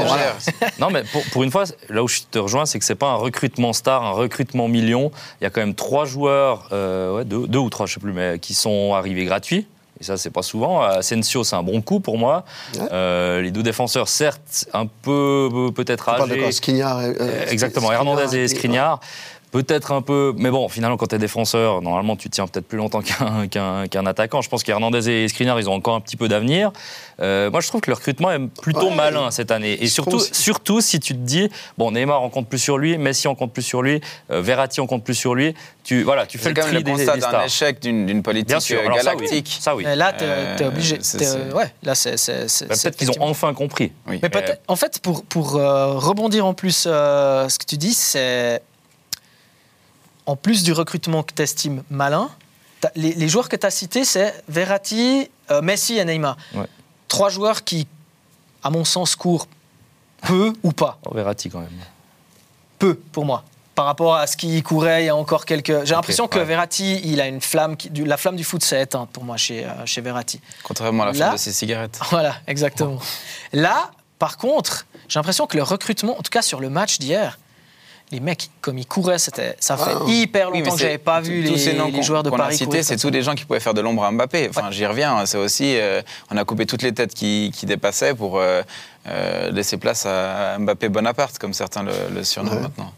Non, 0.80 0.90
mais 0.90 1.04
pour, 1.04 1.22
pour 1.26 1.44
une 1.44 1.52
fois, 1.52 1.66
là 1.90 2.02
où 2.02 2.08
je 2.08 2.20
te 2.32 2.40
rejoins, 2.40 2.66
c'est 2.66 2.80
que 2.80 2.86
c'est 2.86 2.96
pas 2.96 3.10
un 3.10 3.16
recrutement 3.16 3.74
star, 3.74 4.02
un 4.04 4.12
recrutement 4.12 4.68
million. 4.70 5.12
Il 5.40 5.44
y 5.44 5.48
a 5.48 5.50
quand 5.50 5.60
même 5.62 5.76
trois 5.76 6.06
joueurs, 6.06 6.70
euh, 6.72 7.18
ouais, 7.18 7.26
deux, 7.26 7.48
deux 7.48 7.60
ou 7.60 7.70
trois, 7.70 7.86
je 7.86 7.96
sais 7.96 8.00
plus, 8.00 8.14
mais 8.14 8.40
qui 8.40 8.54
sont 8.54 8.94
arrivés 8.94 9.26
gratuits. 9.26 9.68
Et 10.00 10.04
ça, 10.04 10.18
c'est 10.18 10.32
pas 10.32 10.42
souvent. 10.42 10.82
Asensio, 10.82 11.44
c'est 11.44 11.56
un 11.58 11.62
bon 11.64 11.82
coup 11.82 12.00
pour 12.00 12.18
moi. 12.18 12.44
Ouais. 12.74 12.80
Euh, 12.92 13.42
les 13.42 13.52
deux 13.52 13.62
défenseurs, 13.64 14.08
certes, 14.08 14.66
un 14.74 14.88
peu 14.88 15.50
peut-être 15.76 16.10
On 16.14 16.18
parle 16.18 16.30
de 16.30 16.34
âgés. 16.36 16.42
quoi 16.44 16.52
Skriniar 16.54 17.02
et- 17.04 17.16
euh, 17.20 17.46
Exactement, 17.50 17.88
Skriniar 17.92 18.08
Hernandez 18.18 18.36
et 18.38 18.48
Skriniar. 18.48 19.00
Peut-être 19.52 19.92
un 19.92 20.02
peu, 20.02 20.34
mais 20.38 20.50
bon, 20.50 20.70
finalement, 20.70 20.96
quand 20.96 21.08
tu 21.08 21.16
es 21.16 21.20
défenseur, 21.20 21.82
normalement, 21.82 22.16
tu 22.16 22.30
tiens 22.30 22.48
peut-être 22.48 22.66
plus 22.68 22.78
longtemps 22.78 23.02
qu'un 23.02 23.48
qu'un- 23.48 23.86
qu'un 23.88 24.06
attaquant. 24.06 24.42
Je 24.42 24.48
pense 24.48 24.64
qu'Hernandez 24.64 25.10
et 25.10 25.28
Skriniar, 25.28 25.60
ils 25.60 25.70
ont 25.70 25.74
encore 25.74 25.96
un 25.96 26.00
petit 26.00 26.16
peu 26.16 26.30
d'avenir. 26.30 26.72
Euh, 27.20 27.52
moi, 27.52 27.60
je 27.60 27.68
trouve 27.68 27.82
que 27.82 27.92
le 27.92 27.96
recrutement 27.96 28.32
est 28.32 28.40
plutôt 28.62 28.88
Ouais. 28.90 28.96
malin 28.96 29.30
cette 29.30 29.52
année. 29.52 29.78
Et 29.84 29.88
surtout, 29.88 30.20
surtout, 30.20 30.80
si 30.80 31.00
tu 31.02 31.14
te 31.14 31.20
dis, 31.20 31.50
bon, 31.78 31.92
Neymar, 31.92 32.24
on 32.24 32.30
compte 32.30 32.48
plus 32.48 32.60
sur 32.60 32.78
lui, 32.78 32.98
Messi, 32.98 33.28
on 33.28 33.36
compte 33.36 33.52
plus 33.52 33.62
sur 33.62 33.82
lui, 33.82 34.00
euh, 34.32 34.42
Verratti, 34.42 34.80
on 34.80 34.88
compte 34.88 35.04
plus 35.04 35.16
sur 35.16 35.36
lui. 35.36 35.54
Tu, 35.84 36.04
voilà, 36.04 36.26
tu 36.26 36.38
fais 36.38 36.44
C'est 36.46 36.50
le 36.52 36.56
quand 36.56 36.62
même 36.62 36.70
tri 36.70 36.78
le 36.78 36.84
des, 36.84 37.06
constat 37.06 37.18
d'un 37.32 37.44
échec 37.44 37.80
d'une 37.82 38.24
politique 38.24 38.48
Bien 38.48 38.60
sûr, 38.60 38.80
euh, 38.80 38.86
alors 38.86 39.00
ça, 39.02 39.12
oui. 39.16 39.26
galactique. 39.26 39.58
Ça, 39.60 39.76
oui. 39.76 39.84
Mais 39.86 39.96
là, 39.98 40.14
t'es 40.14 40.26
Euh, 40.28 40.56
t'es 40.58 40.66
obligé. 40.66 40.98
Ouais, 41.54 41.74
là, 41.84 41.94
c'est. 41.96 42.12
Bah, 42.12 42.48
c'est 42.48 42.68
Peut-être 42.68 42.96
qu'ils 42.96 43.12
ont 43.12 43.16
enfin 43.20 43.54
compris. 43.54 43.92
Oui. 44.08 44.20
Mais 44.24 44.30
en 44.68 44.76
fait, 44.78 45.00
pour, 45.00 45.24
pour 45.26 45.58
euh, 45.58 45.94
rebondir 45.98 46.46
en 46.46 46.54
plus, 46.54 46.86
euh, 46.88 47.50
ce 47.50 47.60
que 47.60 47.66
tu 47.66 47.78
dis, 47.78 47.94
c'est. 47.94 48.62
En 50.26 50.36
plus 50.36 50.64
du 50.64 50.72
recrutement 50.72 51.24
que 51.24 51.34
tu 51.34 51.42
estimes 51.42 51.84
malin, 51.90 52.30
les, 52.96 53.14
les 53.14 53.28
joueurs 53.28 53.50
que 53.50 53.56
tu 53.56 53.66
as 53.66 53.72
cités, 53.72 54.06
c'est 54.06 54.44
Verratti, 54.48 55.30
euh, 55.50 55.62
Messi 55.62 55.98
et 55.98 56.06
Neymar. 56.06 56.38
Ouais. 56.54 56.66
Trois 57.08 57.30
joueurs 57.30 57.64
qui, 57.64 57.88
à 58.64 58.70
mon 58.70 58.86
sens, 58.86 59.16
courent 59.16 59.48
peu 60.22 60.54
ou 60.64 60.72
pas. 60.72 61.00
Oh, 61.06 61.14
Verratti, 61.14 61.50
quand 61.50 61.60
même. 61.60 61.70
Peu, 62.80 62.96
pour 62.96 63.26
moi. 63.26 63.44
Par 63.76 63.86
rapport 63.86 64.16
à 64.16 64.28
ce 64.28 64.36
qui 64.38 64.62
courait 64.64 65.04
il 65.04 65.06
y 65.08 65.10
a 65.10 65.16
encore 65.16 65.46
quelques. 65.46 65.86
J'ai 65.86 65.96
l'impression 65.96 66.28
que 66.28 66.38
ouais. 66.40 66.46
Verratti, 66.46 67.00
il 67.04 67.22
a 67.22 67.28
une 67.28 67.42
flamme. 67.42 67.78
Qui... 67.78 67.90
La 67.90 68.18
flamme 68.18 68.36
du 68.36 68.44
foot 68.44 68.64
s'est 68.64 68.82
éteinte 68.82 69.10
pour 69.12 69.24
moi 69.24 69.38
chez, 69.38 69.66
euh, 69.66 69.86
chez 69.86 70.02
Verratti. 70.02 70.40
Contrairement 70.64 71.04
à 71.04 71.06
la 71.08 71.12
Là- 71.14 71.28
fin 71.28 71.34
de 71.34 71.40
ses 71.40 71.54
cigarettes. 71.54 72.00
Voilà, 72.12 72.36
exactement. 72.48 73.00
Là, 73.54 73.92
par 74.20 74.38
contre, 74.38 74.86
j'ai 75.08 75.18
l'impression 75.20 75.48
que 75.48 75.58
le 75.58 75.64
recrutement, 75.64 76.18
en 76.20 76.22
tout 76.22 76.30
cas 76.30 76.42
sur 76.42 76.60
le 76.60 76.70
match 76.70 77.00
d'hier, 77.00 77.40
les 78.12 78.20
mecs, 78.20 78.50
comme 78.60 78.78
ils 78.78 78.86
couraient, 78.86 79.18
c'était, 79.20 79.56
ça 79.60 79.78
fait 79.78 79.92
Ah. 79.96 80.04
hyper 80.08 80.52
Oui, 80.52 80.60
longtemps 80.60 80.72
que 80.72 80.78
c'est- 80.78 80.84
j'avais 80.86 80.98
pas 80.98 81.22
vu 81.22 81.42
les, 81.44 81.58
ces 81.58 81.74
noms 81.74 81.88
les 81.90 82.04
joueurs 82.04 82.24
de 82.24 82.30
qu'on 82.30 82.38
Paris 82.38 82.58
c'est 82.84 82.98
tous 82.98 83.10
des 83.10 83.22
gens 83.24 83.36
qui 83.36 83.46
pouvaient 83.46 83.60
faire 83.62 83.74
de 83.74 83.82
l'ombre 83.82 84.04
à 84.04 84.12
Mbappé. 84.12 84.50
Enfin, 84.50 84.70
j'y 84.72 84.86
reviens. 84.86 85.16
hein, 85.18 85.26
C'est 85.26 85.38
aussi, 85.38 85.78
euh, 85.78 86.02
on 86.30 86.38
a 86.38 86.44
coupé 86.44 86.66
toutes 86.66 86.82
les 86.84 86.94
têtes 86.94 87.14
qui, 87.14 87.52
qui 87.56 87.66
dépassaient 87.66 88.14
pour 88.14 88.38
euh, 88.40 88.62
euh, 89.08 89.50
laisser 89.52 89.78
place 89.78 90.06
à 90.06 90.58
Mbappé 90.60 90.90
Bonaparte, 90.90 91.38
comme 91.40 91.54
certains 91.54 91.84
le, 91.84 91.94
le 92.14 92.24
surnomment 92.24 92.58
Ouais. 92.58 92.62
maintenant. 92.64 92.94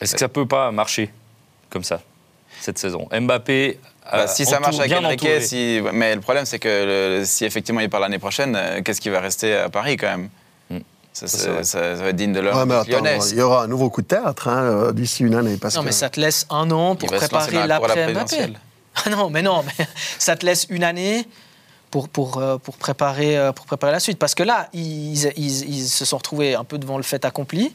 Est-ce 0.00 0.14
que 0.14 0.20
ça 0.20 0.28
peut 0.28 0.46
pas 0.46 0.70
marcher 0.72 1.10
comme 1.70 1.84
ça, 1.84 2.00
cette 2.60 2.78
saison? 2.78 3.06
Mbappé. 3.12 3.78
Bah, 4.12 4.26
si 4.26 4.44
ça 4.44 4.60
marche 4.60 4.78
avec 4.78 4.92
Enrique, 4.92 5.26
si... 5.40 5.80
mais 5.94 6.14
le 6.14 6.20
problème 6.20 6.44
c'est 6.44 6.58
que 6.58 6.68
le- 7.20 7.24
si 7.24 7.46
effectivement 7.46 7.80
il 7.80 7.88
part 7.88 8.00
l'année 8.00 8.18
prochaine, 8.18 8.58
qu'est-ce 8.84 9.00
qui 9.00 9.08
va 9.08 9.20
rester 9.20 9.54
à 9.56 9.68
Paris 9.70 9.96
quand 9.96 10.08
même? 10.08 10.28
Ça, 11.14 11.62
Ça, 11.64 11.94
va 11.94 12.08
être 12.08 12.16
digne 12.16 12.32
de 12.32 12.40
leur 12.40 12.66
Ouais, 12.66 13.20
il 13.30 13.36
y 13.36 13.40
aura 13.40 13.64
un 13.64 13.66
nouveau 13.68 13.88
coup 13.88 14.02
de 14.02 14.06
théâtre 14.06 14.48
hein, 14.48 14.62
euh, 14.62 14.92
d'ici 14.92 15.22
une 15.22 15.34
année. 15.34 15.56
Parce 15.56 15.74
Non, 15.76 15.82
que... 15.82 15.86
mais 15.86 15.92
ça 15.92 16.10
te 16.10 16.20
laisse 16.20 16.46
un 16.50 16.70
an 16.70 16.96
pour 16.96 17.08
préparer 17.08 17.52
dans 17.52 17.66
la. 17.66 17.80
Ah 19.06 19.10
non, 19.10 19.28
mais 19.28 19.42
non, 19.42 19.64
mais 19.66 19.86
ça 20.20 20.36
te 20.36 20.46
laisse 20.46 20.66
une 20.70 20.84
année 20.84 21.26
pour, 21.90 22.08
pour, 22.08 22.38
euh, 22.38 22.58
pour, 22.58 22.76
préparer, 22.76 23.36
euh, 23.36 23.50
pour 23.50 23.66
préparer 23.66 23.90
la 23.92 23.98
suite. 23.98 24.20
Parce 24.20 24.36
que 24.36 24.44
là, 24.44 24.68
ils, 24.72 25.26
ils, 25.36 25.68
ils 25.68 25.88
se 25.88 26.04
sont 26.04 26.16
retrouvés 26.16 26.54
un 26.54 26.62
peu 26.62 26.78
devant 26.78 26.96
le 26.96 27.02
fait 27.02 27.24
accompli. 27.24 27.74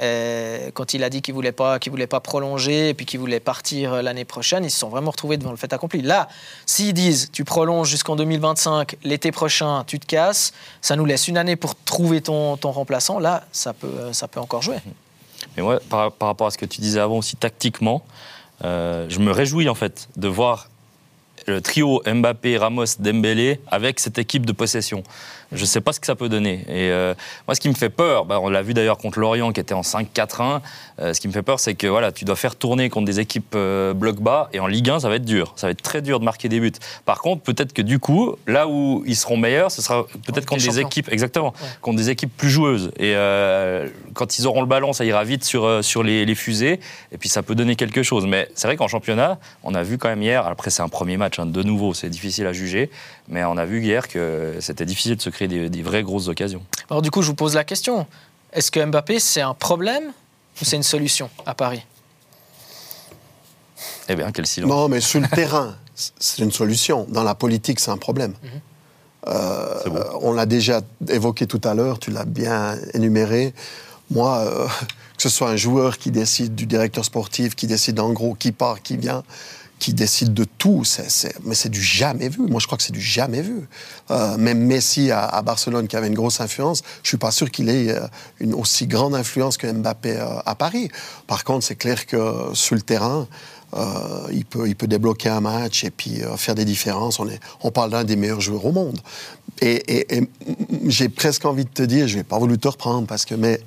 Euh, 0.00 0.70
quand 0.74 0.92
il 0.92 1.04
a 1.04 1.10
dit 1.10 1.22
qu'il 1.22 1.34
ne 1.34 1.36
voulait, 1.36 1.52
pas- 1.52 1.78
qu'il 1.78 1.92
voulait 1.92 2.08
pas 2.08 2.20
prolonger 2.20 2.88
et 2.88 2.94
puis 2.94 3.06
qu'il 3.06 3.20
voulait 3.20 3.38
partir 3.38 3.92
euh, 3.92 4.02
l'année 4.02 4.24
prochaine, 4.24 4.64
ils 4.64 4.70
se 4.70 4.78
sont 4.78 4.88
vraiment 4.88 5.12
retrouvés 5.12 5.36
devant 5.36 5.52
le 5.52 5.56
fait 5.56 5.72
accompli. 5.72 6.02
Là, 6.02 6.28
s'ils 6.66 6.92
disent 6.92 7.30
tu 7.32 7.44
prolonges 7.44 7.88
jusqu'en 7.88 8.16
2025, 8.16 8.96
l'été 9.04 9.30
prochain, 9.30 9.84
tu 9.86 10.00
te 10.00 10.06
casses, 10.06 10.52
ça 10.80 10.96
nous 10.96 11.04
laisse 11.04 11.28
une 11.28 11.38
année 11.38 11.54
pour 11.54 11.76
trouver 11.76 12.22
ton, 12.22 12.56
remplaçant, 12.56 13.20
là, 13.20 13.44
ça 13.52 13.72
peut, 13.72 13.86
euh, 13.86 14.12
ça 14.12 14.26
peut 14.26 14.40
encore 14.40 14.62
jouer. 14.62 14.78
Mais 15.56 15.62
ouais, 15.62 15.78
par, 15.88 16.10
rapport 16.18 16.48
à 16.48 16.50
ce 16.50 16.58
que 16.58 16.66
tu 16.66 16.80
disais 16.80 16.98
avant 16.98 17.18
aussi 17.18 17.36
tactiquement, 17.36 18.02
je 18.62 19.18
me 19.18 19.30
réjouis 19.30 19.68
en 19.68 19.74
fait 19.74 20.08
de 20.16 20.26
voir 20.26 20.68
le 21.46 21.60
trio 21.60 22.02
Mbappé, 22.06 22.56
Ramos, 22.56 22.84
Dembélé 22.98 23.60
avec 23.70 24.00
cette 24.00 24.18
équipe 24.18 24.46
de 24.46 24.52
possession. 24.52 25.02
Je 25.54 25.60
ne 25.60 25.66
sais 25.66 25.80
pas 25.80 25.92
ce 25.92 26.00
que 26.00 26.06
ça 26.06 26.14
peut 26.14 26.28
donner. 26.28 26.64
Et 26.68 26.90
euh, 26.90 27.14
moi, 27.46 27.54
ce 27.54 27.60
qui 27.60 27.68
me 27.68 27.74
fait 27.74 27.88
peur, 27.88 28.24
bah, 28.24 28.40
on 28.40 28.48
l'a 28.48 28.62
vu 28.62 28.74
d'ailleurs 28.74 28.98
contre 28.98 29.18
Lorient 29.18 29.52
qui 29.52 29.60
était 29.60 29.74
en 29.74 29.82
5-4-1, 29.82 30.60
euh, 31.00 31.12
ce 31.14 31.20
qui 31.20 31.28
me 31.28 31.32
fait 31.32 31.42
peur, 31.42 31.60
c'est 31.60 31.74
que 31.74 31.86
voilà, 31.86 32.12
tu 32.12 32.24
dois 32.24 32.36
faire 32.36 32.56
tourner 32.56 32.90
contre 32.90 33.06
des 33.06 33.20
équipes 33.20 33.54
euh, 33.54 33.94
bloc 33.94 34.20
bas 34.20 34.48
et 34.52 34.60
en 34.60 34.66
Ligue 34.66 34.90
1, 34.90 35.00
ça 35.00 35.08
va 35.08 35.16
être 35.16 35.24
dur. 35.24 35.52
Ça 35.56 35.66
va 35.66 35.70
être 35.70 35.82
très 35.82 36.02
dur 36.02 36.20
de 36.20 36.24
marquer 36.24 36.48
des 36.48 36.60
buts. 36.60 36.72
Par 37.04 37.20
contre, 37.20 37.42
peut-être 37.42 37.72
que 37.72 37.82
du 37.82 37.98
coup, 37.98 38.34
là 38.46 38.68
où 38.68 39.02
ils 39.06 39.16
seront 39.16 39.36
meilleurs, 39.36 39.70
ce 39.70 39.82
sera 39.82 40.04
peut-être 40.26 40.46
contre 40.46 40.62
des 40.62 40.68
champions. 40.68 40.86
équipes, 40.86 41.12
exactement, 41.12 41.54
contre 41.80 41.96
des 41.96 42.10
équipes 42.10 42.34
plus 42.36 42.50
joueuses. 42.50 42.90
Et 42.98 43.14
quand 44.14 44.38
ils 44.38 44.46
auront 44.46 44.60
le 44.60 44.66
ballon, 44.66 44.92
ça 44.92 45.04
ira 45.04 45.24
vite 45.24 45.44
sur, 45.44 45.84
sur 45.84 46.02
les, 46.02 46.24
les 46.24 46.34
fusées 46.34 46.80
et 47.12 47.18
puis 47.18 47.28
ça 47.28 47.42
peut 47.42 47.54
donner 47.54 47.76
quelque 47.76 48.02
chose. 48.02 48.26
Mais 48.26 48.48
c'est 48.54 48.66
vrai 48.66 48.76
qu'en 48.76 48.88
championnat, 48.88 49.38
on 49.62 49.74
a 49.74 49.82
vu 49.82 49.98
quand 49.98 50.08
même 50.08 50.22
hier, 50.22 50.46
après 50.46 50.70
c'est 50.70 50.82
un 50.82 50.88
premier 50.88 51.16
match, 51.16 51.38
hein, 51.38 51.46
de 51.46 51.62
nouveau, 51.62 51.94
c'est 51.94 52.08
difficile 52.08 52.46
à 52.46 52.52
juger, 52.52 52.90
mais 53.28 53.44
on 53.44 53.56
a 53.56 53.64
vu 53.64 53.82
hier 53.82 54.08
que 54.08 54.54
c'était 54.60 54.86
difficile 54.86 55.16
de 55.16 55.22
se 55.22 55.30
créer 55.30 55.48
des, 55.48 55.70
des 55.70 55.82
vraies 55.82 56.02
grosses 56.02 56.28
occasions. 56.28 56.62
Alors 56.90 57.02
du 57.02 57.10
coup, 57.10 57.22
je 57.22 57.28
vous 57.28 57.34
pose 57.34 57.54
la 57.54 57.64
question. 57.64 58.06
Est-ce 58.52 58.70
que 58.70 58.84
Mbappé, 58.84 59.18
c'est 59.18 59.40
un 59.40 59.54
problème 59.54 60.04
ou 60.60 60.64
c'est 60.64 60.76
une 60.76 60.82
solution 60.82 61.28
à 61.46 61.54
Paris? 61.54 61.84
Eh 64.08 64.14
bien, 64.16 64.30
quel 64.32 64.46
silence. 64.46 64.70
Non, 64.70 64.88
mais 64.88 65.00
sur 65.00 65.20
le 65.20 65.28
terrain, 65.28 65.76
c'est 65.94 66.42
une 66.42 66.52
solution. 66.52 67.06
Dans 67.08 67.22
la 67.22 67.34
politique, 67.34 67.80
c'est 67.80 67.90
un 67.90 67.96
problème. 67.96 68.34
Euh, 69.26 69.74
C'est 69.82 69.90
bon. 69.90 70.00
on 70.20 70.32
l'a 70.32 70.46
déjà 70.46 70.82
évoqué 71.08 71.46
tout 71.46 71.60
à 71.64 71.74
l'heure, 71.74 71.98
tu 71.98 72.10
l'as 72.10 72.26
bien 72.26 72.76
énuméré. 72.92 73.54
Moi, 74.10 74.38
euh, 74.40 74.66
que 75.16 75.22
ce 75.22 75.30
soit 75.30 75.48
un 75.48 75.56
joueur 75.56 75.96
qui 75.96 76.10
décide 76.10 76.54
du 76.54 76.66
directeur 76.66 77.04
sportif, 77.04 77.54
qui 77.54 77.66
décide 77.66 77.98
en 78.00 78.12
gros 78.12 78.34
qui 78.34 78.52
part, 78.52 78.82
qui 78.82 78.98
vient, 78.98 79.22
qui 79.78 79.92
décide 79.92 80.32
de 80.32 80.44
tout, 80.44 80.82
mais 81.44 81.54
c'est 81.54 81.68
du 81.68 81.82
jamais 81.82 82.28
vu. 82.28 82.42
Moi, 82.42 82.60
je 82.60 82.66
crois 82.66 82.78
que 82.78 82.84
c'est 82.84 82.92
du 82.92 83.00
jamais 83.00 83.42
vu. 83.42 83.68
Euh, 84.10 84.36
même 84.36 84.58
Messi 84.58 85.10
à, 85.10 85.42
Barcelone, 85.42 85.88
qui 85.88 85.96
avait 85.96 86.06
une 86.06 86.14
grosse 86.14 86.40
influence, 86.40 86.82
je 87.02 87.08
suis 87.08 87.16
pas 87.16 87.30
sûr 87.30 87.50
qu'il 87.50 87.68
ait 87.68 87.90
euh, 87.90 88.06
une 88.40 88.54
aussi 88.54 88.86
grande 88.86 89.14
influence 89.14 89.56
que 89.56 89.66
Mbappé 89.66 90.12
euh, 90.12 90.38
à 90.46 90.54
Paris. 90.54 90.88
Par 91.26 91.44
contre, 91.44 91.66
c'est 91.66 91.76
clair 91.76 92.06
que 92.06 92.50
sur 92.54 92.74
le 92.74 92.82
terrain, 92.82 93.26
il, 94.30 94.44
peut, 94.44 94.68
il 94.68 94.76
peut 94.76 94.86
débloquer 94.86 95.30
un 95.30 95.40
match 95.40 95.82
et 95.82 95.90
puis 95.90 96.22
faire 96.36 96.54
des 96.54 96.64
différences. 96.64 97.18
On, 97.18 97.28
est, 97.28 97.40
on 97.60 97.72
parle 97.72 97.90
d'un 97.90 98.04
des 98.04 98.14
meilleurs 98.14 98.40
joueurs 98.40 98.64
au 98.64 98.70
monde. 98.70 99.00
Et, 99.60 100.28
j'ai 100.86 101.08
presque 101.08 101.44
envie 101.44 101.64
de 101.64 101.70
te 101.70 101.82
dire, 101.82 102.06
je 102.06 102.14
vais 102.14 102.22
pas 102.22 102.38
voulu 102.38 102.56
te 102.56 102.68
reprendre 102.68 103.08
parce 103.08 103.24
que 103.24 103.34
mais, 103.34 103.60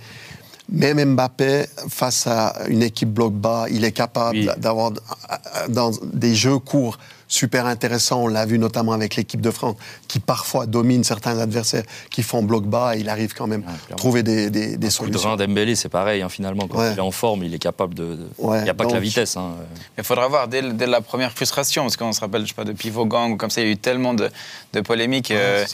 même 0.69 1.13
Mbappé, 1.13 1.65
face 1.89 2.27
à 2.27 2.53
une 2.67 2.83
équipe 2.83 3.09
bloc 3.13 3.33
bas, 3.33 3.65
il 3.69 3.85
est 3.85 3.91
capable 3.91 4.37
Oui. 4.37 4.49
d'avoir 4.57 4.91
euh, 4.91 5.67
dans 5.69 5.91
des 6.13 6.35
jeux 6.35 6.59
courts 6.59 6.97
super 7.27 7.65
intéressants. 7.65 8.23
On 8.23 8.27
l'a 8.27 8.45
vu 8.45 8.57
notamment 8.59 8.93
avec 8.93 9.15
l'équipe 9.15 9.41
de 9.41 9.51
France, 9.51 9.75
qui 10.07 10.19
parfois 10.19 10.65
domine 10.65 11.03
certains 11.03 11.37
adversaires 11.39 11.83
qui 12.09 12.23
font 12.23 12.43
bloc 12.43 12.65
bas 12.65 12.95
et 12.95 12.99
il 12.99 13.09
arrive 13.09 13.33
quand 13.33 13.47
même 13.47 13.63
à 13.91 13.95
trouver 13.95 14.23
des, 14.23 14.89
solutions. 14.89 15.29
rein 15.31 15.35
Dembélé, 15.37 15.75
c'est 15.75 15.89
pareil, 15.89 16.21
hein, 16.21 16.29
finalement. 16.29 16.67
Quand 16.67 16.79
Ouais. 16.79 16.93
il 16.93 16.97
est 16.97 17.01
en 17.01 17.11
forme, 17.11 17.43
il 17.43 17.53
est 17.53 17.59
capable 17.59 17.93
de. 17.93 18.03
de- 18.15 18.29
Ouais, 18.37 18.59
il 18.59 18.63
n'y 18.63 18.69
a 18.69 18.73
pas 18.73 18.85
que 18.85 18.93
la 18.93 18.99
vitesse. 18.99 19.35
hein. 19.37 19.51
Il 19.97 20.03
faudra 20.03 20.27
voir 20.27 20.47
dès, 20.47 20.61
le- 20.61 20.73
dès 20.73 20.87
la 20.87 21.01
première 21.01 21.31
frustration, 21.31 21.83
parce 21.83 21.97
qu'on 21.97 22.13
se 22.13 22.21
rappelle, 22.21 22.43
je 22.43 22.47
sais 22.49 22.53
pas, 22.53 22.63
de 22.63 22.71
Pivot 22.73 23.05
Gang, 23.05 23.31
ou 23.33 23.37
comme 23.37 23.49
ça, 23.49 23.61
il 23.61 23.67
y 23.67 23.69
a 23.69 23.73
eu 23.73 23.77
tellement 23.77 24.13
de, 24.13 24.29
de 24.73 24.81
polémiques. 24.81 25.31
euh, 25.31 25.65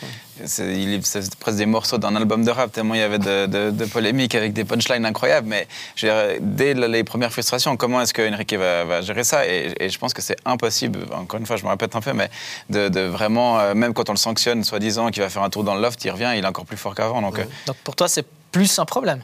c'est 0.46 1.36
presque 1.40 1.58
des 1.58 1.66
morceaux 1.66 1.98
d'un 1.98 2.16
album 2.16 2.44
de 2.44 2.50
rap, 2.52 2.72
tellement 2.72 2.96
il 2.96 3.00
y 3.00 3.04
avait 3.04 3.20
de, 3.20 3.46
de- 3.46 3.72
de 3.72 3.86
polémiques 3.86 4.36
avec 4.36 4.54
des 4.54 4.64
punchlines 4.66 5.06
incroyables. 5.06 5.48
Mais 5.48 5.68
je 5.96 6.08
veux 6.08 6.12
dire, 6.14 6.38
dès 6.42 6.74
les 6.74 7.04
premières 7.04 7.32
frustrations, 7.32 7.78
comment 7.78 8.02
est-ce 8.02 8.14
que 8.14 8.28
Enrique 8.34 8.54
va, 8.54 8.84
va 8.84 9.02
gérer 9.02 9.24
ça? 9.24 9.48
Et, 9.48 9.74
et 9.80 9.90
je 9.90 9.98
pense 10.00 10.14
que 10.14 10.22
c'est 10.22 10.38
impossible, 10.46 11.00
encore 11.14 11.40
une 11.44 11.48
fois, 11.48 11.58
je 11.58 11.66
me 11.66 11.70
répète 11.70 11.94
un 11.98 12.00
peu, 12.02 12.14
mais 12.14 12.30
de, 12.70 12.88
de 12.88 13.02
vraiment, 13.02 13.60
euh, 13.60 13.74
même 13.74 13.94
quand 13.94 14.08
on 14.10 14.14
le 14.14 14.18
sanctionne, 14.18 14.64
soi-disant, 14.64 15.10
qu'il 15.12 15.22
va 15.22 15.30
faire 15.30 15.44
un 15.44 15.50
tour 15.50 15.66
dans 15.66 15.76
le 15.76 15.82
loft, 15.82 16.04
il 16.06 16.10
revient, 16.12 16.32
il 16.38 16.44
est 16.46 16.48
encore 16.48 16.66
plus 16.66 16.78
fort 16.78 16.96
qu'avant. 16.96 17.22
Donc, 17.22 17.38
euh, 17.38 17.44
Donc 17.68 17.76
pour 17.84 17.96
toi, 17.98 18.08
c'est 18.08 18.26
plus 18.52 18.80
un 18.80 18.86
problème? 18.86 19.22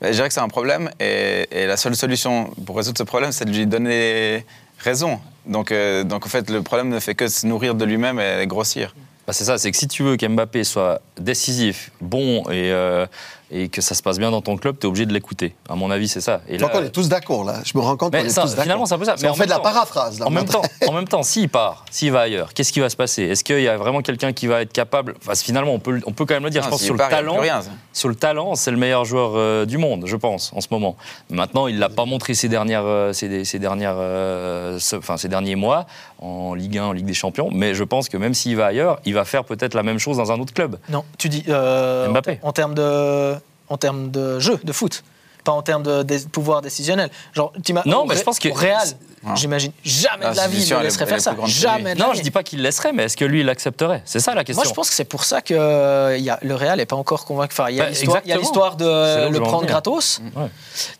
bah, 0.00 0.08
je 0.08 0.14
dirais 0.16 0.28
que 0.28 0.34
c'est 0.34 0.40
un 0.40 0.48
problème 0.48 0.90
et, 0.98 1.46
et 1.50 1.66
la 1.66 1.76
seule 1.76 1.94
solution 1.94 2.50
pour 2.66 2.76
résoudre 2.76 2.96
ce 2.98 3.02
problème, 3.04 3.32
c'est 3.32 3.44
de 3.44 3.50
lui 3.50 3.66
donner 3.66 4.46
raison. 4.78 5.20
Donc, 5.46 5.70
euh, 5.70 6.04
donc 6.04 6.24
en 6.26 6.28
fait, 6.28 6.48
le 6.50 6.62
problème 6.62 6.88
ne 6.88 6.98
fait 7.00 7.14
que 7.14 7.28
se 7.28 7.46
nourrir 7.46 7.74
de 7.74 7.84
lui-même 7.84 8.18
et 8.18 8.46
grossir. 8.46 8.94
Bah, 9.26 9.32
c'est 9.32 9.44
ça, 9.44 9.58
c'est 9.58 9.70
que 9.70 9.76
si 9.76 9.86
tu 9.86 10.02
veux 10.02 10.16
qu'Mbappé 10.16 10.64
soit 10.64 11.00
décisif, 11.18 11.90
bon 12.00 12.42
et, 12.50 12.72
euh, 12.72 13.06
et 13.54 13.68
que 13.68 13.80
ça 13.82 13.94
se 13.94 14.02
passe 14.02 14.18
bien 14.18 14.30
dans 14.30 14.40
ton 14.40 14.56
club, 14.56 14.76
tu 14.80 14.86
es 14.86 14.88
obligé 14.88 15.04
de 15.06 15.12
l'écouter. 15.12 15.54
À 15.68 15.74
mon 15.74 15.90
avis, 15.90 16.08
c'est 16.08 16.20
ça. 16.22 16.40
Et 16.48 16.54
Je 16.58 16.64
crois 16.64 16.72
là- 16.74 16.80
qu'on 16.80 16.86
est 16.86 16.90
tous 16.90 17.08
d'accord 17.08 17.44
là. 17.44 17.56
Je 17.64 17.76
me 17.76 17.82
rends 17.82 17.96
compte 17.96 18.12
qu'on 18.12 18.18
Mais 18.18 18.26
est 18.26 18.30
ça, 18.30 18.42
tous 18.42 18.54
finalement, 18.60 18.86
c'est 18.86 18.94
un 18.94 18.98
peu 18.98 19.04
ça. 19.04 19.16
Si 19.16 19.22
Mais 19.24 19.28
on 19.28 19.32
en 19.32 19.36
fait 19.36 19.44
de 19.44 19.50
la 19.50 19.58
paraphrase. 19.60 20.18
Là, 20.18 20.26
En 20.26 20.30
même, 20.30 20.46
temps, 20.46 20.62
en 20.88 20.92
même 20.92 21.06
temps, 21.06 21.22
s'il 21.22 21.48
part, 21.48 21.84
s'il 21.90 22.10
va 22.12 22.20
ailleurs, 22.22 22.54
qu'est-ce 22.54 22.72
qui 22.72 22.80
va 22.80 22.88
se 22.88 22.96
passer? 22.96 23.22
Est-ce 23.24 23.44
qu'il 23.44 23.60
y 23.60 23.68
a 23.68 23.76
vraiment 23.76 24.00
quelqu'un 24.00 24.32
qui 24.32 24.46
va 24.46 24.62
être 24.62 24.72
capable? 24.72 25.14
Enfin, 25.22 25.34
Finalement, 25.34 25.72
on 25.74 25.78
peut, 25.78 26.00
on 26.06 26.12
peut 26.12 26.24
quand 26.24 26.34
même 26.34 26.44
le 26.44 26.50
dire. 26.50 26.62
Non, 26.62 26.66
je 26.66 26.70
pense 26.70 26.78
s'il 26.80 26.86
sur 26.86 26.94
le 26.94 26.98
part, 26.98 27.10
talent, 27.10 27.36
rien, 27.38 27.60
sur 27.92 28.08
le 28.08 28.14
talent, 28.14 28.54
c'est 28.54 28.70
le 28.70 28.76
meilleur 28.78 29.04
joueur 29.04 29.32
euh, 29.34 29.66
du 29.66 29.76
monde, 29.78 30.04
je 30.06 30.16
pense, 30.16 30.52
en 30.54 30.60
ce 30.60 30.68
moment. 30.70 30.96
Maintenant, 31.30 31.66
il 31.66 31.78
l'a 31.78 31.88
pas 31.90 32.04
montré 32.06 32.34
ces 32.34 32.48
dernières, 32.48 32.84
euh, 32.86 33.12
ces, 33.12 33.44
ces 33.44 33.58
dernières, 33.58 33.96
euh, 33.96 34.78
ce- 34.78 34.96
enfin 34.96 35.16
ces 35.16 35.28
derniers 35.28 35.56
mois 35.56 35.86
en 36.20 36.54
Ligue 36.54 36.78
1, 36.78 36.84
en 36.86 36.92
Ligue 36.92 37.06
des 37.06 37.14
Champions. 37.14 37.50
Mais 37.52 37.74
je 37.74 37.84
pense 37.84 38.08
que 38.08 38.16
même 38.16 38.32
s'il 38.34 38.56
va 38.56 38.66
ailleurs, 38.66 39.00
il 39.04 39.14
va 39.14 39.24
faire 39.24 39.44
peut-être 39.44 39.74
la 39.74 39.82
même 39.82 39.98
chose 39.98 40.16
dans 40.16 40.30
un 40.32 40.38
autre 40.40 40.54
club. 40.54 40.78
Non, 40.88 41.04
tu 41.18 41.28
dis 41.28 41.44
euh, 41.48 42.08
Mbappé. 42.08 42.38
en, 42.42 42.48
en 42.48 42.52
termes 42.52 42.74
de 42.74 43.34
en 43.72 43.76
termes 43.78 44.10
de 44.10 44.38
jeu, 44.38 44.58
de 44.62 44.72
foot, 44.72 45.02
pas 45.44 45.52
en 45.52 45.62
termes 45.62 45.82
de, 45.82 46.02
dé- 46.04 46.20
pouvoir 46.30 46.62
décisionnel. 46.62 47.10
Genre, 47.32 47.52
Non, 47.86 48.06
mais 48.06 48.16
je 48.16 48.22
pense 48.22 48.38
que- 48.38 48.48
Real, 48.48 48.86
Ah. 49.26 49.34
j'imagine 49.36 49.72
jamais 49.84 50.30
de 50.30 50.36
la 50.36 50.46
vie 50.48 50.62
il 50.64 50.72
est- 50.72 50.82
laisserait 50.82 51.02
elle 51.04 51.08
faire 51.10 51.20
ça. 51.20 51.34
Jamais. 51.46 51.94
de 51.94 51.98
la 51.98 52.06
Non, 52.06 52.12
vie. 52.12 52.18
je 52.18 52.22
dis 52.24 52.30
pas 52.30 52.42
qu'il 52.44 52.60
laisserait, 52.62 52.92
mais 52.92 53.04
est-ce 53.04 53.16
que 53.16 53.24
lui, 53.24 53.40
il 53.40 53.46
l'accepterait? 53.46 54.02
C'est 54.04 54.20
ça 54.20 54.34
la 54.34 54.44
question. 54.44 54.62
Moi, 54.62 54.68
je 54.68 54.74
pense 54.74 54.88
que 54.88 54.94
c'est 54.94 55.04
pour 55.04 55.24
ça 55.24 55.40
que 55.42 55.54
euh, 55.54 56.16
il 56.16 56.22
y 56.24 56.30
a, 56.30 56.38
le 56.42 56.54
Real 56.54 56.76
n'est 56.78 56.86
pas 56.86 56.94
encore 56.96 57.24
convaincu. 57.24 57.52
Enfin, 57.54 57.70
il 57.70 57.76
y 57.76 57.80
a 57.80 57.84
Bah, 57.84 57.90
l'histoire- 57.90 58.76
de 58.76 59.28
le 59.30 59.40
prendre 59.40 59.66
gratos, 59.66 60.20
Ouais. 60.36 60.46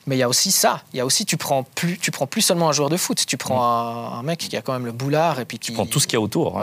mais 0.06 0.16
il 0.16 0.18
y 0.18 0.22
a 0.24 0.28
aussi 0.28 0.50
ça. 0.52 0.82
Il 0.92 0.96
y 0.96 1.00
a 1.00 1.06
aussi 1.06 1.24
tu 1.24 1.37
prends 1.37 1.62
plus, 1.62 1.98
tu 1.98 2.11
prends 2.11 2.26
plus 2.26 2.42
seulement 2.42 2.68
un 2.68 2.72
joueur 2.72 2.90
de 2.90 2.96
foot. 2.96 3.22
Tu 3.26 3.37
prends 3.37 3.62
un, 3.64 4.18
un 4.18 4.22
mec 4.24 4.38
qui 4.40 4.56
a 4.56 4.62
quand 4.62 4.72
même 4.72 4.87
le 4.87 4.92
boulard 4.92 5.38
et 5.40 5.44
puis 5.44 5.58
qui 5.58 5.68
Tu 5.70 5.72
prends 5.74 5.87
tout 5.87 6.00
ce 6.00 6.06
qu'il 6.06 6.14
y 6.14 6.20
a 6.20 6.20
autour. 6.20 6.61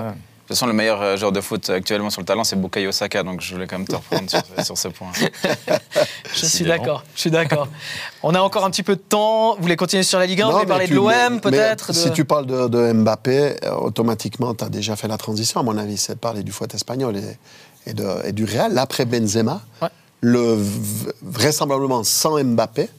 Toute 0.50 0.58
façon, 0.58 0.66
le 0.68 0.74
meilleur 0.74 1.02
euh, 1.02 1.16
joueur 1.16 1.32
de 1.32 1.42
foot 1.42 1.70
actuellement 1.70 2.10
sur 2.10 2.22
le 2.22 2.26
talent, 2.26 2.44
c'est 2.44 2.56
Bukayo 2.56 2.92
Saka. 2.92 3.24
Donc 3.24 3.40
je 3.42 3.54
voulais 3.54 3.68
quand 3.68 3.78
même 3.78 3.88
te 3.88 3.96
reprendre 3.96 4.30
sur, 4.30 4.42
sur 4.66 4.78
ce 4.78 4.88
point. 4.88 5.12
Je 6.34 6.46
suis 6.46 6.66
d'accord. 6.66 7.04
Je 7.16 7.22
suis 7.22 7.32
d'accord. 7.32 7.68
On 8.24 8.34
a 8.34 8.40
encore 8.42 8.66
un 8.66 8.72
petit 8.72 8.84
peu 8.84 8.96
de 8.96 9.02
temps. 9.02 9.56
Vous 9.56 9.62
voulez 9.62 9.76
continuer 9.76 10.04
sur 10.04 10.18
la 10.20 10.26
Ligue 10.26 10.42
1 10.42 10.46
Vous 10.48 10.52
voulez 10.54 10.66
parler 10.66 10.86
tu- 10.88 10.92
de 10.94 10.96
l'OM 10.98 11.40
peut-être 11.40 11.90
de- 11.90 11.98
Si 11.98 12.12
tu 12.12 12.26
parles 12.26 12.46
de, 12.48 12.68
de 12.68 12.92
Mbappé, 12.94 13.56
euh, 13.64 13.72
automatiquement, 13.76 14.54
tu 14.56 14.64
as 14.64 14.70
déjà 14.70 14.96
fait 14.96 15.08
la 15.08 15.18
transition, 15.18 15.60
à 15.60 15.64
mon 15.64 15.78
avis. 15.78 15.98
C'est 15.98 16.14
de 16.16 16.20
parler 16.20 16.42
du 16.44 16.52
foot 16.52 16.74
espagnol 16.74 17.16
et, 17.18 17.38
et 17.90 17.94
de- 17.94 18.26
et 18.26 18.32
du 18.32 18.46
Real. 18.46 18.78
Après 18.78 19.06
Benzema, 19.06 19.62
Ouais. 19.82 19.90
le, 20.22 20.56
v- 20.56 21.12
vraisemblablement 21.22 22.04
sans 22.04 22.44
Mbappé, 22.44 22.90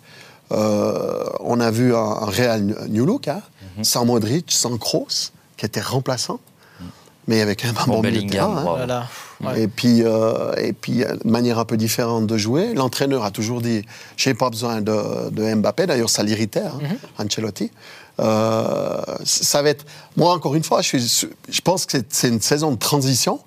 euh, 0.52 1.24
on 1.40 1.60
a 1.60 1.70
vu 1.70 1.94
un, 1.94 1.98
un 1.98 2.26
Real 2.26 2.62
New 2.88 3.06
Look, 3.06 3.28
hein, 3.28 3.42
Mhm. 3.76 3.84
sans 3.84 4.04
Modric, 4.04 4.50
sans 4.52 4.76
Kroos, 4.78 5.30
qui 5.56 5.66
était 5.66 5.80
remplaçant, 5.80 6.40
mais 7.30 7.40
avec 7.40 7.64
un 7.64 7.72
Bon, 7.72 7.84
bon 7.86 8.02
milieu 8.02 8.10
de 8.10 8.16
Bellingham, 8.26 8.30
terrain, 8.30 8.50
hein. 8.50 8.62
bravo. 8.62 8.76
Voilà. 8.76 9.06
Ouais. 9.42 9.62
Et 9.62 9.68
puis, 9.68 10.02
euh, 10.02 10.52
et 10.58 10.74
puis, 10.74 11.02
euh, 11.02 11.14
manière 11.24 11.58
un 11.58 11.64
peu 11.64 11.78
différente 11.78 12.26
de 12.26 12.36
jouer. 12.36 12.74
L'entraîneur 12.74 13.24
a 13.24 13.30
toujours 13.30 13.62
dit 13.62 13.86
j'ai 14.18 14.34
pas 14.34 14.50
besoin 14.50 14.82
de, 14.82 15.30
de 15.30 15.54
Mbappé. 15.54 15.86
D'ailleurs, 15.86 16.10
ça 16.10 16.22
l'irritait, 16.22 16.60
hein, 16.60 16.78
Ancelotti. 17.18 17.70
Euh, 18.18 19.00
ça 19.24 19.62
va 19.62 19.70
être. 19.70 19.86
Moi, 20.16 20.32
encore 20.34 20.54
une 20.54 20.64
fois, 20.64 20.82
je, 20.82 20.96
suis, 20.98 21.28
je 21.48 21.60
pense 21.62 21.86
que 21.86 21.92
c'est- 21.92 22.12
c'est 22.12 22.28
une 22.28 22.40
saison 22.42 22.70
de 22.72 22.76
transition 22.78 23.40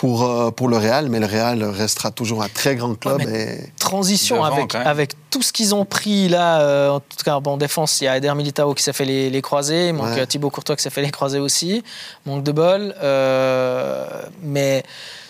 pour, 0.00 0.22
euh, 0.24 0.50
pour 0.50 0.68
le 0.68 0.78
Real, 0.78 1.10
mais 1.10 1.20
le 1.20 1.26
Real 1.26 1.62
restera 1.62 2.10
toujours 2.10 2.42
un 2.42 2.48
très 2.48 2.74
grand 2.74 2.94
club. 2.94 3.18
Ouais, 3.18 3.26
mais- 3.26 3.54
et... 3.66 3.72
Transition 3.78 4.36
Devant, 4.36 4.66
avec, 4.86 5.12
tout 5.28 5.42
ce 5.42 5.52
qu'ils 5.52 5.74
ont 5.74 5.84
pris 5.84 6.26
là. 6.30 6.62
euh, 6.62 6.88
en 6.88 7.00
tout 7.00 7.22
cas, 7.22 7.38
bon, 7.38 7.50
en 7.52 7.56
défense, 7.58 8.00
il 8.00 8.04
y 8.04 8.08
a 8.08 8.16
Eder 8.16 8.32
Militao 8.34 8.72
qui 8.72 8.82
s'est 8.82 8.94
fait 8.94 9.04
les, 9.04 9.28
les 9.28 9.42
croisés. 9.42 9.88
Il 9.88 9.92
manque 9.94 10.06
Ouais. 10.14 10.20
euh, 10.20 10.24
Thibaut 10.26 10.48
Courtois 10.48 10.74
qui 10.76 10.82
s'est 10.82 10.88
fait 10.88 11.02
les 11.02 11.10
croisés 11.10 11.38
aussi. 11.38 11.84
Manque 12.24 12.42
de 12.44 12.52
bol. 12.52 12.94
euh, 13.02 14.06
mais 14.42 14.84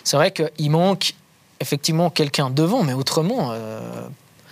c'est 0.05 0.15
vrai 0.15 0.31
qu'il 0.31 0.71
manque 0.71 1.15
effectivement 1.59 2.09
quelqu'un 2.09 2.49
devant, 2.49 2.83
mais 2.83 2.93
autrement. 2.93 3.51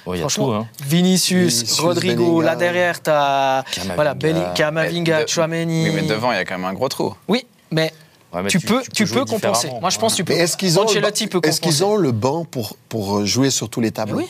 Oh, 0.05 0.13
il 0.13 0.17
y 0.17 0.19
a 0.19 0.23
Franchement, 0.23 0.47
tout. 0.47 0.53
Hein. 0.53 0.67
Vinicius, 0.85 1.53
Vinicius, 1.61 1.79
Rodrigo, 1.79 2.41
là 2.41 2.57
derrière, 2.57 3.01
tu 3.01 3.09
as 3.09 3.63
Kamavinga. 3.71 3.95
voilà, 3.95 4.53
Kamavinga, 4.53 5.27
Chouameni. 5.27 5.85
Oui, 5.89 5.91
mais 5.95 6.01
devant, 6.01 6.33
il 6.33 6.35
y 6.35 6.39
a 6.39 6.43
quand 6.45 6.57
même 6.57 6.65
un 6.65 6.73
gros 6.73 6.89
trou. 6.89 7.15
Oui, 7.29 7.45
mais 7.71 7.93
Ouais, 8.31 8.45
tu, 8.47 8.59
peux, 8.59 8.83
tu, 8.93 9.05
peux 9.07 9.25
compenser. 9.25 9.69
Moi, 9.81 9.89
je 9.89 9.97
pense 9.97 10.13
que 10.13 10.17
tu 10.17 10.23
peux. 10.23 10.33
Est-ce 10.33 10.55
qu'ils 10.55 10.77
ont, 10.79 10.85
est-ce 10.85 11.59
qu'ils 11.61 11.83
ont 11.83 11.95
le 11.95 12.11
banc 12.11 12.45
pour, 12.45 12.75
pour 12.87 13.25
jouer 13.25 13.49
sur 13.49 13.69
tous 13.69 13.81
les 13.81 13.87
Mais 13.87 13.91
tableaux? 13.91 14.17
oui. 14.19 14.27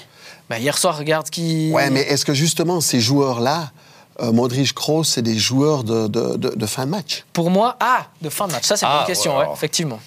Bah, 0.50 0.58
hier 0.58 0.78
soir, 0.78 0.98
regarde 0.98 1.30
qui. 1.30 1.70
Ouais, 1.74 1.90
mais 1.90 2.02
est-ce 2.02 2.24
que 2.26 2.34
justement 2.34 2.80
ces 2.82 3.02
joueurs-là, 3.02 3.72
euh, 4.22 4.32
Modric, 4.32 4.74
Kroos, 4.74 5.04
c'est 5.04 5.22
des 5.22 5.38
joueurs 5.38 5.84
de, 5.84 6.08
de- 6.08 6.38
de- 6.38 6.56
de 6.56 6.66
fin 6.66 6.86
de 6.86 6.92
match? 6.92 7.26
Pour 7.34 7.50
moi, 7.52 7.76
ah, 7.82 8.08
de 8.22 8.30
fin 8.30 8.48
de 8.48 8.54
match. 8.54 8.64
Ça, 8.64 8.78
c'est 8.78 8.86
une 8.86 8.92
Ah, 8.94 8.98
bonne 9.00 9.08
question, 9.08 9.32
ouais, 9.32 9.38
ouais, 9.38 9.44
alors. 9.44 9.56
effectivement. 9.56 10.00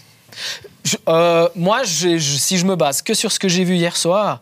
Je- 0.84 0.96
euh, 1.08 1.48
moi, 1.54 1.82
je- 1.84 2.16
je- 2.18 2.36
si 2.38 2.56
je 2.58 2.64
me 2.64 2.74
base 2.76 3.02
que 3.02 3.12
sur 3.14 3.30
ce 3.30 3.38
que 3.38 3.48
j'ai 3.48 3.62
vu 3.64 3.76
hier 3.76 3.96
soir, 3.96 4.40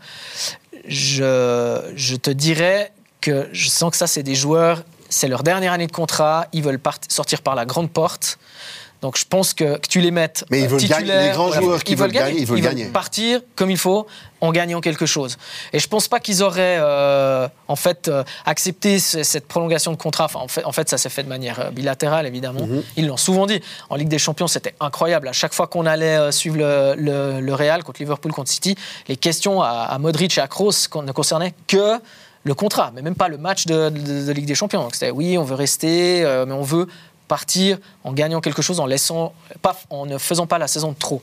je, 0.86 1.92
je 1.96 2.16
te 2.16 2.30
dirais 2.30 2.92
que 3.20 3.48
je 3.52 3.68
sens 3.68 3.90
que 3.90 3.96
ça, 3.96 4.06
c'est 4.06 4.22
des 4.22 4.34
joueurs, 4.34 4.82
c'est 5.08 5.28
leur 5.28 5.42
dernière 5.42 5.72
année 5.72 5.86
de 5.86 5.92
contrat, 5.92 6.46
ils 6.52 6.62
veulent 6.62 6.78
part- 6.78 6.98
sortir 7.08 7.42
par 7.42 7.54
la 7.54 7.66
grande 7.66 7.90
porte. 7.90 8.38
Donc 9.02 9.16
je 9.18 9.24
pense 9.24 9.54
que, 9.54 9.78
que 9.78 9.88
tu 9.88 10.00
les 10.00 10.10
mettes 10.10 10.44
Mais 10.50 10.60
ils 10.60 10.68
veulent 10.68 10.80
gagner. 10.80 10.94
titulaires, 10.94 11.26
Les 11.28 11.32
grands 11.32 11.52
joueurs 11.52 11.82
qui 11.84 11.94
veulent 11.94 12.12
gagner, 12.12 12.40
ils 12.40 12.46
veulent 12.46 12.60
gagner. 12.60 12.84
partir 12.86 13.40
comme 13.56 13.70
il 13.70 13.78
faut 13.78 14.06
en 14.42 14.52
gagnant 14.52 14.80
quelque 14.82 15.06
chose. 15.06 15.38
Et 15.72 15.78
je 15.78 15.88
pense 15.88 16.06
pas 16.08 16.20
qu'ils 16.20 16.42
auraient 16.42 16.76
euh, 16.80 17.48
en 17.68 17.76
fait 17.76 18.08
euh, 18.08 18.24
accepté 18.44 18.98
ce- 18.98 19.22
cette 19.22 19.48
prolongation 19.48 19.90
de 19.92 19.96
contrat. 19.96 20.24
Enfin, 20.26 20.40
en 20.40 20.48
fait, 20.48 20.64
en 20.64 20.72
fait 20.72 20.88
ça 20.90 20.98
s'est 20.98 21.08
fait 21.08 21.22
de 21.22 21.28
manière 21.28 21.60
euh, 21.60 21.70
bilatérale 21.70 22.26
évidemment. 22.26 22.66
Mhm. 22.66 22.82
Ils 22.96 23.06
l'ont 23.06 23.16
souvent 23.16 23.46
dit. 23.46 23.60
En 23.88 23.96
Ligue 23.96 24.08
des 24.08 24.18
Champions, 24.18 24.48
c'était 24.48 24.74
incroyable. 24.80 25.28
À 25.28 25.32
chaque 25.32 25.54
fois 25.54 25.66
qu'on 25.66 25.86
allait 25.86 26.30
suivre 26.32 26.58
le, 26.58 26.94
le- 26.96 27.40
le 27.40 27.54
Real 27.54 27.82
contre 27.84 28.00
Liverpool, 28.00 28.32
contre 28.32 28.50
City, 28.50 28.76
les 29.08 29.16
questions 29.16 29.62
à, 29.62 29.68
à 29.68 29.98
Modric 29.98 30.36
et 30.36 30.40
à 30.42 30.48
Kroos 30.48 30.72
ne 31.02 31.12
concernaient 31.12 31.54
que 31.66 31.98
le 32.42 32.54
contrat, 32.54 32.90
mais 32.94 33.02
même 33.02 33.16
pas 33.16 33.28
le 33.28 33.36
match 33.36 33.66
de, 33.66 33.90
de- 33.90 34.24
de 34.26 34.32
Ligue 34.32 34.46
des 34.46 34.54
Champions. 34.54 34.82
Donc 34.82 34.94
c'était 34.94 35.10
oui, 35.10 35.36
on 35.36 35.44
veut 35.44 35.54
rester, 35.54 36.24
euh, 36.24 36.46
mais 36.46 36.54
on 36.54 36.62
veut 36.62 36.86
partir 37.34 37.78
en 38.02 38.12
gagnant 38.12 38.40
quelque 38.40 38.60
chose, 38.60 38.80
en 38.80 38.86
laissant, 38.86 39.32
en 39.88 40.04
ne 40.04 40.18
faisant 40.18 40.46
pas 40.48 40.58
la 40.58 40.66
saison 40.66 40.90
de 40.90 40.98
trop. 40.98 41.22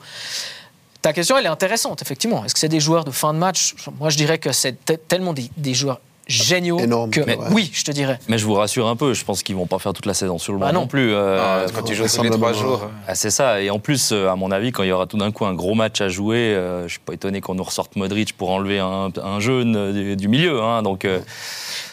Ta 1.01 1.11
question, 1.13 1.37
elle 1.37 1.45
est 1.45 1.49
intéressante, 1.59 2.01
effectivement. 2.01 2.43
Est-ce 2.45 2.53
que 2.53 2.59
c'est 2.61 2.69
des 2.69 2.79
joueurs 2.79 3.03
de 3.03 3.11
fin 3.11 3.33
de 3.33 3.39
match? 3.39 3.75
Moi, 3.99 4.09
je 4.09 4.17
dirais 4.17 4.37
que 4.39 4.51
c'est 4.53 4.73
te- 4.85 4.93
tellement 4.93 5.33
des 5.33 5.73
joueurs 5.73 5.99
géniaux 6.27 6.79
Énorme, 6.79 7.09
que 7.09 7.21
mais- 7.21 7.37
oui, 7.51 7.69
je 7.73 7.83
te 7.83 7.91
dirais. 7.91 8.19
Mais 8.27 8.37
je 8.37 8.45
vous 8.45 8.53
rassure 8.53 8.87
un 8.87 8.95
peu, 8.95 9.13
je 9.13 9.23
pense 9.23 9.43
qu'ils 9.43 9.55
vont 9.55 9.65
pas 9.65 9.79
faire 9.79 9.93
toute 9.93 10.05
la 10.05 10.13
saison 10.13 10.37
sur 10.37 10.53
le 10.53 10.59
banc 10.59 10.65
Bah 10.67 10.71
non. 10.71 10.81
non. 10.81 10.87
plus. 10.87 11.13
euh, 11.13 11.65
Non, 11.65 11.71
quand 11.73 11.83
tu 11.83 11.95
joues 11.95 12.05
tous 12.07 12.23
les 12.23 12.29
trois 12.29 12.53
jours. 12.53 12.89
Ah, 13.07 13.15
c'est 13.15 13.29
ça. 13.29 13.61
Et 13.61 13.69
en 13.69 13.79
plus, 13.79 14.11
euh, 14.11 14.29
à 14.29 14.35
mon 14.35 14.51
avis, 14.51 14.71
quand 14.71 14.83
il 14.83 14.89
y 14.89 14.91
aura 14.91 15.07
tout 15.07 15.17
d'un 15.17 15.31
coup 15.31 15.45
un 15.45 15.53
gros 15.53 15.73
match 15.73 16.01
à 16.01 16.09
jouer, 16.09 16.37
euh, 16.53 16.83
je 16.87 16.91
suis 16.93 16.99
pas 16.99 17.13
étonné 17.13 17.41
qu'on 17.41 17.55
nous 17.55 17.63
ressorte 17.63 17.95
Modric 17.95 18.35
pour 18.37 18.49
enlever 18.51 18.79
un, 18.79 19.09
un 19.23 19.39
jeune 19.39 19.75
euh, 19.75 19.91
du, 19.93 20.15
du 20.15 20.27
milieu. 20.27 20.61
hein. 20.61 20.81
donc, 20.83 21.05
euh, 21.05 21.19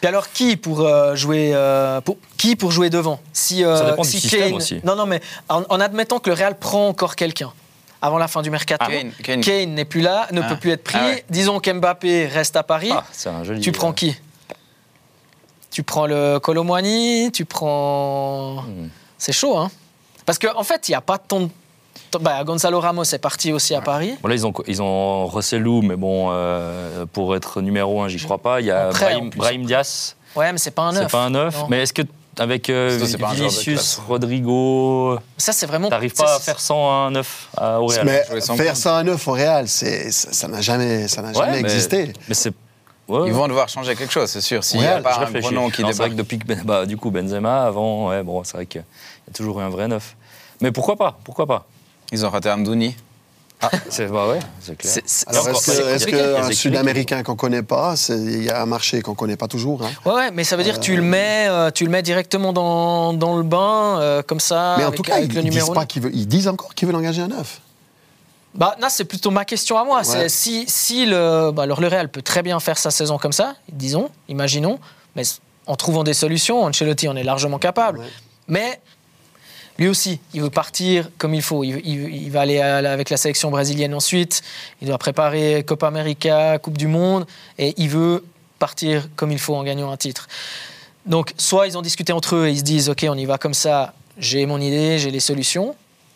Puis 0.00 0.08
alors, 0.08 0.30
qui 0.32 0.56
pour 0.56 0.80
euh, 0.80 1.14
jouer 1.14 1.52
euh, 1.54 2.00
pour, 2.00 2.16
qui 2.36 2.56
pour 2.56 2.70
jouer 2.72 2.90
devant? 2.90 3.20
Si 3.32 3.64
euh, 3.64 3.76
Ça 3.76 3.90
dépend 3.90 4.02
du 4.02 4.08
si 4.08 4.20
système 4.20 4.40
Kane- 4.48 4.54
aussi. 4.54 4.80
Non, 4.84 4.96
non, 4.96 5.06
mais 5.06 5.20
en, 5.48 5.62
en 5.68 5.80
admettant 5.80 6.18
que 6.18 6.30
le 6.30 6.36
Real 6.36 6.58
prend 6.58 6.88
encore 6.88 7.16
quelqu'un 7.16 7.52
avant 8.02 8.18
la 8.18 8.28
fin 8.28 8.42
du 8.42 8.50
mercato, 8.50 8.84
Ah, 8.86 8.90
Kane, 8.92 9.12
Kane. 9.22 9.40
Kane 9.40 9.70
n'est 9.74 9.86
plus 9.86 10.02
là, 10.02 10.26
ne 10.30 10.42
Ah. 10.42 10.44
peut 10.48 10.56
plus 10.56 10.72
être 10.72 10.84
pris. 10.84 10.98
Ah 11.00 11.06
ouais. 11.06 11.24
Disons 11.30 11.58
qu'Mbappé 11.58 12.26
reste 12.26 12.54
à 12.54 12.62
Paris. 12.62 12.90
ah, 12.92 13.04
c'est 13.12 13.30
un 13.30 13.44
joli. 13.44 13.60
Tu 13.62 13.72
prends 13.72 13.94
qui? 13.94 14.14
Tu 15.74 15.82
prends 15.82 16.06
le 16.06 16.38
Colomwani 16.38 17.32
Tu 17.32 17.44
prends. 17.44 18.62
Hmm. 18.62 18.88
C'est 19.18 19.32
chaud, 19.32 19.56
hein 19.58 19.72
Parce 20.24 20.38
qu'en 20.38 20.56
en 20.56 20.62
fait, 20.62 20.88
il 20.88 20.92
n'y 20.92 20.94
a 20.94 21.00
pas 21.00 21.18
tant 21.18 21.40
de. 21.40 21.48
Bah, 22.20 22.44
Gonzalo 22.44 22.78
Ramos 22.78 23.02
est 23.02 23.18
parti 23.18 23.52
aussi 23.52 23.74
à 23.74 23.80
Paris. 23.80 24.14
Bon, 24.22 24.28
là, 24.28 24.36
ils 24.36 24.46
ont, 24.46 24.52
ils 24.68 24.80
ont 24.80 25.26
Rossellou, 25.26 25.82
mais 25.82 25.96
bon, 25.96 26.28
euh, 26.30 27.06
pour 27.12 27.34
être 27.34 27.60
numéro 27.60 28.02
un, 28.02 28.08
j'y 28.08 28.18
crois 28.22 28.38
pas. 28.38 28.60
Il 28.60 28.66
y 28.66 28.70
a 28.70 28.86
prêt, 28.90 29.14
Brahim. 29.16 29.30
Brahim 29.30 29.64
Diaz, 29.66 30.14
Ouais, 30.36 30.52
mais 30.52 30.58
c'est 30.58 30.70
pas 30.70 30.82
un 30.82 30.92
c'est 30.92 31.00
neuf. 31.00 31.10
pas 31.12 31.24
un 31.24 31.30
neuf. 31.30 31.58
Non. 31.58 31.66
Mais 31.68 31.82
est-ce 31.82 31.92
que 31.92 32.02
avec 32.38 32.70
euh, 32.70 32.96
c'est 33.04 33.20
un 33.20 33.30
de 33.30 33.34
Vinicius. 33.34 34.00
Rodrigo, 34.06 35.18
Ça, 35.36 35.52
c'est 35.52 35.66
vraiment. 35.66 35.88
t'arrives 35.88 36.12
c'est- 36.14 36.22
pas 36.22 36.36
à 36.36 36.38
faire 36.38 36.60
100 36.60 36.88
à 36.88 36.94
un 37.06 37.10
neuf 37.10 37.48
à- 37.56 37.80
au 37.80 37.86
Real? 37.86 38.04
Mais 38.06 38.40
sans 38.40 38.56
faire 38.56 38.76
ça 38.76 38.98
à 38.98 39.02
neuf 39.02 39.26
au 39.26 39.32
Real, 39.32 39.66
c'est- 39.66 40.12
ça 40.12 40.32
ça 40.32 40.46
n'a 40.46 40.60
jamais, 40.60 41.08
ça 41.08 41.20
n'a 41.20 41.28
Ouais, 41.28 41.34
jamais 41.34 41.52
mais- 41.62 41.72
existé. 41.72 42.12
Mais 42.28 42.34
c'est. 42.34 42.52
Ouais, 43.08 43.26
Ils 43.28 43.32
vont 43.32 43.48
devoir 43.48 43.68
changer 43.68 43.94
quelque 43.96 44.12
chose, 44.12 44.28
c'est 44.30 44.40
sûr. 44.40 44.62
S'il 44.64 44.80
n'y 44.80 44.86
Ouais, 44.86 44.92
a 44.92 45.00
pas 45.00 45.26
un 45.26 45.30
gros 45.40 45.50
nom 45.50 45.70
qui 45.70 45.82
Non, 45.82 45.88
c'est 45.88 45.94
vrai 45.98 46.08
débarque. 46.08 46.10
que 46.12 46.16
depuis 46.16 46.38
que 46.38 46.46
Ben- 46.46 46.62
bah, 46.64 46.86
du 46.86 46.96
coup 46.96 47.10
Benzema 47.10 47.64
avant, 47.66 48.08
ouais, 48.08 48.22
bon, 48.22 48.42
c'est 48.44 48.56
vrai 48.56 48.66
qu'il 48.66 48.80
y 48.80 49.30
a 49.30 49.32
toujours 49.34 49.60
eu 49.60 49.62
un 49.64 49.68
vrai 49.70 49.88
neuf. 49.88 50.16
Mais 50.60 50.72
pourquoi 50.72 50.96
pas 50.96 51.18
Pourquoi 51.24 51.46
pas? 51.46 51.66
Ils 52.12 52.24
ont 52.24 52.30
raté 52.30 52.48
Amdouni. 52.48 52.94
ah, 53.62 53.70
c'est 53.88 54.08
bah 54.08 54.28
ouais, 54.28 54.40
c'est 54.60 54.76
clair. 54.76 54.92
Alors, 55.26 55.48
est-ce 55.48 56.06
qu'un 56.06 56.52
Sud-Américain 56.52 57.22
qu'on 57.22 57.32
ne 57.32 57.36
connaît 57.38 57.62
pas, 57.62 57.96
c'est- 57.96 58.16
il 58.18 58.44
y 58.44 58.50
a 58.50 58.60
un 58.60 58.66
marché 58.66 59.00
qu'on 59.00 59.12
ne 59.12 59.16
connaît 59.16 59.36
pas 59.36 59.48
toujours 59.48 59.82
hein? 59.84 59.90
Ouais, 60.04 60.12
ouais, 60.14 60.30
mais 60.32 60.44
ça 60.44 60.56
veut 60.56 60.64
dire 60.64 60.74
que 60.78 60.84
tu 60.84 60.94
le 60.96 61.02
mets, 61.02 61.46
euh, 61.48 61.70
tu 61.70 61.84
le 61.84 61.90
mets 61.90 62.02
directement 62.02 62.52
dans, 62.52 63.14
dans 63.14 63.36
le 63.36 63.42
bain, 63.42 63.98
euh, 64.00 64.22
comme 64.22 64.40
ça, 64.40 64.74
Mais 64.78 64.84
en 64.84 64.88
avec, 64.88 64.96
tout 64.98 65.02
cas, 65.02 65.14
avec 65.16 65.30
ils, 65.30 65.34
le 65.34 65.40
ils 65.40 65.44
disent 65.44 65.52
numéro. 65.54 65.72
pas 65.72 65.86
qu'ils 65.86 66.02
veulent- 66.02 66.14
ils 66.14 66.26
disent 66.28 66.46
encore 66.48 66.74
qu'ils 66.74 66.86
veulent 66.88 66.96
engager 66.96 67.22
un 67.22 67.28
neuf. 67.28 67.60
Bah, 68.54 68.76
là, 68.80 68.88
c'est 68.88 69.04
plutôt 69.04 69.30
ma 69.30 69.44
question 69.44 69.78
à 69.78 69.84
moi. 69.84 69.98
Ouais. 69.98 70.04
C'est 70.04 70.28
si, 70.28 70.64
si 70.68 71.06
le, 71.06 71.50
bah, 71.50 71.64
alors 71.64 71.80
le 71.80 71.88
Real 71.88 72.08
peut 72.08 72.22
très 72.22 72.42
bien 72.42 72.60
faire 72.60 72.78
sa 72.78 72.90
saison 72.90 73.18
comme 73.18 73.32
ça, 73.32 73.56
disons, 73.70 74.10
imaginons, 74.28 74.78
mais 75.16 75.22
en 75.66 75.76
trouvant 75.76 76.04
des 76.04 76.14
solutions, 76.14 76.62
Ancelotti 76.62 77.08
en 77.08 77.16
est 77.16 77.24
largement 77.24 77.58
capable. 77.58 77.98
Ouais. 77.98 78.06
Mais 78.46 78.80
lui 79.78 79.88
aussi, 79.88 80.20
il 80.34 80.42
veut 80.42 80.50
partir 80.50 81.10
comme 81.18 81.34
il 81.34 81.42
faut. 81.42 81.64
Il, 81.64 81.80
il- 81.84 82.14
il 82.14 82.30
va 82.30 82.42
aller 82.42 82.60
à 82.60 82.76
avec 82.92 83.10
la 83.10 83.16
sélection 83.16 83.50
brésilienne 83.50 83.92
ensuite. 83.94 84.42
Il 84.82 84.86
doit 84.88 84.98
préparer 84.98 85.64
Copa 85.66 85.88
América, 85.88 86.58
Coupe 86.58 86.78
du 86.78 86.86
Monde, 86.86 87.26
et 87.58 87.74
il 87.76 87.88
veut 87.88 88.24
partir 88.60 89.08
comme 89.16 89.32
il 89.32 89.38
faut 89.40 89.56
en 89.56 89.64
gagnant 89.64 89.90
un 89.90 89.96
titre. 89.96 90.28
Donc, 91.06 91.32
soit 91.38 91.66
ils 91.66 91.76
ont 91.76 91.82
discuté 91.82 92.12
entre 92.12 92.36
eux 92.36 92.46
et 92.46 92.52
ils 92.52 92.58
se 92.58 92.62
disent, 92.62 92.88
ok, 92.88 93.04
on 93.08 93.16
y 93.18 93.24
va 93.24 93.36
comme 93.36 93.52
ça. 93.54 93.94
J'ai 94.16 94.46
mon 94.46 94.60
idée, 94.60 94.98
j'ai 94.98 95.10
les 95.10 95.18
solutions. 95.20 95.74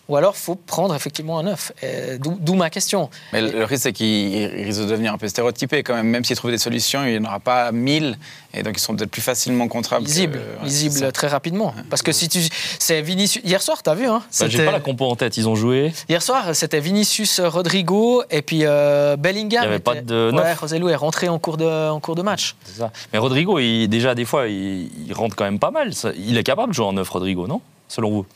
Ou 0.09 0.16
alors, 0.16 0.36
faut 0.36 0.54
prendre 0.54 0.94
effectivement 0.94 1.38
un 1.38 1.42
neuf. 1.42 1.72
Et 1.82 2.18
D'où 2.18 2.54
ma 2.54 2.70
question. 2.70 3.11
Mais 3.34 3.42
le 3.42 3.50
le 3.59 3.64
risque, 3.64 3.82
c'est 3.82 3.92
qu'ils 3.92 4.46
risquent 4.46 4.80
de 4.80 4.86
devenir 4.86 5.12
un 5.12 5.18
peu 5.18 5.28
stéréotypés 5.28 5.82
quand 5.82 5.94
même. 5.94 6.06
Même 6.06 6.24
s'ils 6.24 6.34
trouvent 6.36 6.50
des 6.50 6.56
solutions, 6.56 7.04
il 7.04 7.12
n'y 7.12 7.18
en 7.18 7.28
aura 7.28 7.40
pas 7.40 7.72
mille. 7.72 8.16
Et 8.54 8.62
donc, 8.62 8.76
ils 8.78 8.80
sont 8.80 8.96
peut-être 8.96 9.11
plus 9.11 9.20
facilement 9.20 9.68
contrables. 9.68 10.04
que- 10.04 10.09
Lisible, 10.09 10.38
ouais, 10.38 10.44
c'est 10.61 10.64
lisible 10.64 10.94
ça. 10.94 11.12
très 11.12 11.26
rapidement. 11.28 11.74
Parce 11.90 12.00
que 12.00 12.12
si 12.12 12.28
tu, 12.30 12.40
c'est 12.78 13.02
Vinicius. 13.02 13.44
Hier 13.44 13.61
soir, 13.61 13.82
t'as 13.82 13.94
vu 13.94 14.06
hein? 14.06 14.20
Bah, 14.20 14.46
J'ai 14.46 14.50
c'était- 14.52 14.64
pas 14.64 14.72
la 14.72 14.80
compo 14.80 15.04
en 15.04 15.14
tête. 15.16 15.36
Ils 15.36 15.46
ont 15.46 15.54
joué. 15.54 15.92
Hier 16.09 16.22
soir, 16.22 16.54
c'était 16.54 16.80
Vinicius 16.80 17.40
Rodrigo 17.40 18.22
et 18.30 18.40
puis 18.40 18.61
euh, 18.64 19.16
Bellingham. 19.16 19.62
Il 19.62 19.66
y 19.66 19.68
avait 19.68 19.78
pas 19.78 19.96
de 20.00 20.30
Ouais, 20.32 20.36
neuf. 20.42 20.61
José 20.61 20.78
Lou 20.78 20.88
est 20.88 20.94
rentré 20.94 21.28
en 21.28 21.38
cours 21.38 21.59
de, 21.59 21.66
en 21.90 22.00
cours 22.00 22.14
de 22.14 22.22
match. 22.22 22.56
C'est 22.64 22.78
ça. 22.78 22.90
Mais 23.12 23.18
Rodrigo, 23.18 23.59
il, 23.59 23.88
déjà 23.88 24.14
des 24.14 24.24
fois, 24.24 24.48
il, 24.48 24.88
il 25.06 25.12
rentre 25.12 25.36
quand 25.36 25.44
même 25.44 25.59
pas 25.59 25.70
mal. 25.70 25.92
Il 26.16 26.38
est 26.38 26.42
capable 26.44 26.70
de 26.70 26.74
jouer 26.74 26.86
en 26.86 26.94
neuf, 26.94 27.11
Rodrigo, 27.11 27.46
non? 27.46 27.61
Selon 27.88 28.11
vous 28.11 28.26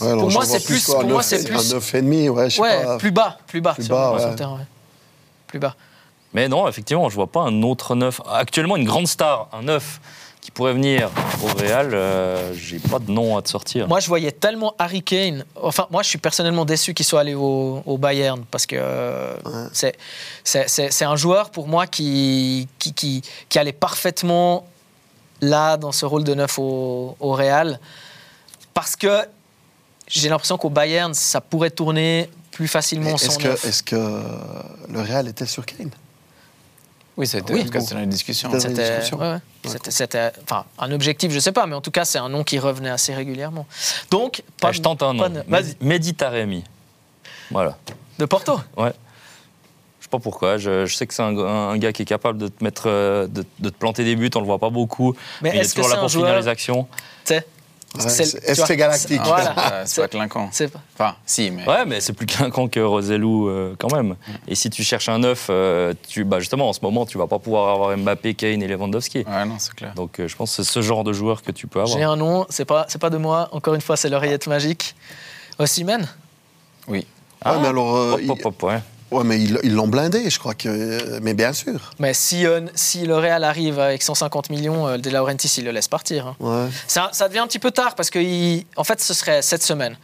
Ouais, 0.00 0.16
Pour 0.18 0.30
moi, 0.30 0.44
c'est 0.44 0.64
plus- 0.64 0.84
quoi, 0.86 1.00
pour 1.00 1.08
moi, 1.08 1.18
neuf- 1.18 1.26
c'est 1.26 1.44
plus- 1.44 1.54
Un 1.56 1.78
9,5, 1.78 2.30
ouais, 2.30 2.50
je 2.50 2.56
sais 2.56 2.60
Ouais, 2.62 2.84
pas. 2.84 2.98
plus 2.98 3.10
bas, 3.12 3.38
plus 3.46 3.60
bas. 3.60 3.74
Plus 3.74 3.84
sur, 3.84 3.94
bas, 3.94 4.14
sur 4.18 4.26
le 4.26 4.30
ouais. 4.32 4.36
terrain, 4.36 4.54
ouais. 4.56 4.66
Plus 5.46 5.58
bas. 5.58 5.74
Mais 6.32 6.48
non, 6.48 6.66
effectivement, 6.68 7.08
je 7.08 7.14
vois 7.14 7.28
pas 7.28 7.42
un 7.42 7.62
autre 7.62 7.94
neuf. 7.94 8.20
Actuellement, 8.32 8.76
une 8.76 8.84
grande 8.86 9.06
star, 9.06 9.48
un 9.52 9.62
neuf 9.62 10.00
qui 10.40 10.50
pourrait 10.50 10.72
venir 10.74 11.10
au 11.42 11.58
Real, 11.58 11.94
euh, 11.94 12.52
j'ai 12.54 12.78
pas 12.78 12.98
de 12.98 13.10
nom 13.10 13.36
à 13.38 13.42
te 13.42 13.48
sortir. 13.48 13.86
Moi, 13.88 14.00
je 14.00 14.08
voyais 14.08 14.32
tellement 14.32 14.74
Harry 14.78 15.02
Kane. 15.02 15.44
Enfin, 15.62 15.86
moi, 15.90 16.02
je 16.02 16.08
suis 16.08 16.18
personnellement 16.18 16.64
déçu 16.66 16.92
qu'il 16.92 17.06
soit 17.06 17.20
allé 17.20 17.34
au, 17.34 17.82
au 17.86 17.96
Bayern 17.96 18.44
parce 18.50 18.66
que 18.66 18.76
euh, 18.78 19.34
Ouais. 19.44 19.94
c'est- 20.42 21.02
un 21.04 21.16
joueur 21.16 21.50
pour 21.50 21.66
moi 21.68 21.86
qui, 21.86 22.68
qui, 22.78 22.92
qui, 22.92 23.22
qui 23.48 23.58
allait 23.58 23.72
parfaitement 23.72 24.66
là 25.40 25.76
dans 25.78 25.92
ce 25.92 26.04
rôle 26.04 26.24
de 26.24 26.34
neuf 26.34 26.58
au, 26.58 27.16
au 27.20 27.32
Real 27.32 27.78
parce 28.74 28.96
que 28.96 29.22
j'ai 30.08 30.28
l'impression 30.28 30.58
qu'au 30.58 30.70
Bayern, 30.70 31.14
ça 31.14 31.40
pourrait 31.40 31.70
tourner 31.70 32.28
plus 32.52 32.68
facilement 32.68 33.14
Est-ce 33.16 33.30
sans 33.30 33.36
que, 33.38 33.48
neuf. 33.48 33.64
est 33.64 33.84
que 33.84 33.96
le 34.88 35.00
Real 35.00 35.28
était 35.28 35.46
sur 35.46 35.64
Kane? 35.66 35.90
Oui, 37.16 37.26
c'était 37.28 37.52
Oui, 37.52 37.60
en 37.60 37.64
tout 37.64 37.70
cas, 37.70 37.78
bon. 37.78 37.84
c'était 37.86 38.02
une 38.02 38.10
discussion. 38.10 38.50
C'était- 38.58 39.00
ouais, 39.14 39.18
ouais. 39.64 40.30
Enfin, 40.42 40.64
un 40.80 40.90
objectif, 40.92 41.30
je 41.32 41.38
sais 41.38 41.52
pas, 41.52 41.66
mais 41.66 41.74
en 41.76 41.80
tout 41.80 41.92
cas, 41.92 42.04
c'est 42.04 42.18
un 42.18 42.28
nom 42.28 42.42
qui 42.42 42.58
revenait 42.58 42.90
assez 42.90 43.14
régulièrement. 43.14 43.66
Donc, 44.10 44.42
pas 44.60 44.68
Ah, 44.68 44.72
je 44.72 44.80
tente 44.80 45.02
un 45.02 45.14
nom. 45.14 45.28
de- 45.28 45.44
Vas-y, 45.46 45.76
Mehdi 45.80 46.14
Taremi. 46.14 46.64
Voilà. 47.50 47.76
de 48.18 48.24
Porto? 48.24 48.58
Ouais. 48.76 48.92
Je 50.00 50.04
sais 50.04 50.08
pas 50.10 50.18
pourquoi. 50.18 50.56
Je, 50.58 50.86
je 50.86 50.94
sais 50.94 51.06
que 51.06 51.14
c'est 51.14 51.22
un, 51.22 51.36
un 51.38 51.76
gars 51.78 51.92
qui 51.92 52.02
est 52.02 52.06
capable 52.06 52.38
de 52.38 52.48
te 52.48 52.62
mettre, 52.64 52.84
euh, 52.86 53.26
de, 53.28 53.44
de 53.60 53.68
te 53.70 53.76
planter 53.76 54.04
des 54.04 54.16
buts. 54.16 54.30
On 54.34 54.40
le 54.40 54.46
voit 54.46 54.58
pas 54.58 54.70
beaucoup. 54.70 55.14
Mais 55.40 55.50
il 55.50 55.56
est 55.56 55.60
est-ce 55.60 55.70
que 55.74 55.80
toujours 55.80 55.90
c'est 55.90 55.94
là 55.94 55.98
un 56.00 56.02
pour 56.02 56.10
finir 56.10 56.26
joueur 56.26 56.40
les 56.40 56.48
actions. 56.48 56.84
Tu 57.24 57.34
sais, 57.34 57.46
Ouais, 57.94 58.08
c'est- 58.08 58.76
Galactique. 58.76 59.20
c'est- 59.22 59.28
Voilà. 59.28 59.82
C'est 59.86 60.00
pas 60.02 60.08
clinquant. 60.08 60.48
C'est 60.52 60.68
pas- 60.68 60.80
Enfin, 60.98 61.16
si, 61.26 61.50
mais. 61.50 61.66
Ouais, 61.68 61.84
mais 61.86 62.00
c'est 62.00 62.12
plus 62.12 62.26
clinquant 62.26 62.66
que 62.68 62.80
Rosellou 62.80 63.48
euh, 63.48 63.76
quand 63.78 63.92
même. 63.94 64.16
Et 64.48 64.54
si 64.54 64.68
tu 64.70 64.82
cherches 64.82 65.08
un 65.08 65.18
neuf, 65.20 65.46
euh, 65.50 65.94
tu, 66.08 66.24
bah 66.24 66.40
justement, 66.40 66.68
en 66.68 66.72
ce 66.72 66.80
moment, 66.82 67.06
tu 67.06 67.18
vas 67.18 67.26
pas 67.26 67.38
pouvoir 67.38 67.72
avoir 67.74 67.96
Mbappé, 67.96 68.34
Kane 68.34 68.62
et 68.62 68.66
Lewandowski. 68.68 69.18
Ouais, 69.28 69.44
non, 69.44 69.56
c'est 69.58 69.74
clair. 69.74 69.92
Donc 69.94 70.18
euh, 70.20 70.26
je 70.28 70.34
pense 70.36 70.56
que 70.56 70.62
c'est 70.62 70.70
ce 70.72 70.82
genre 70.82 71.04
de 71.04 71.12
joueur 71.12 71.42
que 71.42 71.52
tu 71.52 71.66
peux 71.66 71.80
avoir. 71.80 71.96
J'ai 71.96 72.04
un 72.04 72.16
nom, 72.16 72.46
c'est 72.48 72.64
pas, 72.64 72.86
c'est 72.88 73.00
pas 73.00 73.10
de 73.10 73.16
moi, 73.16 73.48
encore 73.52 73.74
une 73.74 73.80
fois, 73.80 73.96
c'est 73.96 74.08
l'oreillette 74.08 74.46
magique. 74.46 74.94
Ossimène 75.58 76.08
Oui. 76.88 77.06
Ouais, 77.46 77.52
mais 77.60 77.68
alors, 77.68 77.94
euh, 77.96 78.12
Hop, 78.14 78.20
hop, 78.30 78.46
hop, 78.46 78.62
ouais. 78.64 78.80
Ouais, 79.14 79.24
mais 79.24 79.40
ils 79.40 79.74
l'ont 79.74 79.88
blindé, 79.88 80.28
je 80.30 80.38
crois 80.38 80.54
que. 80.54 81.18
Mais 81.20 81.34
bien 81.34 81.52
sûr. 81.52 81.92
Mais 81.98 82.14
si, 82.14 82.46
euh, 82.46 82.60
si 82.74 83.06
le 83.06 83.16
Real 83.16 83.44
arrive 83.44 83.78
avec 83.78 84.02
150 84.02 84.50
millions, 84.50 84.86
euh, 84.88 84.96
De 84.98 85.10
Laurentiis, 85.10 85.52
il 85.58 85.64
le 85.64 85.70
laisse 85.70 85.88
partir. 85.88 86.26
hein. 86.28 86.36
Ouais. 86.40 86.68
Ça, 86.86 87.10
ça 87.12 87.28
devient 87.28 87.40
un 87.40 87.46
petit 87.46 87.58
peu 87.58 87.70
tard 87.70 87.94
parce 87.94 88.10
que, 88.10 88.18
il- 88.18 88.66
en 88.76 88.84
fait, 88.84 89.00
ce 89.00 89.14
serait 89.14 89.42
cette 89.42 89.62
semaine. 89.62 89.96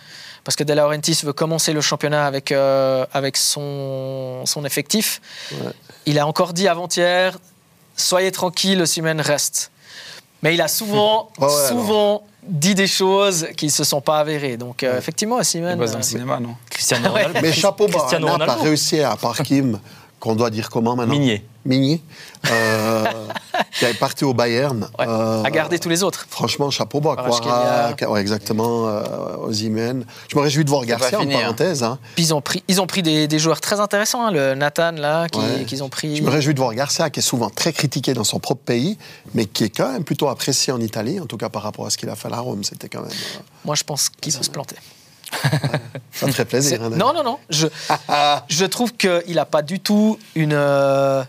Parce 0.45 0.57
que 0.57 0.65
De 0.65 0.73
Laurentiis 0.73 1.19
veut 1.25 1.33
commencer 1.35 1.73
le 1.73 1.81
championnat 1.83 2.27
avec, 2.27 2.51
euh, 2.53 3.05
avec 3.13 3.37
son, 3.37 4.45
son 4.47 4.65
effectif. 4.65 5.21
Ouais. 5.53 5.73
Il 6.07 6.19
a 6.19 6.27
encore 6.27 6.53
dit 6.53 6.67
avant-hier 6.69 7.39
soyez 7.97 8.33
tranquille, 8.33 8.81
Osimhen 8.81 9.21
reste. 9.21 9.71
Mais 10.43 10.55
il 10.55 10.61
a 10.63 10.69
souvent, 10.69 11.31
ouais, 11.39 11.49
souvent 11.69 12.23
dit 12.43 12.75
des 12.75 12.87
choses 12.87 13.49
qui 13.57 13.67
ne 13.67 13.71
se 13.71 13.85
sont 13.85 14.01
pas 14.01 14.19
avérées. 14.21 14.57
Donc, 14.57 14.83
euh, 14.83 14.97
effectivement, 14.99 15.37
Il 15.39 15.41
Osimhen. 15.41 15.79
bosse 15.79 15.91
dans 15.91 15.97
euh, 15.97 15.99
le 15.99 16.03
cinéma, 16.05 16.41
non? 16.41 16.55
Cristiano 16.71 17.13
Ouais. 17.13 17.23
Ronaldo. 17.25 17.41
Mais 17.43 17.53
chapeau 17.53 17.87
bas, 17.87 17.99
Cristiano 17.99 18.27
Naples 18.29 18.43
a 18.43 18.45
Ronaldo. 18.47 18.63
réussi 18.65 19.01
à 19.01 19.17
part 19.17 19.37
Kim, 19.43 19.79
qu'on 20.21 20.35
doit 20.37 20.51
dire 20.51 20.71
comment 20.71 20.95
maintenant 20.97 21.15
Minier. 21.15 21.45
Migné. 21.65 22.01
Euh, 22.51 23.05
qui 23.79 23.85
est 23.85 23.95
parti 23.99 24.25
au 24.25 24.33
Bayern. 24.35 24.89
Ouais, 24.99 25.07
Euh, 25.09 25.43
à 25.43 25.51
garder 25.51 25.79
tous 25.79 25.89
les 25.89 26.03
autres. 26.03 26.27
Franchement, 26.29 26.71
chapeau 26.71 27.01
bas. 27.01 27.17
Ouais, 28.09 28.21
exactement. 28.21 28.87
Euh, 28.89 29.37
Osimhen. 29.47 30.05
Je 30.29 30.37
me 30.37 30.43
réjouis 30.43 30.65
de 30.65 30.71
voir 30.71 30.85
Garcia 30.87 31.19
fini, 31.19 31.35
en 31.35 31.41
parenthèse. 31.41 31.83
hein. 31.83 31.99
Puis 32.15 32.25
ils 32.25 32.35
ont 32.35 32.41
pris, 32.41 32.63
ils 32.69 32.81
ont 32.81 32.87
pris 32.87 33.03
des, 33.03 33.29
des 33.29 33.39
joueurs 33.39 33.61
très 33.61 33.81
intéressants, 33.81 34.27
hein, 34.27 34.31
le 34.31 34.55
Nathan 34.55 34.93
là, 34.93 35.27
Ouais. 35.35 35.65
qu'ils 35.67 35.83
ont 35.83 35.89
pris. 35.89 36.17
Je 36.17 36.23
me 36.23 36.31
réjouis 36.31 36.55
de 36.55 36.61
voir 36.61 36.75
Garcia, 36.75 37.11
qui 37.11 37.21
est 37.21 37.23
souvent 37.23 37.51
très 37.51 37.73
critiqué 37.73 38.15
dans 38.15 38.25
son 38.25 38.39
propre 38.39 38.63
pays, 38.65 38.97
mais 39.35 39.47
qui 39.47 39.65
est 39.65 39.71
quand 39.71 39.91
même 39.93 40.05
plutôt 40.05 40.29
apprécié 40.29 40.73
en 40.73 40.81
Italie, 40.81 41.21
en 41.21 41.27
tout 41.27 41.37
cas 41.37 41.49
par 41.49 41.63
rapport 41.63 41.87
à 41.87 41.91
ce 41.91 41.99
qu'il 41.99 42.09
a 42.09 42.17
fait 42.17 42.29
à 42.29 42.31
la 42.31 42.41
Rome. 42.41 42.63
C'était 42.65 42.89
quand 42.89 43.01
même. 43.03 43.11
euh, 43.11 43.41
Moi, 43.65 43.75
je 43.75 43.85
pense 43.85 44.09
qu'ils 44.09 44.33
vont 44.33 44.43
se 44.43 44.51
planter. 44.51 44.77
ça 46.13 46.27
me 46.27 46.33
ferait 46.33 46.45
plaisir. 46.45 46.83
Hein, 46.83 46.91
non, 46.91 47.13
non, 47.13 47.23
non. 47.23 47.39
Je, 47.51 47.67
je 48.49 48.65
trouve 48.65 48.93
qu'il 48.95 49.35
n'a 49.35 49.45
pas 49.45 49.63
du 49.63 49.81
tout 49.81 50.19
une, 50.35 50.53
euh, 50.55 51.23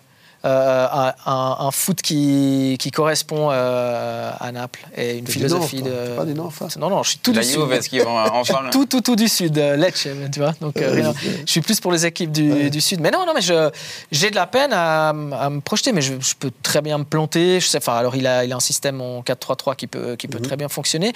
euh, 0.43 1.11
un, 1.27 1.69
foot 1.71 2.01
qui, 2.01 2.75
qui 2.79 2.89
correspond 2.89 3.49
euh, 3.51 4.31
à 4.39 4.51
Naples 4.51 4.87
et 4.97 5.19
une 5.19 5.27
philosophie 5.27 5.83
Nord, 5.83 5.93
de. 5.93 6.15
Pas 6.15 6.25
du 6.25 6.33
Nord. 6.33 6.51
Non, 6.79 6.89
non, 6.89 7.03
je 7.03 7.09
suis 7.09 7.19
tout 7.19 7.31
La 7.31 7.41
du 7.41 7.47
sud. 7.47 7.59
Vont 7.59 7.69
Je 7.75 7.79
suis 7.81 8.01
enfin. 8.01 8.69
tout, 8.71 8.85
tout, 8.87 9.01
tout 9.01 9.15
du 9.15 9.27
sud, 9.27 9.55
Lecce, 9.57 10.07
tu 10.33 10.39
vois. 10.39 10.53
Donc, 10.59 10.77
euh, 10.77 10.91
rien. 10.93 11.13
je- 11.45 11.51
suis 11.51 11.61
plus 11.61 11.79
pour 11.79 11.91
les 11.91 12.05
équipes 12.07 12.31
du, 12.31 12.51
Ouais. 12.51 12.69
du 12.71 12.81
sud. 12.81 13.01
Mais 13.01 13.11
non, 13.11 13.25
non, 13.27 13.33
mais 13.35 13.41
je, 13.41 13.69
j'ai 14.11 14.31
de 14.31 14.35
la 14.35 14.47
peine 14.47 14.71
à, 14.73 15.09
à 15.09 15.13
me 15.49 15.59
projeter, 15.61 15.91
mais 15.91 16.01
je, 16.01 16.13
je 16.19 16.33
peux 16.33 16.51
très 16.63 16.81
bien 16.81 16.97
me 16.97 17.03
planter. 17.03 17.59
Je 17.59 17.67
sais, 17.67 17.77
enfin, 17.77 17.93
alors 17.93 18.15
il 18.15 18.25
a, 18.25 18.43
il 18.43 18.51
a 18.51 18.55
un 18.55 18.59
système 18.59 18.99
en 18.99 19.21
4-3-3 19.21 19.75
qui 19.75 19.85
peut, 19.87 20.15
qui 20.15 20.27
peut 20.27 20.39
Mhm. 20.39 20.45
très 20.45 20.57
bien 20.57 20.69
fonctionner. 20.69 21.13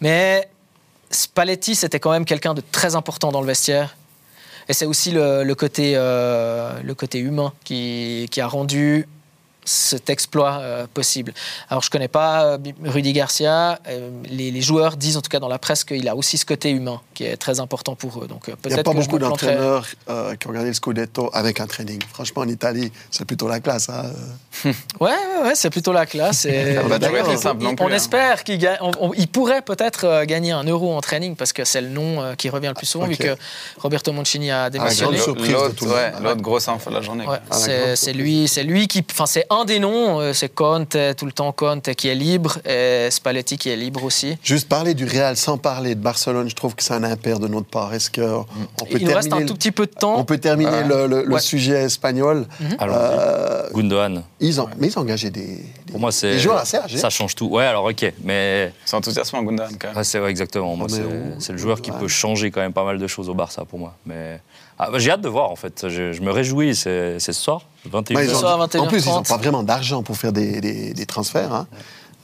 Mais 0.00 0.48
Spalletti, 1.10 1.74
c'était 1.74 2.00
quand 2.00 2.10
même 2.10 2.24
quelqu'un 2.24 2.54
de 2.54 2.62
très 2.72 2.96
important 2.96 3.32
dans 3.32 3.40
le 3.40 3.46
vestiaire. 3.46 3.96
Et 4.68 4.72
c'est 4.72 4.86
aussi 4.86 5.12
le, 5.12 5.54
côté, 5.54 5.92
euh, 5.94 6.80
le 6.82 6.94
côté 6.94 7.18
humain 7.18 7.52
qui, 7.64 8.26
qui 8.30 8.40
a 8.40 8.48
rendu 8.48 9.06
cet 9.66 10.08
exploit 10.10 10.58
euh, 10.60 10.86
possible. 10.94 11.34
Alors 11.68 11.82
je 11.82 11.90
connais 11.90 12.08
pas 12.08 12.44
euh, 12.44 12.58
Rudy 12.84 13.12
Garcia, 13.12 13.78
euh, 13.88 14.10
les, 14.30 14.50
les 14.50 14.60
joueurs 14.62 14.96
disent 14.96 15.16
en 15.18 15.20
tout 15.22 15.28
cas 15.28 15.40
dans 15.40 15.48
la 15.48 15.58
presse 15.58 15.84
qu'il 15.84 16.08
a 16.08 16.16
aussi 16.16 16.38
ce 16.38 16.46
côté 16.46 16.70
humain 16.70 17.00
qui 17.14 17.24
est 17.24 17.36
très 17.36 17.60
important 17.60 17.94
pour 17.96 18.22
eux. 18.22 18.28
Donc 18.28 18.48
euh, 18.48 18.54
Il 18.64 18.72
n'y 18.72 18.78
a 18.80 18.82
pas 18.84 18.92
beaucoup 18.92 19.18
d'entraîneurs 19.18 19.84
euh, 20.08 20.34
qui 20.36 20.46
ont 20.46 20.50
regardé 20.50 20.68
le 20.70 20.74
Scudetto 20.74 21.30
avec 21.34 21.60
un 21.60 21.66
training. 21.66 22.00
Franchement, 22.14 22.42
en 22.42 22.48
Italie, 22.48 22.92
c'est 23.10 23.24
plutôt 23.24 23.48
la 23.48 23.60
classe. 23.60 23.88
hein. 23.90 24.04
Ouais, 25.00 25.10
ouais, 25.10 25.42
ouais, 25.48 25.54
c'est 25.54 25.68
plutôt 25.70 25.92
la 25.92 26.06
classe. 26.06 26.44
Et 26.46 26.50
être 26.78 27.38
simple 27.38 27.62
non 27.64 27.74
plus. 27.74 27.84
on 27.84 27.88
hein. 27.88 27.92
espère 27.94 28.44
qu'il 28.44 28.58
gagne. 28.58 28.78
on- 28.80 28.92
on- 29.00 29.12
il 29.14 29.28
pourrait 29.28 29.62
peut-être 29.62 30.04
euh, 30.04 30.24
gagner 30.24 30.52
un 30.52 30.64
euro 30.64 30.94
en 30.96 31.00
training 31.00 31.36
parce 31.36 31.52
que 31.52 31.64
c'est 31.64 31.80
le 31.80 31.88
nom 31.88 32.22
euh, 32.22 32.34
qui 32.34 32.48
revient 32.48 32.68
le 32.68 32.74
plus 32.74 32.86
souvent 32.86 33.06
vu 33.06 33.16
que 33.16 33.36
Roberto 33.78 34.12
Mancini 34.12 34.50
a 34.50 34.64
Ah, 34.64 34.70
démissionné. 34.70 35.16
grande 35.18 35.24
surprise 35.24 35.48
de 35.48 35.52
L'autre, 35.54 35.74
tout 35.74 35.84
le 35.86 35.90
ouais, 35.92 36.12
monde. 36.12 36.22
l'autre 36.22 36.40
grosse 36.40 36.68
info 36.68 36.90
de 36.90 36.94
la 36.94 37.02
journée. 37.02 37.26
Ouais, 37.26 37.38
Ah, 37.50 37.56
c'est 37.96 38.12
lui, 38.12 38.48
c'est 38.48 38.62
lui 38.62 38.88
qui, 38.88 39.04
enfin 39.10 39.26
c'est 39.26 39.44
un 39.60 39.64
des 39.64 39.78
noms, 39.78 40.20
euh, 40.20 40.32
c'est 40.32 40.48
Conte 40.54 40.96
tout 41.16 41.26
le 41.26 41.32
temps 41.32 41.52
Conte 41.52 41.94
qui 41.94 42.08
est 42.08 42.14
libre 42.14 42.58
et 42.64 43.08
Spalletti 43.10 43.56
qui 43.58 43.68
est 43.70 43.76
libre 43.76 44.04
aussi. 44.04 44.36
Juste 44.42 44.68
parler 44.68 44.94
du 44.94 45.04
Real 45.06 45.36
sans 45.36 45.58
parler 45.58 45.94
de 45.94 46.00
Barcelone, 46.00 46.48
je 46.48 46.54
trouve 46.54 46.74
que 46.74 46.82
c'est 46.82 46.94
un 46.94 47.04
impair 47.04 47.38
de 47.38 47.48
notre 47.48 47.66
part. 47.68 47.92
Est-ce 47.94 48.10
qu'on 48.10 48.44
peut 48.84 48.98
Il 48.98 49.06
nous 49.06 49.14
reste 49.14 49.28
un 49.28 49.30
terminer, 49.30 49.46
tout 49.46 49.54
petit 49.54 49.72
peu 49.72 49.86
de 49.86 49.92
temps. 49.92 50.18
on 50.18 50.24
peut 50.24 50.38
terminer 50.38 50.82
le, 50.84 51.06
le- 51.06 51.24
le 51.24 51.34
Ouais. 51.34 51.40
sujet 51.40 51.82
espagnol 51.84 52.46
Alors, 52.78 52.96
Euh, 53.00 53.68
Gundogan, 53.74 54.22
ils 54.40 54.60
ont, 54.60 54.68
Mais 54.78 54.88
ils 54.88 54.98
ont 54.98 55.02
engagé 55.02 55.30
des, 55.30 55.46
des, 55.46 55.64
pour 55.92 56.00
moi, 56.00 56.12
c'est. 56.12 56.32
des 56.32 56.38
joueurs 56.38 56.58
assez 56.58 56.76
âgés. 56.76 56.98
Ça 56.98 57.10
change 57.10 57.34
tout. 57.34 57.46
Ouais, 57.46 57.64
alors, 57.64 57.84
ok. 57.84 58.12
Mais 58.24 58.72
C'est 58.84 58.96
enthousiasmant, 58.96 59.42
Gundogan, 59.42 59.72
quand 59.78 59.88
même. 59.88 59.96
Ouais, 59.96 60.04
c'est 60.04 60.18
vrai, 60.18 60.30
exactement. 60.30 60.74
Est 60.86 61.40
c'est 61.40 61.52
le 61.52 61.58
joueur 61.58 61.80
qui 61.80 61.90
Ouais. 61.90 61.98
peut 61.98 62.08
changer 62.08 62.50
quand 62.50 62.60
même 62.60 62.72
pas 62.72 62.84
mal 62.84 62.98
de 62.98 63.06
choses 63.06 63.28
au 63.28 63.34
Barça 63.34 63.64
pour 63.64 63.78
moi. 63.78 63.94
Mais 64.06 64.40
ah, 64.78 64.90
bah, 64.90 64.98
j'ai 64.98 65.10
hâte 65.10 65.20
de 65.22 65.28
voir 65.28 65.50
en 65.50 65.56
fait. 65.56 65.88
Je, 65.88 66.12
je 66.12 66.20
me 66.22 66.30
réjouis. 66.30 66.74
C'est 66.76 67.18
c'est 67.18 67.32
ce 67.32 67.40
soir, 67.42 67.62
21 67.84 68.16
Ouais, 68.16 68.24
ils 68.26 68.30
Ce 68.30 68.34
ont- 68.36 68.38
soir, 68.40 68.60
à 68.60 68.64
en 68.64 68.68
plus, 68.86 69.04
ils 69.04 69.08
n'ont 69.08 69.20
21h30. 69.22 69.28
pas 69.28 69.36
vraiment 69.36 69.62
d'argent 69.62 70.02
pour 70.02 70.16
faire 70.16 70.32
des, 70.32 70.60
des- 70.60 70.92
des 70.94 71.06
transferts. 71.06 71.52
hein. 71.52 71.66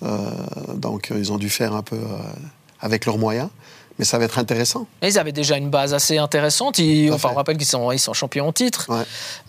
Euh, 0.03 0.19
donc, 0.75 1.11
euh, 1.11 1.17
ils 1.19 1.33
ont 1.33 1.39
dû 1.39 1.49
faire 1.49 1.75
un 1.75 1.83
peu 1.83 1.97
euh, 1.97 2.19
avec 2.81 3.07
leurs 3.07 3.19
moyens. 3.19 3.49
Mais 3.99 4.05
ça 4.05 4.19
va 4.19 4.25
être 4.25 4.39
intéressant. 4.39 4.87
Ils 5.03 5.19
avaient 5.19 5.33
déjà 5.33 5.57
une 5.57 5.71
base 5.71 5.95
assez 5.95 6.19
intéressante. 6.19 6.79
Ils, 6.79 7.13
enfin, 7.13 7.31
on 7.33 7.37
rappelle 7.37 7.57
qu'ils 7.57 7.67
sont, 7.67 7.93
ils 7.93 7.99
sont 7.99 8.15
champions 8.15 8.49
en 8.49 8.53
titre. 8.53 8.87
Ouais. 8.89 9.03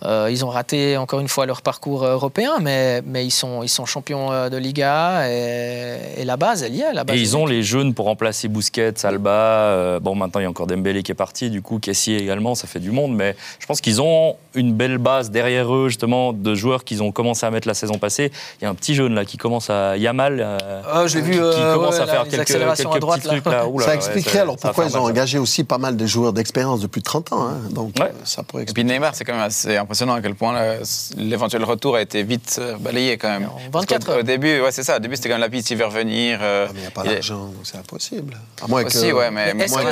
Euh, 0.04 0.30
ils 0.32 0.44
ont 0.44 0.50
raté 0.50 0.98
encore 0.98 1.20
une 1.20 1.28
fois 1.28 1.46
leur 1.46 1.62
parcours 1.62 2.06
européen, 2.06 2.60
mais, 2.62 3.02
mais 3.06 3.26
ils, 3.26 3.32
sont, 3.32 3.64
ils 3.64 3.70
sont 3.70 3.86
champions 3.86 4.32
euh, 4.32 4.50
de 4.50 4.58
Liga 4.58 5.30
et, 5.30 6.22
et 6.22 6.26
la 6.26 6.38
base, 6.38 6.64
elle 6.64 6.76
y 6.76 6.82
est. 6.82 6.94
La 6.94 7.04
base 7.04 7.16
Et 7.16 7.20
est 7.20 7.24
ils 7.24 7.38
ont 7.38 7.46
les 7.46 7.64
jeunes 7.64 7.94
pour 7.94 8.06
remplacer 8.06 8.48
Busquets, 8.48 9.06
Alba. 9.06 9.30
euh, 9.32 10.00
bon, 10.00 10.16
maintenant 10.16 10.42
il 10.42 10.44
y 10.44 10.48
a 10.48 10.50
encore 10.50 10.68
Dembélé 10.68 11.04
qui 11.04 11.12
est 11.12 11.16
parti. 11.16 11.50
Du 11.50 11.62
coup, 11.62 11.80
Kessier 11.80 12.18
également, 12.18 12.56
ça 12.56 12.68
fait 12.68 12.80
du 12.80 12.92
monde. 12.92 13.16
Mais 13.16 13.36
je 13.60 13.66
pense 13.66 13.82
qu'ils 13.82 14.02
ont 14.02 14.36
une 14.56 14.74
belle 14.74 14.98
base 14.98 15.32
derrière 15.32 15.74
eux 15.74 15.90
justement 15.90 16.34
de 16.34 16.56
joueurs 16.56 16.84
qu'ils 16.84 17.02
ont 17.04 17.12
commencé 17.12 17.46
à 17.46 17.52
mettre 17.52 17.68
la 17.68 17.74
saison 17.74 17.98
passée. 17.98 18.32
Il 18.60 18.64
y 18.64 18.68
a 18.68 18.70
un 18.70 18.76
petit 18.76 18.96
jeune 18.96 19.14
là 19.16 19.26
qui 19.26 19.38
commence 19.38 19.70
à 19.70 19.98
Yamal. 19.98 20.40
euh, 20.40 20.82
Ah, 20.92 21.08
je 21.08 21.16
l'ai 21.18 21.22
vu, 21.24 21.32
qui, 21.34 21.38
qui 21.38 21.44
euh, 21.44 21.74
commence 21.76 21.96
ouais, 21.96 22.02
à 22.02 22.06
là, 22.06 22.12
faire 22.14 22.24
les 22.26 22.30
quelques, 22.30 22.52
à 22.52 23.00
droite, 23.00 23.20
petits 23.22 23.28
là. 23.28 23.34
trucs 23.42 23.46
là. 23.54 23.68
Ouh 23.68 23.80
là, 23.80 23.86
ça 23.86 23.96
expliquerait 23.96 24.40
alors 24.40 24.58
pourquoi 24.58 24.86
ils 24.86 24.98
ont 24.98 25.02
engagé 25.04 25.38
aussi 25.40 25.64
pas 25.64 25.78
mal 25.78 25.98
de 25.98 26.06
joueurs 26.06 26.34
d'expérience 26.34 26.82
de 26.82 26.88
plus 26.88 27.02
de 27.02 27.06
30 27.06 27.34
ans. 27.34 27.48
hein. 27.48 27.58
Donc, 27.72 27.94
Ouais. 28.00 28.06
euh, 28.06 28.10
ça 28.24 28.44
pourrait 28.44 28.64
Et 28.64 28.66
puis 28.66 28.72
expliquer. 28.82 28.94
Neymar, 28.94 29.16
c'est 29.16 29.24
quand 29.26 29.34
même 29.34 29.42
assez 29.42 29.78
impressionnant 29.78 30.14
à 30.14 30.22
quel 30.22 30.36
point 30.36 30.54
là, 30.54 30.76
l'éventuel 31.18 31.64
retour 31.64 31.96
a 31.96 32.02
été 32.02 32.24
vite 32.24 32.58
euh, 32.60 32.76
balayé 32.80 33.18
quand 33.18 33.30
même. 33.30 33.46
En 33.46 33.70
Parce 33.72 33.86
24 33.86 34.06
qu'au- 34.06 34.12
heures. 34.14 34.20
Au 34.20 34.24
début, 34.24 34.62
ouais, 34.62 34.72
c'est 34.72 34.84
ça. 34.84 34.98
Au 34.98 35.00
début, 35.00 35.16
c'était 35.16 35.30
quand 35.30 35.36
même 35.36 35.42
la 35.42 35.50
piste, 35.50 35.70
il 35.72 35.78
va 35.78 35.86
revenir. 35.88 36.40
euh, 36.42 36.68
Ah, 36.68 36.72
mais 36.74 36.80
il 36.80 36.82
n'y 36.82 36.88
a 36.88 36.92
pas 36.92 37.04
d'argent, 37.04 37.46
donc 37.46 37.56
c'est 37.64 37.78
impossible. 37.78 38.38
À 38.64 38.68
moins 38.68 38.84
Aussi, 38.84 39.08
que, 39.10 39.14
ouais, 39.14 39.32
mais, 39.32 39.54
Mais 39.54 39.64
est-ce 39.66 39.74
moi, 39.74 39.82
que- 39.84 39.90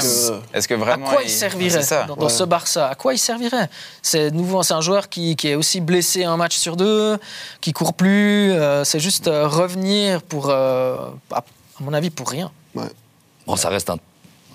que 0.67 0.73
À 0.73 0.77
vraiment. 0.77 1.07
quoi 1.07 1.21
il 1.23 1.29
servirait 1.29 1.81
dans, 2.17 2.29
ce 2.29 2.43
Barça? 2.43 2.87
À 2.89 2.95
quoi 2.95 3.13
il 3.13 3.17
servirait? 3.17 3.69
C'est 4.01 4.31
nouveau, 4.31 4.50
c'est 4.63 4.73
un 4.73 4.81
joueur 4.81 5.09
qui, 5.09 5.35
qui 5.35 5.47
est 5.49 5.55
aussi 5.55 5.81
blessé 5.81 6.23
un 6.23 6.37
match 6.37 6.55
sur 6.55 6.75
deux, 6.77 7.17
qui 7.61 7.73
court 7.73 7.93
plus. 7.93 8.51
euh, 8.51 8.83
c'est 8.83 8.99
juste 8.99 9.27
euh, 9.27 9.47
revenir 9.47 10.21
pour, 10.21 10.49
euh, 10.49 10.95
à, 11.31 11.37
à 11.39 11.43
mon 11.79 11.93
avis, 11.93 12.09
pour 12.09 12.29
rien. 12.29 12.51
Bon, 13.47 13.55
ça 13.55 13.69
reste 13.69 13.89
un, 13.89 13.97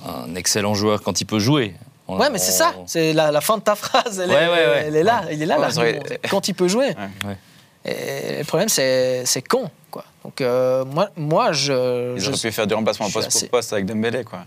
un 0.07 0.34
excellent 0.34 0.74
joueur 0.74 1.03
quand 1.03 1.20
il 1.20 1.24
peut 1.24 1.38
jouer. 1.38 1.74
On- 2.09 2.18
Ouais, 2.18 2.30
mais 2.30 2.38
c'est 2.38 2.53
ça. 2.53 2.72
C'est 2.86 3.12
la, 3.12 3.32
la 3.32 3.40
fin 3.40 3.57
de 3.59 3.62
ta 3.62 3.74
phrase. 3.74 4.20
Elle, 4.20 4.30
Ouais, 4.30 4.36
est, 4.44 4.49
ouais, 4.49 4.55
ouais. 4.55 4.84
elle 4.88 4.97
est 4.97 5.03
là. 5.03 5.24
Il 5.32 5.42
est 5.42 5.47
là. 5.47 5.59
Aurez- 5.76 6.01
Quand 6.30 6.47
il 6.49 6.55
peut 6.55 6.68
jouer. 6.68 6.88
Ouais. 6.88 7.28
Ouais. 7.28 7.36
Et 7.84 8.38
le 8.38 8.44
problème, 8.44 8.68
c'est 8.68 9.24
c'est 9.26 9.42
con. 9.42 9.68
Quoi. 9.90 10.05
Donc 10.24 10.40
euh, 10.40 10.84
moi, 10.84 11.11
moi, 11.16 11.53
je. 11.53 12.14
Ils 12.16 12.20
je- 12.20 12.28
auraient 12.30 12.38
pu 12.38 12.53
faire 12.53 12.66
du 12.66 12.74
remplacement 12.74 13.11
poste 13.11 13.28
assez- 13.28 13.40
pour 13.47 13.59
poste 13.59 13.72
avec 13.72 13.86
Dembélé, 13.86 14.22
quoi, 14.24 14.40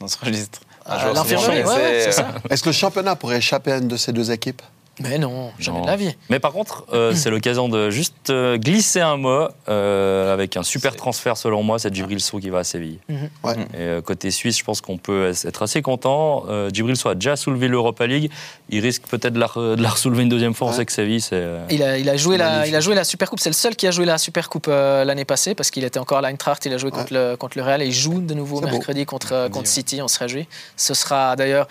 dans 0.00 0.08
ce 0.08 0.18
registre. 0.18 0.60
Joueur 0.86 1.14
l'infirmerie, 1.14 1.62
c'est 1.66 2.08
euh, 2.08 2.12
ça. 2.12 2.28
Est-ce 2.48 2.62
que 2.62 2.68
le 2.68 2.74
championnat 2.74 3.16
pourrait 3.16 3.38
échapper 3.38 3.72
à 3.72 3.78
une 3.78 3.88
de 3.88 3.96
ces 3.96 4.12
deux 4.12 4.30
équipes? 4.30 4.62
Mais 5.00 5.18
non, 5.18 5.50
jamais 5.58 5.78
Non. 5.78 5.84
de 5.84 5.90
la 5.90 5.96
vie. 5.96 6.16
Mais 6.30 6.40
par 6.40 6.52
contre, 6.52 6.86
euh, 6.92 7.12
c'est 7.14 7.28
l'occasion 7.28 7.68
de 7.68 7.90
juste 7.90 8.30
euh, 8.30 8.56
glisser 8.56 9.00
un 9.02 9.18
mot 9.18 9.48
euh, 9.68 10.32
avec 10.32 10.56
un 10.56 10.62
super 10.62 10.96
transfert 10.96 11.36
selon 11.36 11.62
moi, 11.62 11.78
c'est 11.78 11.94
Djibril 11.94 12.18
Sow 12.20 12.38
qui 12.40 12.48
va 12.48 12.60
à 12.60 12.64
Séville. 12.64 12.98
Ouais. 13.44 13.54
Et 13.74 13.78
euh, 13.78 14.00
côté 14.00 14.30
suisse, 14.30 14.56
je 14.58 14.64
pense 14.64 14.80
qu'on 14.80 14.96
peut 14.96 15.32
être 15.44 15.62
assez 15.62 15.82
content. 15.82 16.44
Euh, 16.48 16.70
Djibril 16.72 16.96
Sow 16.96 17.10
a 17.10 17.14
déjà 17.14 17.36
soulevé 17.36 17.68
l'Europa 17.68 18.06
League. 18.06 18.30
Il 18.70 18.80
risque 18.80 19.02
peut-être 19.02 19.34
de 19.34 19.38
la, 19.40 19.46
re- 19.46 19.76
de 19.76 19.82
la 19.82 19.90
soulever 19.90 20.22
une 20.22 20.28
deuxième 20.30 20.54
fois. 20.54 20.68
On 20.68 20.70
Ouais. 20.70 20.76
sait 20.76 20.86
que 20.86 20.92
Séville, 20.92 21.20
c'est. 21.20 21.34
euh, 21.34 21.66
Il 21.70 21.82
a, 21.82 21.98
il, 21.98 22.08
a 22.08 22.16
joué 22.16 22.38
la, 22.38 22.48
Magnifique. 22.50 22.72
il 22.72 22.76
a 22.76 22.80
joué 22.80 22.94
la 22.94 23.04
Super 23.04 23.28
Coupe. 23.28 23.40
C'est 23.40 23.50
le 23.50 23.54
seul 23.54 23.76
qui 23.76 23.86
a 23.86 23.90
joué 23.90 24.06
la 24.06 24.16
Super 24.16 24.48
Coupe 24.48 24.66
euh, 24.68 25.04
l'année 25.04 25.26
passée 25.26 25.54
parce 25.54 25.70
qu'il 25.70 25.84
était 25.84 25.98
encore 25.98 26.18
à 26.18 26.22
l'Eintracht. 26.22 26.64
Il 26.64 26.72
a 26.72 26.78
joué 26.78 26.90
contre, 26.90 27.12
le, 27.12 27.36
contre 27.36 27.58
le 27.58 27.64
Real 27.64 27.82
et 27.82 27.86
il 27.86 27.92
joue 27.92 28.20
de 28.22 28.32
nouveau 28.32 28.60
C'est 28.60 28.66
beau. 28.66 28.72
mercredi 28.72 29.04
contre, 29.04 29.48
contre. 29.50 29.68
City. 29.68 30.00
On 30.00 30.08
se 30.08 30.18
réjouit. 30.18 30.48
Ce 30.76 30.94
sera 30.94 31.36
d'ailleurs 31.36 31.68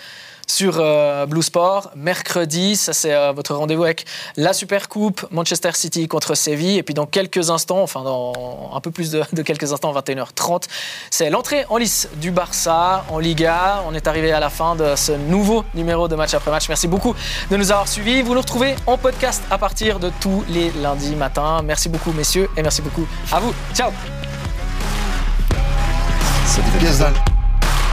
sur 0.48 0.78
euh, 0.80 1.26
Blue 1.26 1.42
Sport 1.42 1.92
mercredi. 1.96 2.76
Ça, 2.76 2.94
c'est 2.94 3.14
euh, 3.14 3.32
votre 3.32 3.56
rendez-vous 3.56 3.84
avec 3.84 4.06
la 4.38 4.54
Super 4.54 4.90
Coupe 4.90 5.26
Manchester 5.32 5.72
City 5.74 6.08
contre 6.08 6.36
Séville. 6.36 6.78
Et 6.78 6.84
puis 6.84 6.94
dans 6.94 7.06
quelques 7.06 7.50
instants, 7.50 7.82
enfin 7.82 8.04
dans 8.04 8.72
un 8.74 8.82
peu 8.82 8.92
plus 8.92 9.12
de, 9.12 9.42
quelques 9.42 9.74
instants, 9.74 9.94
21h30, 9.94 10.64
c'est 11.10 11.30
l'entrée 11.30 11.66
en 11.70 11.78
lice 11.78 12.10
du 12.16 12.32
Barça 12.32 13.06
en 13.10 13.20
Liga. 13.20 13.84
On 13.88 13.94
est 13.94 14.08
arrivé 14.08 14.32
à 14.32 14.40
la 14.40 14.50
fin 14.50 14.76
de 14.76 14.96
ce 14.96 15.12
nouveau 15.12 15.64
numéro 15.74 16.08
de 16.08 16.16
match 16.16 16.34
après 16.34 16.52
match. 16.52 16.68
Merci 16.70 16.88
beaucoup 16.88 17.16
de 17.50 17.58
nous 17.58 17.72
avoir 17.72 17.88
suivis. 17.88 18.22
Vous 18.22 18.34
nous 18.34 18.42
retrouvez 18.42 18.76
en 18.86 18.98
podcast 18.98 19.44
à 19.52 19.58
partir 19.58 20.00
de 20.00 20.12
tous 20.20 20.44
les 20.50 20.72
lundis 20.72 21.16
matins. 21.16 21.62
Merci 21.64 21.90
beaucoup, 21.90 22.12
messieurs, 22.12 22.50
et 22.58 22.62
merci 22.62 22.82
beaucoup 22.82 23.08
à 23.32 23.40
vous. 23.40 23.54
Ciao 23.74 23.92